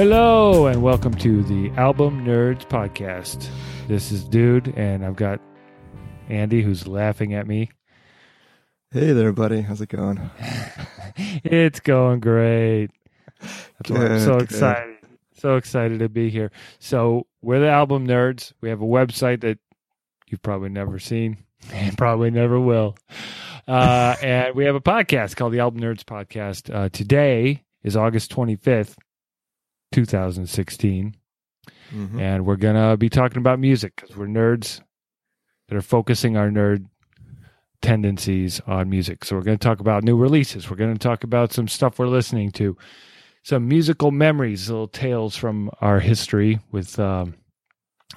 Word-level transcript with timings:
Hello, 0.00 0.66
and 0.66 0.82
welcome 0.82 1.14
to 1.16 1.42
the 1.42 1.68
Album 1.78 2.24
Nerds 2.24 2.66
Podcast. 2.66 3.50
This 3.86 4.10
is 4.10 4.24
Dude, 4.24 4.68
and 4.68 5.04
I've 5.04 5.16
got 5.16 5.42
Andy 6.30 6.62
who's 6.62 6.86
laughing 6.86 7.34
at 7.34 7.46
me. 7.46 7.68
Hey 8.92 9.12
there, 9.12 9.30
buddy. 9.34 9.60
How's 9.60 9.82
it 9.82 9.90
going? 9.90 10.30
It's 11.44 11.80
going 11.80 12.20
great. 12.20 12.88
That's 13.40 13.90
why 13.90 14.06
I'm 14.06 14.20
so 14.20 14.38
good. 14.38 14.44
excited. 14.44 14.96
So 15.34 15.56
excited 15.56 15.98
to 15.98 16.08
be 16.08 16.30
here. 16.30 16.50
So, 16.78 17.26
we're 17.42 17.60
the 17.60 17.68
Album 17.68 18.06
Nerds. 18.06 18.54
We 18.62 18.70
have 18.70 18.80
a 18.80 18.86
website 18.86 19.42
that 19.42 19.58
you've 20.28 20.40
probably 20.40 20.70
never 20.70 20.98
seen 20.98 21.44
and 21.74 21.98
probably 21.98 22.30
never 22.30 22.58
will. 22.58 22.96
Uh, 23.68 24.16
and 24.22 24.54
we 24.54 24.64
have 24.64 24.76
a 24.76 24.80
podcast 24.80 25.36
called 25.36 25.52
the 25.52 25.60
Album 25.60 25.82
Nerds 25.82 26.04
Podcast. 26.04 26.74
Uh, 26.74 26.88
today 26.88 27.64
is 27.82 27.98
August 27.98 28.34
25th, 28.34 28.96
2016. 29.92 31.14
Mhm. 31.92 32.20
and 32.20 32.46
we're 32.46 32.54
gonna 32.56 32.96
be 32.96 33.08
talking 33.08 33.38
about 33.38 33.58
music 33.58 33.96
because 33.96 34.16
we're 34.16 34.26
nerds 34.28 34.80
that 35.68 35.74
are 35.76 35.82
focusing 35.82 36.36
our 36.36 36.48
nerd 36.48 36.86
tendencies 37.82 38.60
on 38.66 38.88
music. 38.88 39.24
So 39.24 39.34
we're 39.36 39.42
gonna 39.42 39.56
talk 39.58 39.80
about 39.80 40.04
new 40.04 40.16
releases. 40.16 40.70
We're 40.70 40.76
gonna 40.76 40.98
talk 40.98 41.24
about 41.24 41.52
some 41.52 41.66
stuff 41.66 41.98
we're 41.98 42.06
listening 42.06 42.52
to, 42.52 42.76
some 43.42 43.66
musical 43.66 44.10
memories, 44.12 44.70
little 44.70 44.86
tales 44.86 45.34
from 45.34 45.68
our 45.80 45.98
history 45.98 46.60
with 46.70 46.98
um, 47.00 47.34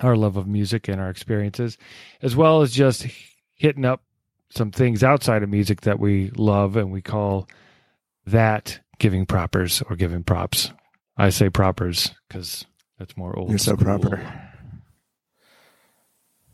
our 0.01 0.15
love 0.15 0.37
of 0.37 0.45
music 0.47 0.87
and 0.87 1.01
our 1.01 1.09
experiences, 1.09 1.77
as 2.21 2.35
well 2.35 2.61
as 2.61 2.71
just 2.73 3.07
hitting 3.55 3.85
up 3.85 4.03
some 4.49 4.69
things 4.69 5.03
outside 5.03 5.41
of 5.41 5.49
music 5.49 5.81
that 5.81 5.99
we 5.99 6.29
love 6.37 6.75
and 6.75 6.91
we 6.91 7.01
call 7.01 7.47
that 8.27 8.79
giving 8.99 9.25
propers 9.25 9.81
or 9.89 9.95
giving 9.95 10.23
props. 10.23 10.71
I 11.17 11.29
say 11.29 11.49
propers 11.49 12.11
because 12.27 12.65
that's 12.97 13.15
more 13.17 13.37
old. 13.37 13.49
You're 13.49 13.59
so 13.59 13.73
school. 13.73 13.85
proper. 13.85 14.49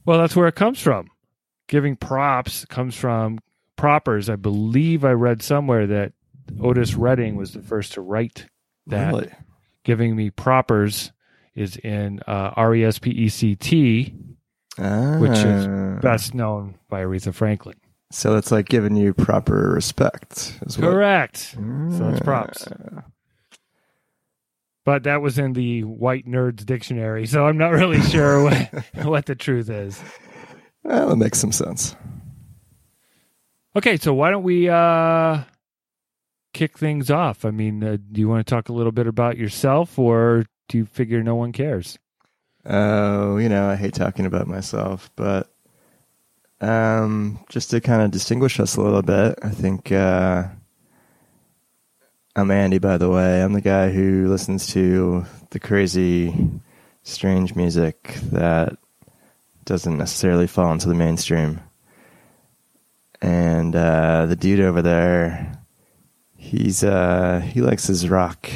Well, 0.06 0.20
that's 0.20 0.36
where 0.36 0.48
it 0.48 0.56
comes 0.56 0.80
from. 0.82 1.10
Giving 1.68 1.96
props 1.96 2.66
comes 2.66 2.96
from 2.96 3.40
propers. 3.76 4.30
I 4.30 4.36
believe 4.36 5.06
I 5.06 5.12
read 5.12 5.42
somewhere 5.42 5.86
that 5.88 6.14
Otis 6.62 6.96
Redding 6.96 7.36
was 7.36 7.54
the 7.54 7.62
first 7.62 7.94
to 7.94 8.02
write 8.02 8.46
that. 8.88 9.10
Really? 9.14 9.32
Giving 9.84 10.16
me 10.16 10.30
propers 10.32 11.12
is 11.56 11.78
in 11.78 12.22
uh, 12.28 12.54
R 12.56 12.74
E 12.76 12.84
S 12.86 13.00
P 13.00 13.12
E 13.12 13.30
C 13.30 13.56
T, 13.56 14.14
Which 14.78 15.38
is 15.38 15.68
Ah. 15.68 16.00
best 16.02 16.34
known 16.34 16.76
by 16.90 17.02
Aretha 17.04 17.34
Franklin. 17.34 17.76
So 18.12 18.36
it's 18.38 18.52
like 18.52 18.68
giving 18.68 18.96
you 18.96 19.14
proper 19.14 19.70
respect. 19.72 20.58
Is 20.66 20.78
what- 20.80 20.90
Correct. 20.90 21.38
So 21.38 22.10
it's 22.10 22.20
props. 22.22 22.68
But 24.90 25.04
that 25.04 25.22
was 25.22 25.38
in 25.38 25.54
the 25.54 25.84
White 25.84 26.26
Nerds 26.26 26.66
Dictionary, 26.66 27.28
so 27.28 27.46
I'm 27.46 27.60
not 27.60 27.74
really 27.74 28.02
sure 28.02 28.42
what, 28.44 29.06
what 29.06 29.26
the 29.28 29.36
truth 29.36 29.70
is. 29.70 30.02
Well, 30.82 31.10
that 31.10 31.16
makes 31.16 31.38
some 31.38 31.52
sense. 31.52 31.96
Okay, 33.76 33.98
so 33.98 34.16
why 34.16 34.32
don't 34.32 34.42
we 34.42 34.68
uh 34.68 35.44
kick 36.56 36.80
things 36.80 37.12
off? 37.12 37.46
I 37.46 37.52
mean, 37.52 37.84
uh, 37.84 37.98
do 38.12 38.20
you 38.20 38.28
want 38.28 38.48
to 38.48 38.50
talk 38.50 38.70
a 38.70 38.74
little 38.74 38.92
bit 38.92 39.06
about 39.06 39.38
yourself 39.38 40.00
or 40.00 40.48
do 40.70 40.80
you 40.80 40.88
figure 40.88 41.22
no 41.22 41.36
one 41.36 41.52
cares? 41.52 42.00
Oh, 42.66 43.38
you 43.38 43.48
know, 43.48 43.70
I 43.70 43.76
hate 43.76 43.94
talking 43.94 44.26
about 44.26 44.48
myself, 44.48 45.12
but 45.16 45.54
um, 46.62 47.46
just 47.50 47.70
to 47.70 47.80
kind 47.80 48.02
of 48.02 48.10
distinguish 48.10 48.60
us 48.60 48.76
a 48.76 48.82
little 48.82 49.04
bit, 49.04 49.38
I 49.44 49.50
think 49.50 49.92
uh, 49.92 50.46
I'm 52.36 52.52
Andy, 52.52 52.78
by 52.78 52.98
the 52.98 53.10
way. 53.10 53.42
I'm 53.42 53.54
the 53.54 53.62
guy 53.62 53.92
who 53.92 54.28
listens 54.28 54.68
to 54.68 55.26
the 55.50 55.60
crazy, 55.60 56.50
strange 57.04 57.56
music 57.56 58.16
that 58.32 58.78
doesn't 59.66 59.98
necessarily 59.98 60.48
fall 60.48 60.72
into 60.72 60.88
the 60.88 60.96
mainstream. 60.96 61.62
And 63.22 63.76
uh, 63.76 64.26
the 64.28 64.36
dude 64.36 64.62
over 64.62 64.82
there, 64.82 65.60
he's 66.38 66.84
uh, 66.84 67.42
he 67.44 67.62
likes 67.62 67.88
his 67.88 68.08
rock, 68.08 68.50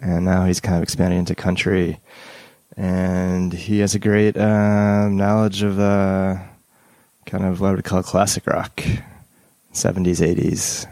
and 0.00 0.24
now 0.24 0.44
he's 0.44 0.60
kind 0.60 0.76
of 0.76 0.82
expanding 0.82 1.18
into 1.18 1.34
country 1.34 2.00
and 2.76 3.52
he 3.52 3.78
has 3.78 3.94
a 3.94 3.98
great 3.98 4.36
um, 4.36 5.16
knowledge 5.16 5.62
of 5.62 5.78
uh, 5.78 6.36
kind 7.24 7.44
of 7.44 7.60
what 7.60 7.68
I 7.68 7.74
would 7.74 7.84
call 7.84 8.02
classic 8.02 8.46
rock, 8.46 8.82
70s, 9.72 10.20
80s, 10.20 10.86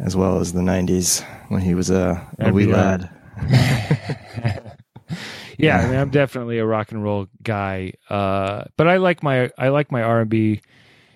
as 0.00 0.16
well 0.16 0.40
as 0.40 0.52
the 0.52 0.60
90s 0.60 1.22
when 1.48 1.60
he 1.60 1.74
was 1.74 1.90
a, 1.90 2.26
a 2.38 2.52
wee 2.52 2.66
lad. 2.66 3.10
yeah, 5.58 5.78
I 5.78 5.86
mean, 5.86 5.96
I'm 5.96 6.10
definitely 6.10 6.58
a 6.58 6.66
rock 6.66 6.90
and 6.92 7.02
roll 7.02 7.28
guy, 7.42 7.92
uh, 8.08 8.64
but 8.76 8.88
I 8.88 8.96
like 8.96 9.22
my 9.22 9.50
I 9.56 9.68
like 9.68 9.92
my 9.92 10.02
R 10.02 10.20
and 10.20 10.30
B 10.30 10.60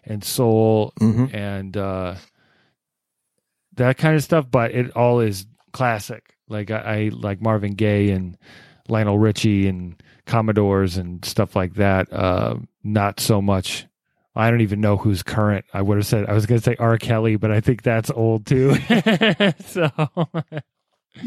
and 0.05 0.23
soul 0.23 0.93
hmm 0.99 1.27
and 1.33 1.77
uh, 1.77 2.15
that 3.77 3.99
kind 3.99 4.17
of 4.17 4.23
stuff. 4.23 4.47
But 4.51 4.73
it 4.73 4.95
all 4.97 5.21
is 5.21 5.47
classic. 5.73 6.35
Like 6.49 6.71
I, 6.71 6.79
I 6.79 7.11
like 7.13 7.41
Marvin 7.41 7.73
Gaye 7.73 8.11
and 8.11 8.37
Lionel 8.89 9.19
Richie 9.19 9.67
and 9.67 10.03
Commodores 10.27 10.97
and 10.97 11.25
stuff 11.25 11.57
like 11.57 11.75
that. 11.75 12.13
Uh, 12.13 12.57
not 12.83 13.21
so 13.21 13.41
much. 13.43 13.87
I 14.37 14.51
don't 14.51 14.61
even 14.63 14.81
know 14.81 14.97
who's 14.97 15.23
current. 15.23 15.65
I 15.73 15.83
would 15.83 15.97
have 15.97 16.07
said 16.07 16.27
I 16.27 16.33
was 16.33 16.47
going 16.47 16.61
to 16.61 16.65
say 16.65 16.77
R. 16.79 16.99
Kelly, 16.99 17.37
but 17.37 17.51
I 17.53 17.61
think 17.61 17.83
that's 17.83 18.11
old 18.11 18.47
too. 18.47 18.75
so 19.67 19.89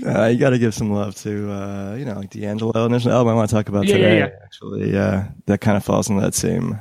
Uh, 0.06 0.26
you 0.26 0.38
got 0.38 0.50
to 0.50 0.60
give 0.60 0.74
some 0.74 0.92
love 0.92 1.16
to, 1.16 1.50
uh, 1.50 1.96
you 1.96 2.04
know, 2.04 2.16
like 2.16 2.30
D'Angelo. 2.30 2.74
And 2.84 2.94
there's 2.94 3.06
an 3.06 3.14
album 3.14 3.32
I 3.32 3.36
want 3.36 3.50
to 3.50 3.56
talk 3.56 3.70
about 3.70 3.86
Yeah, 3.86 3.96
yeah, 3.96 4.02
today, 4.04 4.18
yeah. 4.20 4.30
actually. 4.44 4.98
Uh, 4.98 5.24
that 5.46 5.62
kind 5.62 5.78
of 5.78 5.86
falls 5.86 6.10
in 6.10 6.18
that 6.18 6.34
same 6.36 6.80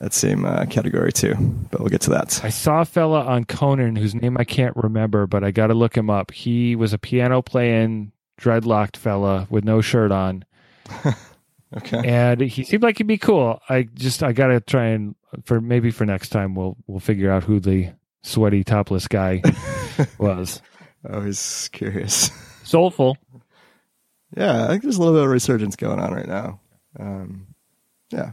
that 0.00 0.12
same 0.14 0.44
uh, 0.46 0.64
category 0.66 1.12
too. 1.12 1.34
But 1.70 1.80
we'll 1.80 1.90
get 1.90 2.00
to 2.02 2.10
that. 2.10 2.42
I 2.42 2.48
saw 2.50 2.80
a 2.80 2.84
fella 2.86 3.22
on 3.24 3.44
Conan 3.44 3.96
whose 3.96 4.14
name 4.14 4.36
I 4.38 4.44
can't 4.44 4.76
remember, 4.76 5.26
but 5.26 5.44
I 5.44 5.50
got 5.50 5.66
to 5.68 5.74
look 5.74 5.94
him 5.96 6.08
up. 6.10 6.30
He 6.30 6.74
was 6.76 6.92
a 6.94 6.98
piano 6.98 7.42
playing 7.42 8.12
dreadlocked 8.40 8.96
fella 8.96 9.46
with 9.50 9.64
no 9.64 9.80
shirt 9.82 10.12
on. 10.12 10.44
Okay. 11.76 12.00
and 12.08 12.40
he 12.40 12.62
seemed 12.62 12.84
like 12.84 12.96
he'd 12.98 13.08
be 13.08 13.18
cool. 13.18 13.60
I 13.68 13.82
just 13.94 14.22
I 14.22 14.32
gotta 14.32 14.60
try 14.60 14.86
and 14.86 15.16
for 15.44 15.60
maybe 15.60 15.90
for 15.90 16.06
next 16.06 16.30
time 16.30 16.54
we'll 16.54 16.76
we'll 16.86 17.00
figure 17.00 17.30
out 17.30 17.44
who 17.44 17.60
the 17.60 17.92
sweaty 18.22 18.64
topless 18.64 19.08
guy 19.08 19.42
was. 20.18 20.60
I 21.08 21.18
was 21.18 21.68
curious. 21.72 22.30
Soulful. 22.64 23.16
Yeah, 24.36 24.64
I 24.64 24.68
think 24.68 24.82
there's 24.82 24.96
a 24.96 25.00
little 25.00 25.14
bit 25.14 25.24
of 25.24 25.30
resurgence 25.30 25.76
going 25.76 26.00
on 26.00 26.12
right 26.12 26.26
now. 26.26 26.60
Um, 26.98 27.46
yeah. 28.10 28.30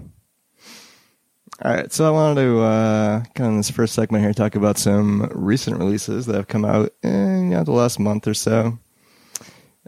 All 1.62 1.72
right, 1.72 1.94
so 1.94 2.08
I 2.08 2.10
wanted 2.10 2.42
to 2.42 2.60
uh, 2.62 3.20
kind 3.36 3.48
of 3.48 3.52
in 3.54 3.58
this 3.58 3.70
first 3.70 3.94
segment 3.94 4.24
here 4.24 4.34
talk 4.34 4.56
about 4.56 4.80
some 4.80 5.30
recent 5.34 5.78
releases 5.78 6.26
that 6.26 6.36
have 6.36 6.48
come 6.48 6.66
out 6.66 6.92
in 7.04 7.52
you 7.52 7.58
know, 7.58 7.64
the 7.64 7.72
last 7.72 8.00
month 8.00 8.28
or 8.28 8.34
so. 8.34 8.80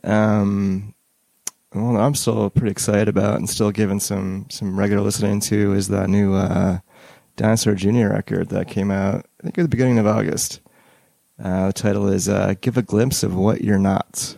Um, 0.03 0.93
one 1.71 1.97
I'm 1.97 2.15
still 2.15 2.49
pretty 2.49 2.71
excited 2.71 3.09
about 3.09 3.35
and 3.35 3.49
still 3.49 3.71
giving 3.71 3.99
some 3.99 4.45
some 4.49 4.79
regular 4.79 5.03
listening 5.03 5.41
to 5.41 5.73
is 5.73 5.89
that 5.89 6.09
new 6.09 6.33
uh, 6.33 6.79
Dinosaur 7.35 7.75
Jr. 7.75 8.09
record 8.09 8.49
that 8.49 8.67
came 8.67 8.91
out 8.91 9.25
I 9.39 9.43
think 9.43 9.57
at 9.57 9.63
the 9.63 9.67
beginning 9.67 9.99
of 9.99 10.07
August. 10.07 10.61
Uh, 11.43 11.67
the 11.67 11.73
title 11.73 12.07
is 12.07 12.29
uh, 12.29 12.53
"Give 12.61 12.77
a 12.77 12.81
Glimpse 12.81 13.23
of 13.23 13.35
What 13.35 13.61
You're 13.61 13.77
Not." 13.77 14.37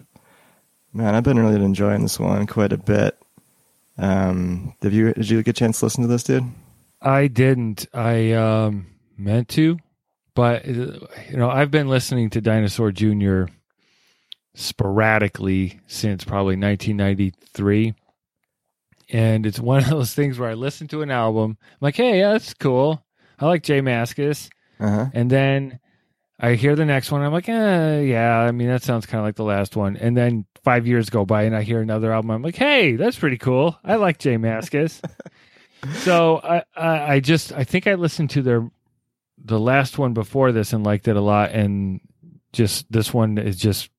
Man, 0.94 1.13
I've 1.13 1.24
been 1.24 1.40
really 1.40 1.63
enjoying 1.63 2.02
this 2.02 2.19
one 2.19 2.47
quite 2.47 2.74
a 2.74 2.78
bit. 2.78 3.18
Um, 3.97 4.74
did 4.81 4.94
you 4.94 5.13
did 5.13 5.30
you 5.30 5.44
get 5.44 5.52
a 5.52 5.59
chance 5.59 5.79
to 5.79 5.85
listen 5.85 6.02
to 6.03 6.08
this, 6.08 6.23
dude? 6.23 6.46
I 7.02 7.28
didn't. 7.28 7.85
I 7.94 8.32
um 8.34 8.88
meant 9.16 9.50
to, 9.50 9.78
but 10.34 10.66
uh, 10.66 10.70
you 11.29 11.38
know 11.38 11.50
I've 11.50 11.72
been 11.72 11.88
listening 11.88 12.29
to 12.32 12.41
Dinosaur 12.41 12.91
Jr. 12.91 13.46
sporadically 14.55 15.79
since 15.88 16.23
probably 16.23 16.55
1993. 16.55 17.93
And 19.09 19.45
it's 19.45 19.59
one 19.59 19.83
of 19.83 19.89
those 19.89 20.13
things 20.13 20.37
where 20.37 20.49
I 20.49 20.53
listen 20.53 20.87
to 20.89 21.01
an 21.01 21.11
album, 21.11 21.57
I'm 21.61 21.77
like, 21.79 21.95
hey, 21.95 22.19
yeah, 22.19 22.33
that's 22.33 22.53
cool. 22.53 23.03
I 23.39 23.45
like 23.45 23.63
J 23.63 23.81
Mascis. 23.81 24.49
Uh 24.79 24.89
huh. 24.89 25.05
And 25.13 25.29
then 25.29 25.79
I 26.39 26.53
hear 26.53 26.75
the 26.75 26.85
next 26.85 27.11
one. 27.11 27.21
I'm 27.21 27.33
like, 27.33 27.49
eh, 27.49 28.01
yeah, 28.01 28.37
I 28.37 28.51
mean, 28.51 28.67
that 28.67 28.83
sounds 28.83 29.05
kind 29.05 29.19
of 29.19 29.25
like 29.25 29.35
the 29.35 29.43
last 29.43 29.75
one. 29.75 29.97
And 29.97 30.15
then 30.15 30.45
five 30.63 30.85
years 30.85 31.09
go 31.09 31.25
by 31.25 31.43
and 31.43 31.55
I 31.55 31.63
hear 31.63 31.81
another 31.81 32.11
album. 32.11 32.31
I'm 32.31 32.41
like, 32.41 32.55
hey, 32.55 32.95
that's 32.95 33.17
pretty 33.17 33.37
cool. 33.37 33.77
I 33.83 33.95
like 33.95 34.19
J 34.19 34.37
Mascis. 34.37 35.01
so 36.03 36.39
I, 36.43 36.63
I, 36.75 37.13
I 37.13 37.19
just, 37.19 37.53
I 37.53 37.63
think 37.63 37.87
I 37.87 37.95
listened 37.95 38.31
to 38.31 38.41
their, 38.41 38.69
the 39.43 39.59
last 39.59 39.97
one 39.97 40.13
before 40.13 40.51
this 40.51 40.73
and 40.73 40.85
liked 40.85 41.07
it 41.07 41.15
a 41.15 41.21
lot. 41.21 41.51
And 41.51 42.01
just, 42.53 42.91
this 42.91 43.13
one 43.13 43.37
is 43.37 43.57
just, 43.57 43.89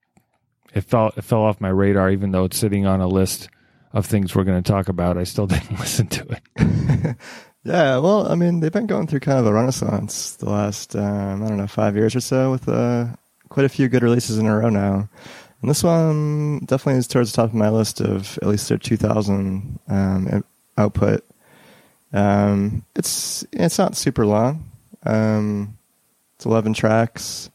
it 0.75 0.83
fell, 0.83 1.13
it 1.17 1.23
fell 1.23 1.43
off 1.43 1.61
my 1.61 1.71
radar, 1.71 2.11
even 2.11 2.31
though 2.31 2.45
it's 2.45 2.59
sitting 2.59 2.87
on 2.87 3.01
a 3.01 3.09
list 3.09 3.49
of 3.93 4.07
things 4.07 4.35
we're 4.35 4.45
going 4.45 4.63
to 4.63 4.71
talk 4.71 4.89
about. 4.89 5.19
I 5.19 5.25
still 5.25 5.47
didn't 5.49 5.79
listen 5.79 6.07
to 6.09 6.27
it. 6.31 7.17
yeah, 7.65 7.99
well, 7.99 8.31
I 8.31 8.35
mean, 8.35 8.61
they've 8.61 8.73
been 8.73 8.87
going 8.87 9.07
through 9.07 9.21
kind 9.21 9.39
of 9.39 9.47
a 9.47 9.53
renaissance 9.53 10.37
the 10.37 10.51
last, 10.51 10.97
um, 10.97 11.43
I 11.43 11.49
don't 11.49 11.59
know, 11.59 11.67
five 11.67 11.97
years 11.97 12.15
or 12.15 12.21
so 12.21 12.51
with 12.51 12.69
uh, 12.69 13.07
quite 13.49 13.67
a 13.67 13.71
few 13.71 13.89
good 13.89 14.03
releases 14.03 14.39
in 14.39 14.47
a 14.47 14.57
row 14.57 14.69
now. 14.69 15.09
And 15.61 15.71
this 15.71 15.83
one 15.83 16.61
definitely 16.61 17.01
is 17.01 17.09
towards 17.09 17.33
the 17.33 17.37
top 17.37 17.51
of 17.51 17.55
my 17.55 17.69
list 17.69 18.01
of 18.01 18.39
at 18.43 18.49
least 18.49 18.69
their 18.69 18.79
2000 18.79 19.79
um, 19.89 20.45
output. 20.77 21.25
Um, 22.13 22.85
it's 22.95 23.45
it's 23.53 23.79
not 23.79 23.97
super 23.97 24.25
long. 24.25 24.71
Um, 25.05 25.77
it's 26.37 26.47
11 26.47 26.75
tracks. 26.75 27.51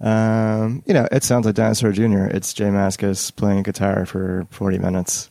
Um, 0.00 0.82
you 0.86 0.92
know, 0.92 1.08
it 1.10 1.24
sounds 1.24 1.46
like 1.46 1.54
Dinosaur 1.54 1.92
Jr. 1.92 2.26
It's 2.26 2.52
J 2.52 2.66
Mascis 2.66 3.34
playing 3.34 3.62
guitar 3.62 4.04
for 4.04 4.46
40 4.50 4.78
minutes, 4.78 5.30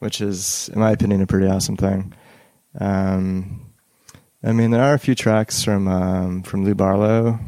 which 0.00 0.20
is, 0.20 0.68
in 0.72 0.80
my 0.80 0.90
opinion, 0.90 1.22
a 1.22 1.26
pretty 1.26 1.46
awesome 1.46 1.76
thing. 1.76 2.12
Um, 2.78 3.66
I 4.42 4.52
mean, 4.52 4.70
there 4.70 4.82
are 4.82 4.94
a 4.94 4.98
few 4.98 5.14
tracks 5.14 5.62
from 5.62 5.86
um, 5.86 6.42
from 6.42 6.64
Lou 6.64 6.74
Barlow, 6.74 7.38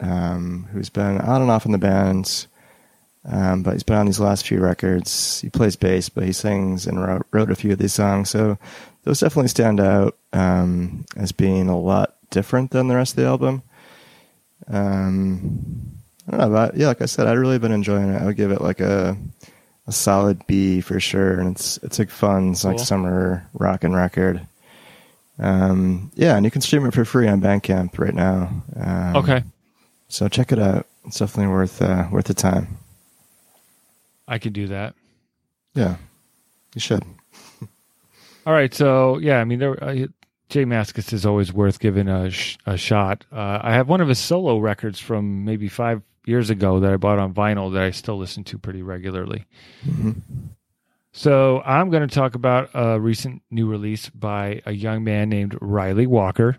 um, 0.00 0.68
who's 0.72 0.88
been 0.88 1.20
on 1.20 1.42
and 1.42 1.50
off 1.50 1.66
in 1.66 1.72
the 1.72 1.78
band, 1.78 2.46
um, 3.24 3.62
but 3.62 3.74
he's 3.74 3.82
been 3.82 3.96
on 3.96 4.06
these 4.06 4.20
last 4.20 4.46
few 4.46 4.60
records. 4.60 5.40
He 5.40 5.50
plays 5.50 5.76
bass, 5.76 6.08
but 6.08 6.24
he 6.24 6.32
sings 6.32 6.86
and 6.86 7.02
wrote, 7.02 7.26
wrote 7.32 7.50
a 7.50 7.56
few 7.56 7.72
of 7.72 7.78
these 7.78 7.92
songs. 7.92 8.30
So 8.30 8.58
those 9.02 9.20
definitely 9.20 9.48
stand 9.48 9.80
out 9.80 10.16
um, 10.32 11.04
as 11.16 11.32
being 11.32 11.68
a 11.68 11.78
lot 11.78 12.16
different 12.30 12.70
than 12.70 12.88
the 12.88 12.96
rest 12.96 13.12
of 13.12 13.16
the 13.16 13.26
album. 13.26 13.62
Um, 14.68 15.98
I 16.28 16.30
don't 16.30 16.40
know, 16.40 16.50
but 16.50 16.76
yeah, 16.76 16.86
like 16.86 17.02
I 17.02 17.06
said, 17.06 17.26
I've 17.26 17.38
really 17.38 17.58
been 17.58 17.72
enjoying 17.72 18.10
it. 18.10 18.22
I 18.22 18.26
would 18.26 18.36
give 18.36 18.52
it 18.52 18.60
like 18.60 18.78
a 18.78 19.16
a 19.86 19.92
solid 19.92 20.46
B 20.46 20.80
for 20.80 21.00
sure, 21.00 21.40
and 21.40 21.54
it's 21.54 21.78
it's 21.78 21.98
like 21.98 22.10
fun 22.10 22.54
cool. 22.54 22.70
like 22.72 22.80
summer 22.80 23.46
rock 23.54 23.84
and 23.84 23.94
record. 23.94 24.46
Um, 25.38 26.12
yeah, 26.14 26.36
and 26.36 26.44
you 26.44 26.50
can 26.50 26.60
stream 26.60 26.84
it 26.86 26.94
for 26.94 27.04
free 27.04 27.26
on 27.26 27.40
Bandcamp 27.40 27.98
right 27.98 28.14
now. 28.14 28.62
Um, 28.76 29.16
okay, 29.16 29.42
so 30.08 30.28
check 30.28 30.52
it 30.52 30.58
out. 30.58 30.86
It's 31.06 31.18
definitely 31.18 31.52
worth 31.52 31.80
uh, 31.80 32.08
worth 32.10 32.26
the 32.26 32.34
time. 32.34 32.78
I 34.28 34.38
could 34.38 34.52
do 34.52 34.68
that. 34.68 34.94
Yeah, 35.74 35.96
you 36.74 36.80
should. 36.80 37.02
All 38.46 38.52
right, 38.52 38.72
so 38.72 39.18
yeah, 39.18 39.40
I 39.40 39.44
mean, 39.44 39.58
there, 39.58 39.82
uh, 39.82 40.06
J 40.48 40.64
Mascis 40.64 41.12
is 41.12 41.24
always 41.24 41.52
worth 41.52 41.78
giving 41.78 42.08
a, 42.08 42.30
sh- 42.30 42.58
a 42.66 42.76
shot. 42.76 43.24
Uh, 43.32 43.60
I 43.62 43.72
have 43.72 43.88
one 43.88 44.00
of 44.00 44.08
his 44.08 44.18
solo 44.18 44.58
records 44.58 44.98
from 44.98 45.44
maybe 45.44 45.68
five 45.68 46.02
years 46.30 46.48
ago 46.48 46.80
that 46.80 46.92
I 46.92 46.96
bought 46.96 47.18
on 47.18 47.34
vinyl 47.34 47.72
that 47.74 47.82
I 47.82 47.90
still 47.90 48.16
listen 48.16 48.44
to 48.44 48.58
pretty 48.58 48.82
regularly. 48.82 49.44
Mm-hmm. 49.84 50.12
So 51.12 51.60
I'm 51.64 51.90
going 51.90 52.08
to 52.08 52.14
talk 52.14 52.34
about 52.34 52.70
a 52.72 52.98
recent 53.00 53.42
new 53.50 53.68
release 53.68 54.08
by 54.08 54.62
a 54.64 54.72
young 54.72 55.02
man 55.02 55.28
named 55.28 55.58
Ryley 55.60 56.06
Walker, 56.06 56.56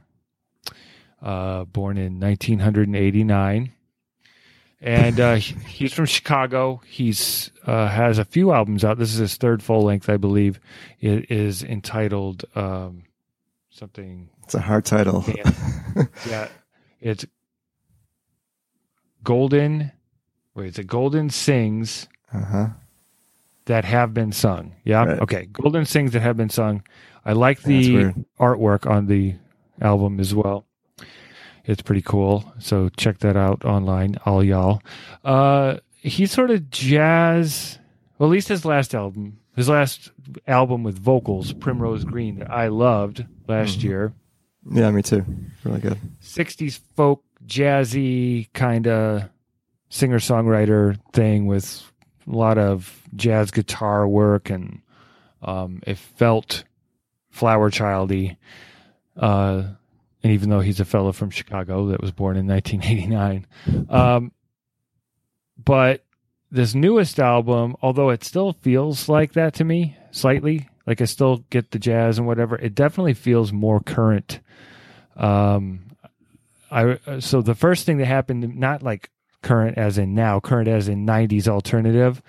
uh, 1.21 1.63
born 1.65 1.97
in 1.97 2.19
1989. 2.19 3.71
And 4.83 5.19
uh, 5.19 5.35
he's 5.35 5.93
from 5.93 6.05
Chicago. 6.05 6.81
He's 6.87 7.51
uh, 7.65 7.87
has 7.87 8.17
a 8.17 8.25
few 8.25 8.51
albums 8.51 8.83
out. 8.83 8.97
This 8.97 9.13
is 9.13 9.19
his 9.19 9.37
third 9.37 9.61
full 9.61 9.83
length, 9.83 10.09
I 10.09 10.17
believe. 10.17 10.59
It 10.99 11.31
is 11.31 11.63
entitled 11.63 12.45
um, 12.55 13.03
something. 13.69 14.29
It's 14.43 14.55
a 14.55 14.59
hard 14.59 14.85
title. 14.85 15.23
yeah, 16.27 16.47
it's 16.99 17.25
Golden. 19.23 19.91
Wait, 20.55 20.67
is 20.67 20.79
it 20.79 20.87
Golden 20.87 21.29
Sings 21.29 22.07
uh-huh. 22.33 22.67
that 23.65 23.85
have 23.85 24.13
been 24.13 24.31
sung? 24.31 24.75
Yeah. 24.83 25.03
Right. 25.03 25.19
Okay. 25.19 25.45
Golden 25.45 25.85
Sings 25.85 26.11
that 26.11 26.21
have 26.21 26.37
been 26.37 26.49
sung. 26.49 26.83
I 27.23 27.33
like 27.33 27.61
the 27.61 28.13
artwork 28.39 28.89
on 28.89 29.07
the 29.07 29.35
album 29.79 30.19
as 30.19 30.33
well. 30.33 30.65
It's 31.65 31.81
pretty 31.81 32.01
cool. 32.01 32.51
So 32.59 32.89
check 32.89 33.19
that 33.19 33.37
out 33.37 33.63
online, 33.63 34.17
all 34.25 34.43
y'all. 34.43 34.81
Uh, 35.23 35.77
he's 35.95 36.31
sort 36.31 36.49
of 36.49 36.69
jazz. 36.71 37.77
Well, 38.17 38.29
at 38.29 38.33
least 38.33 38.47
his 38.47 38.65
last 38.65 38.95
album, 38.95 39.39
his 39.55 39.69
last 39.69 40.11
album 40.47 40.83
with 40.83 40.97
vocals, 40.97 41.53
Primrose 41.53 42.03
Green, 42.03 42.39
that 42.39 42.51
I 42.51 42.67
loved 42.67 43.25
last 43.47 43.79
mm-hmm. 43.79 43.87
year. 43.87 44.13
Yeah, 44.71 44.91
me 44.91 45.01
too. 45.01 45.25
Really 45.63 45.79
good. 45.79 45.97
60s 46.21 46.79
folk, 46.95 47.23
jazzy 47.45 48.51
kind 48.53 48.87
of 48.87 49.29
singer 49.89 50.19
songwriter 50.19 50.97
thing 51.13 51.45
with 51.45 51.91
a 52.27 52.35
lot 52.35 52.57
of 52.57 53.03
jazz 53.15 53.51
guitar 53.51 54.07
work 54.07 54.49
and 54.49 54.81
um, 55.41 55.81
it 55.85 55.97
felt 55.97 56.63
flower 57.29 57.69
childy. 57.69 58.37
Uh, 59.17 59.63
and 60.23 60.33
even 60.33 60.49
though 60.49 60.59
he's 60.59 60.79
a 60.79 60.85
fellow 60.85 61.11
from 61.11 61.29
Chicago 61.29 61.87
that 61.87 62.01
was 62.01 62.11
born 62.11 62.37
in 62.37 62.47
1989, 62.47 63.47
um, 63.89 64.31
but 65.63 66.05
this 66.51 66.75
newest 66.75 67.19
album, 67.19 67.75
although 67.81 68.09
it 68.09 68.23
still 68.23 68.53
feels 68.53 69.09
like 69.09 69.33
that 69.33 69.55
to 69.55 69.63
me 69.63 69.97
slightly, 70.11 70.69
like 70.85 71.01
I 71.01 71.05
still 71.05 71.37
get 71.49 71.71
the 71.71 71.79
jazz 71.79 72.17
and 72.17 72.27
whatever, 72.27 72.57
it 72.57 72.75
definitely 72.75 73.13
feels 73.13 73.51
more 73.51 73.79
current. 73.79 74.39
Um, 75.15 75.90
I 76.71 77.19
so 77.19 77.41
the 77.41 77.55
first 77.55 77.85
thing 77.85 77.97
that 77.97 78.05
happened, 78.05 78.55
not 78.55 78.81
like 78.81 79.09
current 79.41 79.77
as 79.77 79.97
in 79.97 80.13
now, 80.13 80.39
current 80.39 80.67
as 80.67 80.87
in 80.87 81.05
90s 81.05 81.47
alternative. 81.47 82.21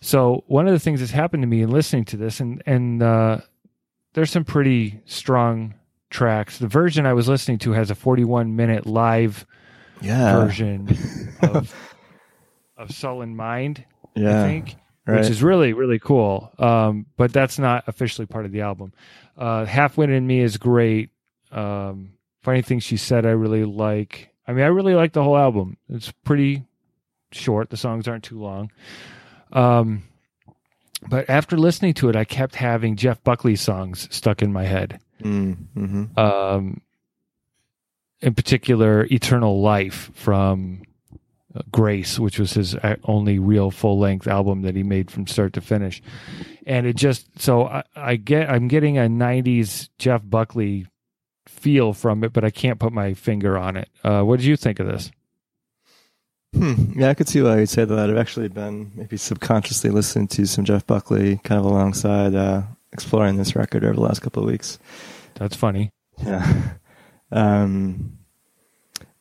So 0.00 0.44
one 0.46 0.66
of 0.66 0.72
the 0.72 0.78
things 0.78 1.00
that's 1.00 1.12
happened 1.12 1.42
to 1.42 1.46
me 1.46 1.62
in 1.62 1.70
listening 1.70 2.06
to 2.06 2.16
this, 2.16 2.40
and 2.40 2.62
and 2.64 3.02
uh, 3.02 3.38
there's 4.14 4.30
some 4.30 4.44
pretty 4.44 5.00
strong 5.04 5.74
tracks. 6.08 6.58
The 6.58 6.68
version 6.68 7.06
I 7.06 7.12
was 7.12 7.28
listening 7.28 7.58
to 7.58 7.72
has 7.72 7.90
a 7.90 7.94
41 7.94 8.56
minute 8.56 8.86
live 8.86 9.46
yeah. 10.00 10.40
version 10.40 10.88
of 11.42 11.74
of 12.78 12.90
Sullen 12.90 13.36
Mind. 13.36 13.84
Yeah, 14.16 14.42
I 14.42 14.46
think, 14.46 14.76
right. 15.06 15.20
which 15.20 15.28
is 15.28 15.42
really 15.42 15.74
really 15.74 15.98
cool. 15.98 16.50
Um, 16.58 17.06
but 17.18 17.32
that's 17.32 17.58
not 17.58 17.84
officially 17.86 18.26
part 18.26 18.46
of 18.46 18.52
the 18.52 18.62
album. 18.62 18.94
Uh, 19.36 19.66
Halfwit 19.66 20.08
in 20.08 20.26
Me 20.26 20.40
is 20.40 20.56
great. 20.56 21.10
Um, 21.52 22.14
Funny 22.42 22.62
things 22.62 22.82
she 22.82 22.96
said, 22.96 23.26
I 23.26 23.30
really 23.30 23.64
like. 23.64 24.30
I 24.46 24.52
mean, 24.52 24.64
I 24.64 24.68
really 24.68 24.94
like 24.94 25.12
the 25.12 25.22
whole 25.22 25.36
album. 25.36 25.76
It's 25.88 26.10
pretty 26.24 26.64
short. 27.32 27.70
The 27.70 27.76
songs 27.76 28.08
aren't 28.08 28.24
too 28.24 28.40
long. 28.40 28.70
Um, 29.52 30.04
but 31.08 31.28
after 31.30 31.56
listening 31.56 31.94
to 31.94 32.08
it, 32.08 32.16
I 32.16 32.24
kept 32.24 32.54
having 32.54 32.96
Jeff 32.96 33.22
Buckley 33.22 33.56
songs 33.56 34.08
stuck 34.10 34.42
in 34.42 34.52
my 34.52 34.64
head. 34.64 35.00
Mm-hmm. 35.22 36.18
Um, 36.18 36.80
in 38.20 38.34
particular, 38.34 39.06
Eternal 39.10 39.60
Life 39.60 40.10
from 40.14 40.82
uh, 41.54 41.62
Grace, 41.70 42.18
which 42.18 42.38
was 42.38 42.52
his 42.52 42.74
uh, 42.74 42.96
only 43.04 43.38
real 43.38 43.70
full 43.70 43.98
length 43.98 44.26
album 44.26 44.62
that 44.62 44.76
he 44.76 44.82
made 44.82 45.10
from 45.10 45.26
start 45.26 45.54
to 45.54 45.60
finish. 45.60 46.02
And 46.66 46.86
it 46.86 46.96
just, 46.96 47.40
so 47.40 47.66
I, 47.66 47.84
I 47.96 48.16
get, 48.16 48.50
I'm 48.50 48.68
getting 48.68 48.98
a 48.98 49.02
90s 49.02 49.88
Jeff 49.98 50.22
Buckley 50.24 50.86
feel 51.46 51.92
from 51.92 52.24
it, 52.24 52.32
but 52.32 52.44
I 52.44 52.50
can't 52.50 52.78
put 52.78 52.92
my 52.92 53.14
finger 53.14 53.58
on 53.58 53.76
it. 53.76 53.88
Uh, 54.02 54.22
what 54.22 54.38
did 54.38 54.46
you 54.46 54.56
think 54.56 54.80
of 54.80 54.86
this? 54.86 55.10
Hmm. 56.54 56.98
Yeah, 56.98 57.10
I 57.10 57.14
could 57.14 57.28
see 57.28 57.42
why 57.42 57.60
you'd 57.60 57.68
say 57.68 57.84
that. 57.84 58.10
I've 58.10 58.16
actually 58.16 58.48
been 58.48 58.90
maybe 58.94 59.16
subconsciously 59.16 59.90
listening 59.90 60.28
to 60.28 60.46
some 60.46 60.64
Jeff 60.64 60.86
Buckley 60.86 61.38
kind 61.44 61.60
of 61.60 61.64
alongside 61.64 62.34
uh, 62.34 62.62
exploring 62.92 63.36
this 63.36 63.54
record 63.54 63.84
over 63.84 63.94
the 63.94 64.00
last 64.00 64.20
couple 64.20 64.42
of 64.42 64.48
weeks. 64.48 64.78
That's 65.34 65.56
funny. 65.56 65.90
Yeah. 66.22 66.72
Um, 67.32 68.18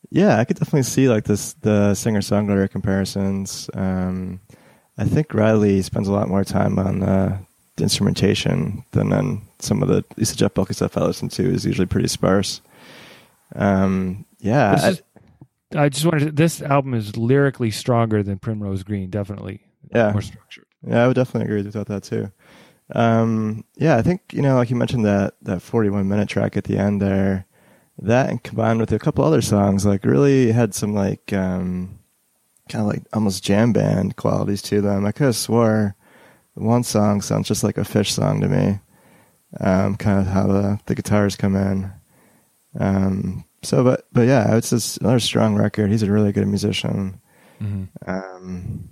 yeah, 0.09 0.39
I 0.39 0.45
could 0.45 0.57
definitely 0.57 0.81
see 0.81 1.07
like 1.09 1.25
this 1.25 1.53
the 1.61 1.93
singer 1.93 2.21
songwriter 2.21 2.67
comparisons. 2.67 3.69
Um, 3.75 4.41
I 4.97 5.05
think 5.05 5.27
Ryley 5.27 5.83
spends 5.83 6.07
a 6.07 6.11
lot 6.11 6.27
more 6.27 6.43
time 6.43 6.79
on 6.79 7.03
uh, 7.03 7.37
the 7.37 7.48
instrumentation 7.81 8.83
than 8.91 9.09
then 9.09 9.41
some 9.59 9.81
of 9.81 9.89
the 9.89 10.03
the 10.15 10.25
Jeff 10.25 10.53
Buckley 10.53 10.75
stuff 10.75 10.97
I 10.97 11.01
listen 11.01 11.29
to 11.29 11.43
is 11.43 11.65
usually 11.65 11.87
pretty 11.87 12.07
sparse. 12.07 12.61
Um, 13.55 14.25
yeah, 14.39 14.95
I, 15.73 15.83
I, 15.83 15.89
just 15.89 16.05
wanted 16.05 16.25
to, 16.25 16.31
this 16.31 16.61
album 16.61 16.93
is 16.93 17.17
lyrically 17.17 17.71
stronger 17.71 18.21
than 18.23 18.37
Primrose 18.37 18.83
Green, 18.83 19.09
definitely. 19.09 19.61
Yeah, 19.93 20.11
more 20.11 20.21
structured. 20.21 20.65
Yeah, 20.87 21.03
I 21.03 21.07
would 21.07 21.15
definitely 21.15 21.45
agree 21.45 21.69
with 21.69 21.87
that 21.87 22.03
too. 22.03 22.31
Um, 22.93 23.65
yeah, 23.75 23.97
I 23.97 24.01
think 24.01 24.21
you 24.31 24.41
know, 24.41 24.55
like 24.55 24.69
you 24.69 24.75
mentioned 24.75 25.05
that 25.05 25.35
that 25.43 25.61
forty-one 25.61 26.07
minute 26.07 26.29
track 26.29 26.57
at 26.57 26.63
the 26.63 26.77
end 26.77 27.01
there, 27.01 27.45
that 27.99 28.29
and 28.29 28.41
combined 28.41 28.79
with 28.79 28.91
a 28.91 28.99
couple 28.99 29.25
other 29.25 29.41
songs, 29.41 29.85
like 29.85 30.05
really 30.05 30.51
had 30.51 30.73
some 30.73 30.93
like 30.93 31.33
um, 31.33 31.99
kind 32.69 32.81
of 32.83 32.87
like 32.87 33.03
almost 33.13 33.43
jam 33.43 33.73
band 33.73 34.15
qualities 34.15 34.61
to 34.63 34.81
them. 34.81 35.05
I 35.05 35.11
could 35.11 35.25
have 35.25 35.35
swore 35.35 35.95
one 36.55 36.83
song 36.83 37.21
sounds 37.21 37.47
just 37.47 37.63
like 37.63 37.77
a 37.77 37.81
Phish 37.81 38.09
song 38.09 38.41
to 38.41 38.47
me 38.47 38.79
um, 39.59 39.95
kind 39.95 40.19
of 40.19 40.27
how 40.27 40.47
the, 40.47 40.79
the 40.85 40.95
guitars 40.95 41.35
come 41.35 41.55
in. 41.55 41.91
Um, 42.79 43.45
so, 43.63 43.83
but 43.83 44.07
but 44.11 44.27
yeah, 44.27 44.55
it's 44.55 44.69
just 44.69 44.99
another 44.99 45.19
strong 45.19 45.55
record. 45.55 45.89
He's 45.89 46.03
a 46.03 46.11
really 46.11 46.31
good 46.31 46.47
musician. 46.47 47.19
Mm-hmm. 47.61 48.09
Um, 48.09 48.89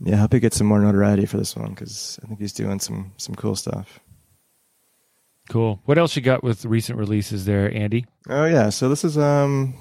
yeah, 0.00 0.16
I 0.16 0.18
hope 0.18 0.32
he 0.32 0.40
gets 0.40 0.56
some 0.56 0.66
more 0.66 0.80
notoriety 0.80 1.26
for 1.26 1.36
this 1.36 1.56
one 1.56 1.70
because 1.70 2.18
I 2.22 2.26
think 2.26 2.40
he's 2.40 2.52
doing 2.52 2.80
some 2.80 3.12
some 3.16 3.34
cool 3.34 3.56
stuff. 3.56 4.00
Cool. 5.48 5.80
What 5.84 5.98
else 5.98 6.16
you 6.16 6.22
got 6.22 6.42
with 6.42 6.64
recent 6.64 6.98
releases 6.98 7.44
there, 7.44 7.72
Andy? 7.74 8.06
Oh 8.28 8.46
yeah, 8.46 8.70
so 8.70 8.88
this 8.88 9.04
is 9.04 9.16
um 9.16 9.74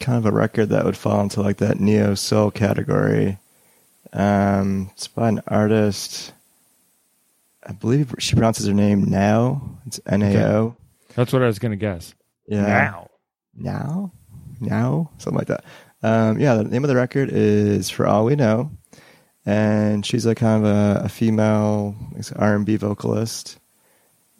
kind 0.00 0.18
of 0.18 0.24
a 0.24 0.34
record 0.34 0.70
that 0.70 0.84
would 0.84 0.96
fall 0.96 1.20
into 1.20 1.42
like 1.42 1.58
that 1.58 1.78
neo 1.78 2.14
soul 2.14 2.50
category. 2.50 3.38
Um, 4.12 4.90
it's 4.92 5.08
by 5.08 5.28
an 5.28 5.42
artist. 5.46 6.32
I 7.64 7.72
believe 7.72 8.14
she 8.18 8.34
pronounces 8.34 8.66
her 8.66 8.74
name 8.74 9.04
Now. 9.04 9.78
It's 9.86 10.00
N 10.06 10.22
A 10.22 10.44
O. 10.46 10.76
That's 11.14 11.32
what 11.32 11.42
I 11.42 11.46
was 11.46 11.58
going 11.58 11.72
to 11.72 11.76
guess. 11.76 12.14
Yeah. 12.46 12.66
Now. 12.66 13.10
Now? 13.54 14.12
Now? 14.60 15.10
Something 15.18 15.38
like 15.38 15.48
that. 15.48 15.64
Um, 16.02 16.38
yeah, 16.38 16.54
the 16.54 16.64
name 16.64 16.84
of 16.84 16.88
the 16.88 16.96
record 16.96 17.28
is 17.30 17.90
For 17.90 18.06
All 18.06 18.24
We 18.24 18.36
Know. 18.36 18.70
And 19.46 20.04
she's 20.04 20.26
like 20.26 20.38
kind 20.38 20.64
of 20.64 20.70
a, 20.70 21.04
a 21.04 21.08
female 21.08 21.94
R&B 22.36 22.76
vocalist. 22.76 23.58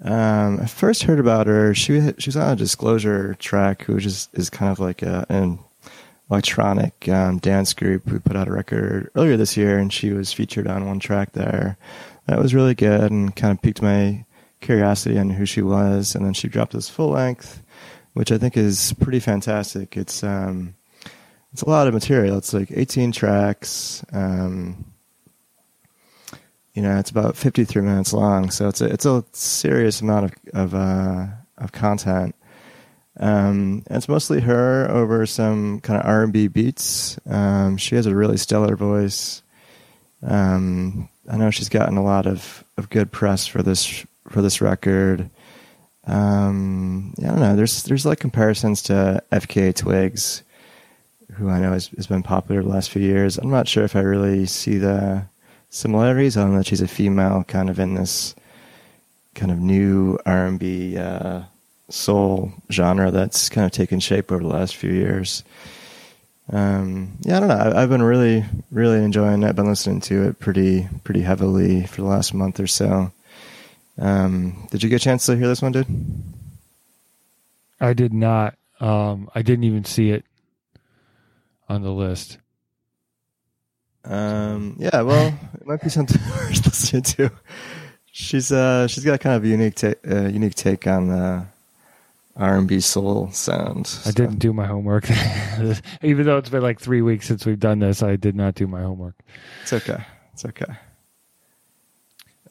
Um, 0.02 0.60
I 0.60 0.66
first 0.66 1.02
heard 1.02 1.20
about 1.20 1.46
her. 1.46 1.74
She 1.74 2.00
she 2.18 2.28
was 2.28 2.36
on 2.36 2.52
a 2.52 2.56
Disclosure 2.56 3.34
track, 3.34 3.82
which 3.82 4.06
is, 4.06 4.28
is 4.32 4.48
kind 4.48 4.72
of 4.72 4.80
like 4.80 5.02
a, 5.02 5.26
an 5.28 5.58
electronic 6.30 7.08
um, 7.08 7.38
dance 7.38 7.74
group 7.74 8.08
who 8.08 8.20
put 8.20 8.36
out 8.36 8.48
a 8.48 8.52
record 8.52 9.10
earlier 9.16 9.36
this 9.36 9.56
year, 9.56 9.78
and 9.78 9.92
she 9.92 10.12
was 10.12 10.32
featured 10.32 10.66
on 10.66 10.86
one 10.86 11.00
track 11.00 11.32
there. 11.32 11.76
That 12.26 12.38
was 12.38 12.54
really 12.54 12.74
good 12.74 13.10
and 13.10 13.34
kind 13.34 13.56
of 13.56 13.62
piqued 13.62 13.82
my 13.82 14.24
curiosity 14.60 15.18
on 15.18 15.30
who 15.30 15.46
she 15.46 15.62
was. 15.62 16.14
And 16.14 16.24
then 16.24 16.34
she 16.34 16.48
dropped 16.48 16.72
this 16.72 16.88
full 16.88 17.10
length, 17.10 17.62
which 18.12 18.30
I 18.30 18.38
think 18.38 18.56
is 18.56 18.92
pretty 19.00 19.20
fantastic. 19.20 19.96
It's 19.96 20.22
um, 20.22 20.74
it's 21.52 21.62
a 21.62 21.68
lot 21.68 21.88
of 21.88 21.94
material. 21.94 22.38
It's 22.38 22.52
like 22.52 22.70
18 22.70 23.12
tracks. 23.12 24.04
Um, 24.12 24.84
you 26.74 26.82
know, 26.82 26.98
it's 26.98 27.10
about 27.10 27.36
53 27.36 27.82
minutes 27.82 28.12
long, 28.12 28.50
so 28.50 28.68
it's 28.68 28.80
a 28.80 28.84
it's 28.86 29.06
a 29.06 29.24
serious 29.32 30.00
amount 30.00 30.26
of 30.26 30.32
of 30.54 30.74
uh, 30.74 31.26
of 31.58 31.72
content. 31.72 32.36
Um, 33.20 33.82
it's 33.90 34.08
mostly 34.08 34.40
her 34.40 34.90
over 34.90 35.26
some 35.26 35.80
kind 35.80 36.00
of 36.00 36.06
R&B 36.06 36.48
beats. 36.48 37.18
Um, 37.26 37.76
she 37.76 37.94
has 37.94 38.06
a 38.06 38.14
really 38.14 38.38
stellar 38.38 38.76
voice. 38.76 39.42
Um, 40.22 41.08
I 41.30 41.36
know 41.36 41.50
she's 41.50 41.68
gotten 41.68 41.98
a 41.98 42.02
lot 42.02 42.26
of, 42.26 42.64
of 42.78 42.88
good 42.88 43.12
press 43.12 43.46
for 43.46 43.62
this 43.62 44.04
for 44.28 44.42
this 44.42 44.60
record. 44.60 45.28
Um, 46.06 47.14
yeah, 47.18 47.28
I 47.28 47.30
don't 47.32 47.40
know. 47.40 47.56
There's 47.56 47.82
there's 47.84 48.06
like 48.06 48.20
comparisons 48.20 48.82
to 48.84 49.22
FKA 49.30 49.74
Twigs, 49.74 50.42
who 51.32 51.48
I 51.48 51.60
know 51.60 51.72
has, 51.72 51.88
has 51.88 52.06
been 52.06 52.22
popular 52.22 52.62
the 52.62 52.68
last 52.68 52.90
few 52.90 53.02
years. 53.02 53.38
I'm 53.38 53.50
not 53.50 53.68
sure 53.68 53.84
if 53.84 53.96
I 53.96 54.00
really 54.00 54.46
see 54.46 54.78
the 54.78 55.26
similarities. 55.68 56.36
I 56.36 56.42
don't 56.42 56.52
know 56.52 56.58
that 56.58 56.66
she's 56.66 56.80
a 56.80 56.88
female, 56.88 57.44
kind 57.44 57.68
of 57.68 57.78
in 57.78 57.94
this 57.94 58.34
kind 59.34 59.52
of 59.52 59.58
new 59.58 60.18
R&B 60.26 60.96
uh, 60.96 61.42
soul 61.90 62.52
genre 62.70 63.10
that's 63.10 63.48
kind 63.48 63.66
of 63.66 63.72
taken 63.72 64.00
shape 64.00 64.32
over 64.32 64.42
the 64.42 64.48
last 64.48 64.76
few 64.76 64.92
years. 64.92 65.44
Um, 66.52 67.18
yeah, 67.20 67.36
I 67.36 67.40
don't 67.40 67.48
know. 67.48 67.72
I, 67.76 67.80
have 67.80 67.90
been 67.90 68.02
really, 68.02 68.44
really 68.70 69.04
enjoying 69.04 69.42
it. 69.42 69.48
I've 69.48 69.56
been 69.56 69.68
listening 69.68 70.00
to 70.02 70.28
it 70.28 70.40
pretty, 70.40 70.88
pretty 71.04 71.22
heavily 71.22 71.86
for 71.86 72.02
the 72.02 72.08
last 72.08 72.34
month 72.34 72.58
or 72.58 72.66
so. 72.66 73.12
Um, 73.98 74.66
did 74.70 74.82
you 74.82 74.88
get 74.88 74.96
a 74.96 75.04
chance 75.04 75.26
to 75.26 75.36
hear 75.36 75.46
this 75.46 75.62
one, 75.62 75.72
dude? 75.72 75.86
I 77.80 77.92
did 77.92 78.12
not. 78.12 78.56
Um, 78.80 79.30
I 79.34 79.42
didn't 79.42 79.64
even 79.64 79.84
see 79.84 80.10
it 80.10 80.24
on 81.68 81.82
the 81.82 81.92
list. 81.92 82.38
Um, 84.04 84.76
yeah, 84.78 85.02
well, 85.02 85.38
it 85.54 85.66
might 85.66 85.82
be 85.82 85.88
something 85.90 86.20
worth 86.30 86.64
listening 86.64 87.02
to. 87.02 87.30
She's 88.10 88.50
uh, 88.50 88.88
she's 88.88 89.04
got 89.04 89.20
kind 89.20 89.36
of 89.36 89.44
a 89.44 89.48
unique 89.48 89.76
ta- 89.76 89.94
uh, 90.10 90.26
unique 90.28 90.54
take 90.54 90.86
on 90.86 91.08
the 91.08 91.46
R 92.40 92.56
and 92.56 92.66
B 92.66 92.80
soul 92.80 93.30
sound. 93.32 93.86
So. 93.86 94.08
I 94.08 94.12
didn't 94.12 94.38
do 94.38 94.52
my 94.54 94.66
homework, 94.66 95.08
even 96.02 96.24
though 96.24 96.38
it's 96.38 96.48
been 96.48 96.62
like 96.62 96.80
three 96.80 97.02
weeks 97.02 97.28
since 97.28 97.44
we've 97.44 97.60
done 97.60 97.80
this. 97.80 98.02
I 98.02 98.16
did 98.16 98.34
not 98.34 98.54
do 98.54 98.66
my 98.66 98.80
homework. 98.80 99.14
It's 99.62 99.74
okay. 99.74 100.02
It's 100.32 100.46
okay. 100.46 100.74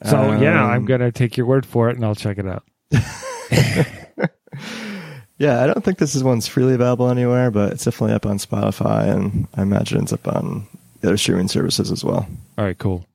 So 0.06 0.18
um, 0.18 0.42
yeah, 0.44 0.64
I'm 0.64 0.86
gonna 0.86 1.12
take 1.12 1.36
your 1.36 1.48
word 1.48 1.66
for 1.66 1.90
it, 1.90 1.96
and 1.96 2.06
I'll 2.06 2.16
check 2.16 2.38
it 2.38 2.46
out. 2.48 2.64
yeah, 5.40 5.64
I 5.64 5.68
don't 5.68 5.84
think 5.84 5.98
this 5.98 6.14
is 6.16 6.24
one's 6.24 6.48
freely 6.48 6.76
available 6.76 7.10
anywhere, 7.10 7.50
but 7.50 7.74
it's 7.74 7.84
definitely 7.84 8.14
up 8.14 8.28
on 8.28 8.38
Spotify, 8.38 9.10
and 9.10 9.48
I 9.56 9.64
imagine 9.64 10.04
it's 10.04 10.14
up 10.14 10.28
on 10.28 10.68
other 11.04 11.18
streaming 11.18 11.48
services 11.48 11.92
as 11.92 12.06
well. 12.06 12.28
All 12.58 12.66
right, 12.66 12.78
cool. 12.78 13.08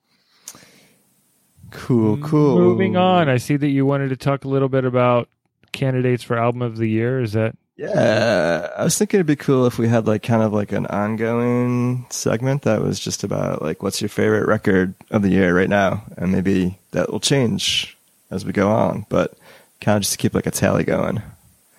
Cool, 1.71 2.19
cool. 2.19 2.59
Moving 2.59 2.97
on, 2.97 3.28
I 3.28 3.37
see 3.37 3.57
that 3.57 3.69
you 3.69 3.87
wanted 3.87 4.09
to 4.09 4.16
talk 4.16 4.45
a 4.45 4.49
little 4.49 4.69
bit 4.69 4.85
about 4.85 5.28
candidates 5.75 6.23
for 6.23 6.38
album 6.38 6.62
of 6.62 6.78
the 6.78 6.88
year. 6.88 7.21
Is 7.21 7.33
that 7.35 7.54
yeah, 7.76 8.71
I 8.76 8.85
was 8.85 8.97
thinking 8.97 9.19
it'd 9.19 9.26
be 9.26 9.37
cool 9.37 9.66
if 9.66 9.78
we 9.78 9.88
had 9.88 10.07
like 10.07 10.23
kind 10.23 10.43
of 10.43 10.52
like 10.52 10.71
an 10.71 10.87
ongoing 10.87 12.07
segment 12.09 12.62
that 12.62 12.81
was 12.81 13.00
just 13.00 13.25
about 13.25 13.62
like 13.62 13.83
what's 13.83 14.00
your 14.00 14.09
favorite 14.09 14.47
record 14.47 14.95
of 15.11 15.23
the 15.23 15.31
year 15.31 15.54
right 15.54 15.69
now, 15.69 16.04
and 16.16 16.31
maybe 16.31 16.78
that 16.93 17.11
will 17.11 17.21
change 17.21 17.97
as 18.31 18.45
we 18.45 18.52
go 18.52 18.71
on, 18.71 19.04
but 19.09 19.37
kind 19.81 19.97
of 19.97 20.02
just 20.02 20.12
to 20.12 20.19
keep 20.19 20.35
like 20.35 20.47
a 20.47 20.52
tally 20.52 20.85
going. 20.85 21.21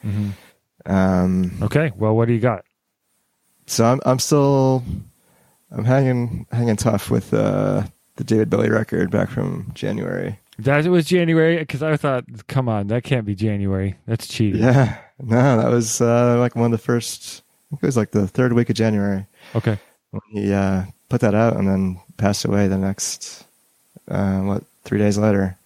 Mm-hmm. 0.05 0.29
Um, 0.85 1.51
okay, 1.63 1.91
well, 1.95 2.15
what 2.15 2.27
do 2.27 2.33
you 2.33 2.41
got? 2.41 2.65
So 3.67 3.85
I'm 3.85 4.01
I'm 4.05 4.19
still 4.19 4.83
I'm 5.71 5.85
hanging 5.85 6.45
hanging 6.51 6.75
tough 6.75 7.09
with 7.09 7.33
uh, 7.33 7.83
the 8.17 8.23
David 8.25 8.49
Bowie 8.49 8.69
record 8.69 9.11
back 9.11 9.29
from 9.29 9.71
January. 9.73 10.39
That 10.59 10.85
was 10.85 11.05
January 11.05 11.57
because 11.57 11.83
I 11.83 11.97
thought, 11.97 12.25
come 12.47 12.69
on, 12.69 12.87
that 12.87 13.03
can't 13.03 13.25
be 13.25 13.35
January. 13.35 13.95
That's 14.07 14.27
cheating. 14.27 14.61
Yeah, 14.61 14.97
no, 15.21 15.57
that 15.57 15.69
was 15.69 15.99
uh, 15.99 16.37
like 16.39 16.55
one 16.55 16.65
of 16.65 16.71
the 16.71 16.83
first. 16.83 17.41
I 17.67 17.75
think 17.75 17.83
it 17.83 17.85
was 17.87 17.97
like 17.97 18.11
the 18.11 18.27
third 18.27 18.53
week 18.53 18.69
of 18.69 18.75
January. 18.75 19.25
Okay. 19.53 19.77
When 20.11 20.21
he 20.31 20.53
uh, 20.53 20.85
put 21.09 21.21
that 21.21 21.35
out 21.35 21.57
and 21.57 21.67
then 21.67 21.99
passed 22.17 22.45
away 22.45 22.67
the 22.67 22.77
next, 22.77 23.45
uh, 24.07 24.39
what, 24.41 24.63
three 24.83 24.99
days 24.99 25.17
later. 25.17 25.57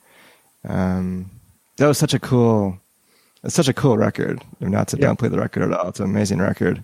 Um, 0.68 1.30
that 1.78 1.88
was 1.88 1.98
such 1.98 2.14
a 2.14 2.20
cool, 2.20 2.80
it's 3.44 3.56
such 3.56 3.68
a 3.68 3.74
cool 3.74 3.98
record. 3.98 4.44
Not 4.60 4.88
to 4.90 4.98
yeah. 4.98 5.08
downplay 5.08 5.30
the 5.30 5.40
record 5.40 5.64
at 5.64 5.74
all. 5.74 5.90
It's 5.90 6.00
an 6.00 6.06
amazing 6.06 6.40
record. 6.40 6.84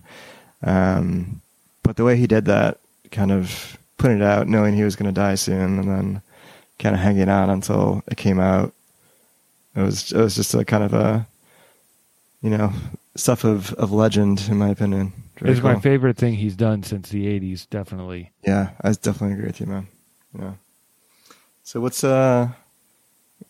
Um, 0.62 1.40
but 1.82 1.96
the 1.96 2.04
way 2.04 2.16
he 2.16 2.26
did 2.26 2.44
that, 2.44 2.78
kind 3.10 3.32
of 3.32 3.78
putting 3.98 4.18
it 4.18 4.22
out, 4.22 4.48
knowing 4.48 4.74
he 4.74 4.84
was 4.84 4.96
going 4.96 5.12
to 5.12 5.20
die 5.20 5.34
soon, 5.34 5.78
and 5.78 5.88
then 5.88 6.22
kind 6.78 6.94
of 6.94 7.00
hanging 7.00 7.28
on 7.28 7.50
until 7.50 8.02
it 8.06 8.16
came 8.16 8.40
out. 8.40 8.72
It 9.74 9.82
was 9.82 10.12
it 10.12 10.18
was 10.18 10.34
just 10.34 10.54
a 10.54 10.64
kind 10.64 10.84
of 10.84 10.94
a 10.94 11.26
you 12.42 12.50
know 12.50 12.72
stuff 13.14 13.44
of 13.44 13.72
of 13.74 13.92
legend 13.92 14.46
in 14.48 14.56
my 14.58 14.68
opinion. 14.68 15.12
Very 15.38 15.52
it's 15.52 15.60
cool. 15.60 15.72
my 15.72 15.80
favorite 15.80 16.16
thing 16.16 16.34
he's 16.34 16.56
done 16.56 16.82
since 16.82 17.10
the 17.10 17.26
'80s. 17.26 17.68
Definitely. 17.68 18.32
Yeah, 18.46 18.70
I 18.80 18.92
definitely 18.92 19.32
agree 19.32 19.46
with 19.46 19.60
you, 19.60 19.66
man. 19.66 19.88
Yeah. 20.38 20.52
So 21.62 21.80
what's 21.80 22.04
uh, 22.04 22.48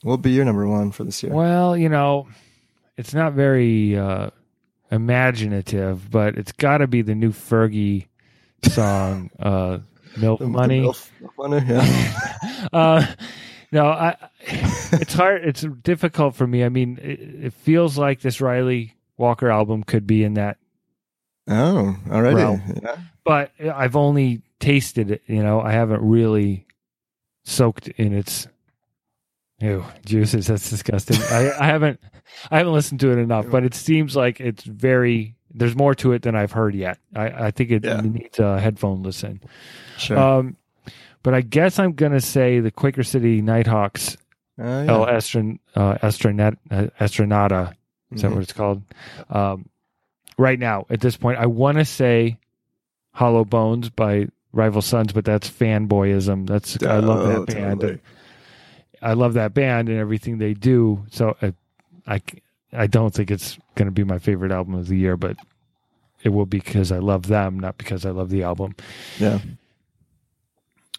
what 0.02 0.10
will 0.10 0.18
be 0.18 0.32
your 0.32 0.44
number 0.44 0.66
one 0.66 0.90
for 0.90 1.04
this 1.04 1.22
year? 1.22 1.32
Well, 1.32 1.76
you 1.76 1.88
know, 1.88 2.28
it's 2.96 3.14
not 3.14 3.34
very 3.34 3.96
uh, 3.96 4.30
imaginative, 4.90 6.10
but 6.10 6.36
it's 6.36 6.52
got 6.52 6.78
to 6.78 6.86
be 6.86 7.02
the 7.02 7.14
new 7.14 7.30
Fergie 7.30 8.06
song, 8.62 9.30
uh, 9.38 9.78
milk 10.16 10.40
money. 10.40 10.80
Milk 10.80 10.98
money, 11.38 11.64
yeah. 11.66 12.68
uh, 12.72 13.06
no, 13.72 13.86
I. 13.86 14.16
It's 14.40 15.14
hard. 15.14 15.44
It's 15.44 15.62
difficult 15.82 16.34
for 16.34 16.46
me. 16.46 16.64
I 16.64 16.68
mean, 16.68 16.98
it, 17.02 17.46
it, 17.46 17.52
feels 17.52 17.98
like 17.98 18.20
this 18.20 18.40
Ryley 18.40 18.92
Walker 19.16 19.50
album 19.50 19.82
could 19.82 20.06
be 20.06 20.22
in 20.22 20.34
that. 20.34 20.58
Oh, 21.48 21.96
already. 22.10 22.62
Yeah. 22.82 22.96
But 23.24 23.50
I've 23.60 23.96
only 23.96 24.42
tasted 24.60 25.10
it. 25.10 25.22
You 25.26 25.42
know, 25.42 25.60
I 25.60 25.72
haven't 25.72 26.02
really 26.02 26.66
soaked 27.44 27.88
in 27.88 28.14
its 28.14 28.46
Ew, 29.60 29.84
juices. 30.04 30.48
That's 30.48 30.68
disgusting. 30.68 31.16
I, 31.30 31.50
I 31.58 31.66
haven't, 31.66 31.98
I 32.50 32.58
haven't 32.58 32.74
listened 32.74 33.00
to 33.00 33.10
it 33.12 33.18
enough, 33.18 33.46
but 33.50 33.64
it 33.64 33.74
seems 33.74 34.14
like 34.14 34.40
it's 34.40 34.64
very. 34.64 35.35
There's 35.56 35.74
more 35.74 35.94
to 35.96 36.12
it 36.12 36.22
than 36.22 36.36
I've 36.36 36.52
heard 36.52 36.74
yet. 36.74 36.98
I, 37.14 37.46
I 37.46 37.50
think 37.50 37.70
it 37.70 37.84
yeah. 37.84 38.00
needs 38.00 38.38
a 38.38 38.60
headphone 38.60 39.02
listen. 39.02 39.40
Sure. 39.96 40.18
Um, 40.18 40.56
but 41.22 41.34
I 41.34 41.40
guess 41.40 41.78
I'm 41.78 41.92
gonna 41.92 42.20
say 42.20 42.60
the 42.60 42.70
Quaker 42.70 43.02
City 43.02 43.42
Nighthawks, 43.42 44.16
uh, 44.60 44.62
yeah. 44.62 44.84
El 44.88 45.02
uh, 45.02 45.06
uh. 45.06 45.16
Is 48.12 48.22
mm-hmm. 48.22 48.28
that 48.28 48.34
what 48.34 48.42
it's 48.42 48.52
called? 48.52 48.82
Um, 49.30 49.68
right 50.38 50.58
now, 50.58 50.86
at 50.90 51.00
this 51.00 51.16
point, 51.16 51.38
I 51.38 51.46
want 51.46 51.78
to 51.78 51.84
say 51.84 52.38
Hollow 53.12 53.44
Bones 53.44 53.90
by 53.90 54.28
Rival 54.52 54.82
Sons, 54.82 55.12
but 55.12 55.24
that's 55.24 55.48
fanboyism. 55.50 56.46
That's 56.46 56.78
oh, 56.82 56.88
I 56.88 56.98
love 56.98 57.46
that 57.46 57.54
band. 57.54 57.80
Totally. 57.80 58.00
I 59.02 59.12
love 59.12 59.34
that 59.34 59.54
band 59.54 59.88
and 59.88 59.98
everything 59.98 60.38
they 60.38 60.54
do. 60.54 61.04
So 61.10 61.36
I, 61.42 61.52
I, 62.06 62.22
I 62.72 62.86
don't 62.86 63.14
think 63.14 63.30
it's 63.30 63.58
going 63.74 63.86
to 63.86 63.92
be 63.92 64.04
my 64.04 64.18
favorite 64.18 64.52
album 64.52 64.74
of 64.74 64.88
the 64.88 64.96
year, 64.96 65.16
but 65.16 65.36
it 66.22 66.30
will 66.30 66.46
be 66.46 66.58
because 66.58 66.90
I 66.92 66.98
love 66.98 67.26
them, 67.26 67.58
not 67.58 67.78
because 67.78 68.04
I 68.04 68.10
love 68.10 68.30
the 68.30 68.42
album. 68.42 68.74
Yeah. 69.18 69.38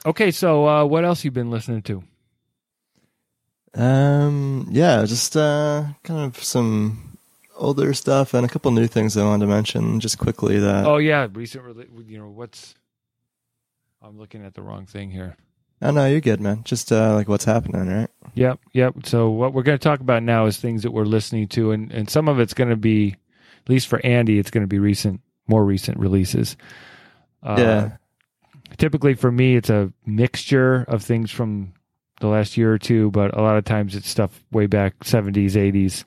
Okay, 0.05 0.31
so 0.31 0.67
uh, 0.67 0.85
what 0.85 1.03
else 1.03 1.25
you 1.25 1.31
been 1.31 1.51
listening 1.51 1.81
to? 1.83 2.03
Um, 3.73 4.67
yeah, 4.71 5.03
just 5.05 5.35
uh, 5.35 5.85
kind 6.03 6.21
of 6.21 6.41
some 6.43 7.17
older 7.57 7.93
stuff 7.93 8.33
and 8.33 8.45
a 8.45 8.49
couple 8.49 8.71
new 8.71 8.87
things 8.87 9.17
I 9.17 9.23
wanted 9.23 9.45
to 9.45 9.51
mention 9.51 9.99
just 9.99 10.17
quickly. 10.17 10.59
That 10.59 10.85
oh 10.85 10.97
yeah, 10.97 11.27
recent, 11.31 11.63
you 12.07 12.17
know 12.17 12.29
what's 12.29 12.75
I'm 14.01 14.17
looking 14.17 14.45
at 14.45 14.53
the 14.53 14.61
wrong 14.61 14.85
thing 14.85 15.11
here. 15.11 15.35
Oh 15.81 15.91
no, 15.91 16.07
you're 16.07 16.21
good, 16.21 16.41
man. 16.41 16.63
Just 16.63 16.91
uh, 16.91 17.13
like 17.13 17.27
what's 17.27 17.45
happening, 17.45 17.87
right? 17.87 18.09
Yep, 18.33 18.59
yep. 18.73 18.95
So 19.05 19.29
what 19.29 19.53
we're 19.53 19.63
going 19.63 19.77
to 19.77 19.83
talk 19.83 19.99
about 19.99 20.23
now 20.23 20.45
is 20.45 20.57
things 20.57 20.83
that 20.83 20.91
we're 20.91 21.05
listening 21.05 21.47
to, 21.49 21.71
and 21.71 21.91
and 21.91 22.09
some 22.09 22.27
of 22.27 22.39
it's 22.39 22.53
going 22.53 22.69
to 22.69 22.75
be, 22.75 23.15
at 23.63 23.69
least 23.69 23.87
for 23.87 24.03
Andy, 24.05 24.39
it's 24.39 24.49
going 24.49 24.63
to 24.63 24.67
be 24.67 24.79
recent, 24.79 25.21
more 25.47 25.63
recent 25.63 25.99
releases. 25.99 26.57
Uh, 27.43 27.55
yeah. 27.57 27.91
Typically, 28.77 29.13
for 29.13 29.31
me, 29.31 29.55
it's 29.55 29.69
a 29.69 29.93
mixture 30.05 30.83
of 30.87 31.03
things 31.03 31.31
from 31.31 31.73
the 32.19 32.27
last 32.27 32.57
year 32.57 32.73
or 32.73 32.79
two, 32.79 33.11
but 33.11 33.37
a 33.37 33.41
lot 33.41 33.57
of 33.57 33.63
times 33.63 33.95
it's 33.95 34.09
stuff 34.09 34.43
way 34.51 34.65
back 34.65 34.99
70s, 35.01 35.51
80s, 35.51 36.03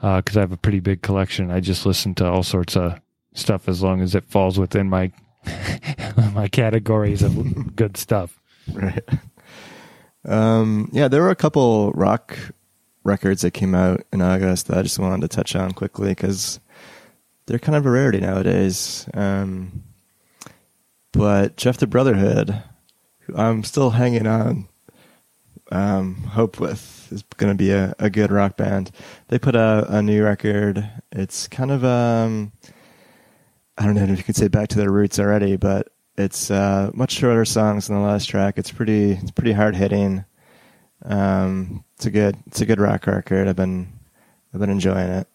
because 0.00 0.36
uh, 0.36 0.40
I 0.40 0.42
have 0.42 0.52
a 0.52 0.56
pretty 0.56 0.80
big 0.80 1.02
collection. 1.02 1.50
I 1.50 1.60
just 1.60 1.86
listen 1.86 2.14
to 2.16 2.26
all 2.26 2.42
sorts 2.42 2.76
of 2.76 3.00
stuff 3.34 3.68
as 3.68 3.82
long 3.82 4.00
as 4.00 4.14
it 4.14 4.24
falls 4.24 4.58
within 4.58 4.88
my 4.88 5.12
my 6.34 6.48
categories 6.48 7.22
of 7.22 7.76
good 7.76 7.96
stuff. 7.96 8.40
Right. 8.72 9.04
Um, 10.26 10.88
yeah, 10.92 11.08
there 11.08 11.20
were 11.20 11.30
a 11.30 11.36
couple 11.36 11.92
rock 11.92 12.38
records 13.02 13.42
that 13.42 13.50
came 13.50 13.74
out 13.74 14.02
in 14.12 14.22
August 14.22 14.68
that 14.68 14.78
I 14.78 14.82
just 14.82 14.98
wanted 14.98 15.20
to 15.20 15.36
touch 15.36 15.54
on 15.54 15.72
quickly 15.72 16.08
because 16.08 16.60
they're 17.46 17.58
kind 17.58 17.76
of 17.76 17.84
a 17.84 17.90
rarity 17.90 18.20
nowadays. 18.20 19.06
Um, 19.12 19.84
but 21.12 21.56
Jeff 21.56 21.76
the 21.76 21.86
Brotherhood, 21.86 22.62
who 23.20 23.36
I'm 23.36 23.62
still 23.64 23.90
hanging 23.90 24.26
on 24.26 24.68
um, 25.70 26.14
hope 26.14 26.58
with, 26.58 27.12
is 27.12 27.22
going 27.36 27.52
to 27.52 27.56
be 27.56 27.70
a, 27.70 27.94
a 27.98 28.10
good 28.10 28.32
rock 28.32 28.56
band. 28.56 28.90
They 29.28 29.38
put 29.38 29.54
out 29.54 29.90
a 29.90 30.02
new 30.02 30.24
record. 30.24 30.90
It's 31.12 31.48
kind 31.48 31.70
of 31.70 31.84
um, 31.84 32.52
I 33.76 33.84
don't 33.84 33.94
know 33.94 34.04
if 34.04 34.18
you 34.18 34.24
could 34.24 34.36
say 34.36 34.48
back 34.48 34.68
to 34.68 34.78
their 34.78 34.90
roots 34.90 35.18
already, 35.18 35.56
but 35.56 35.88
it's 36.16 36.50
uh, 36.50 36.90
much 36.94 37.12
shorter 37.12 37.44
songs 37.44 37.88
than 37.88 37.96
the 37.96 38.02
last 38.02 38.26
track. 38.26 38.58
It's 38.58 38.70
pretty 38.70 39.12
it's 39.12 39.30
pretty 39.30 39.52
hard 39.52 39.76
hitting. 39.76 40.24
Um, 41.02 41.84
it's 41.96 42.06
a 42.06 42.10
good 42.10 42.36
it's 42.46 42.60
a 42.60 42.66
good 42.66 42.80
rock 42.80 43.06
record. 43.06 43.48
I've 43.48 43.56
been 43.56 43.92
I've 44.52 44.60
been 44.60 44.70
enjoying 44.70 45.10
it. 45.10 45.26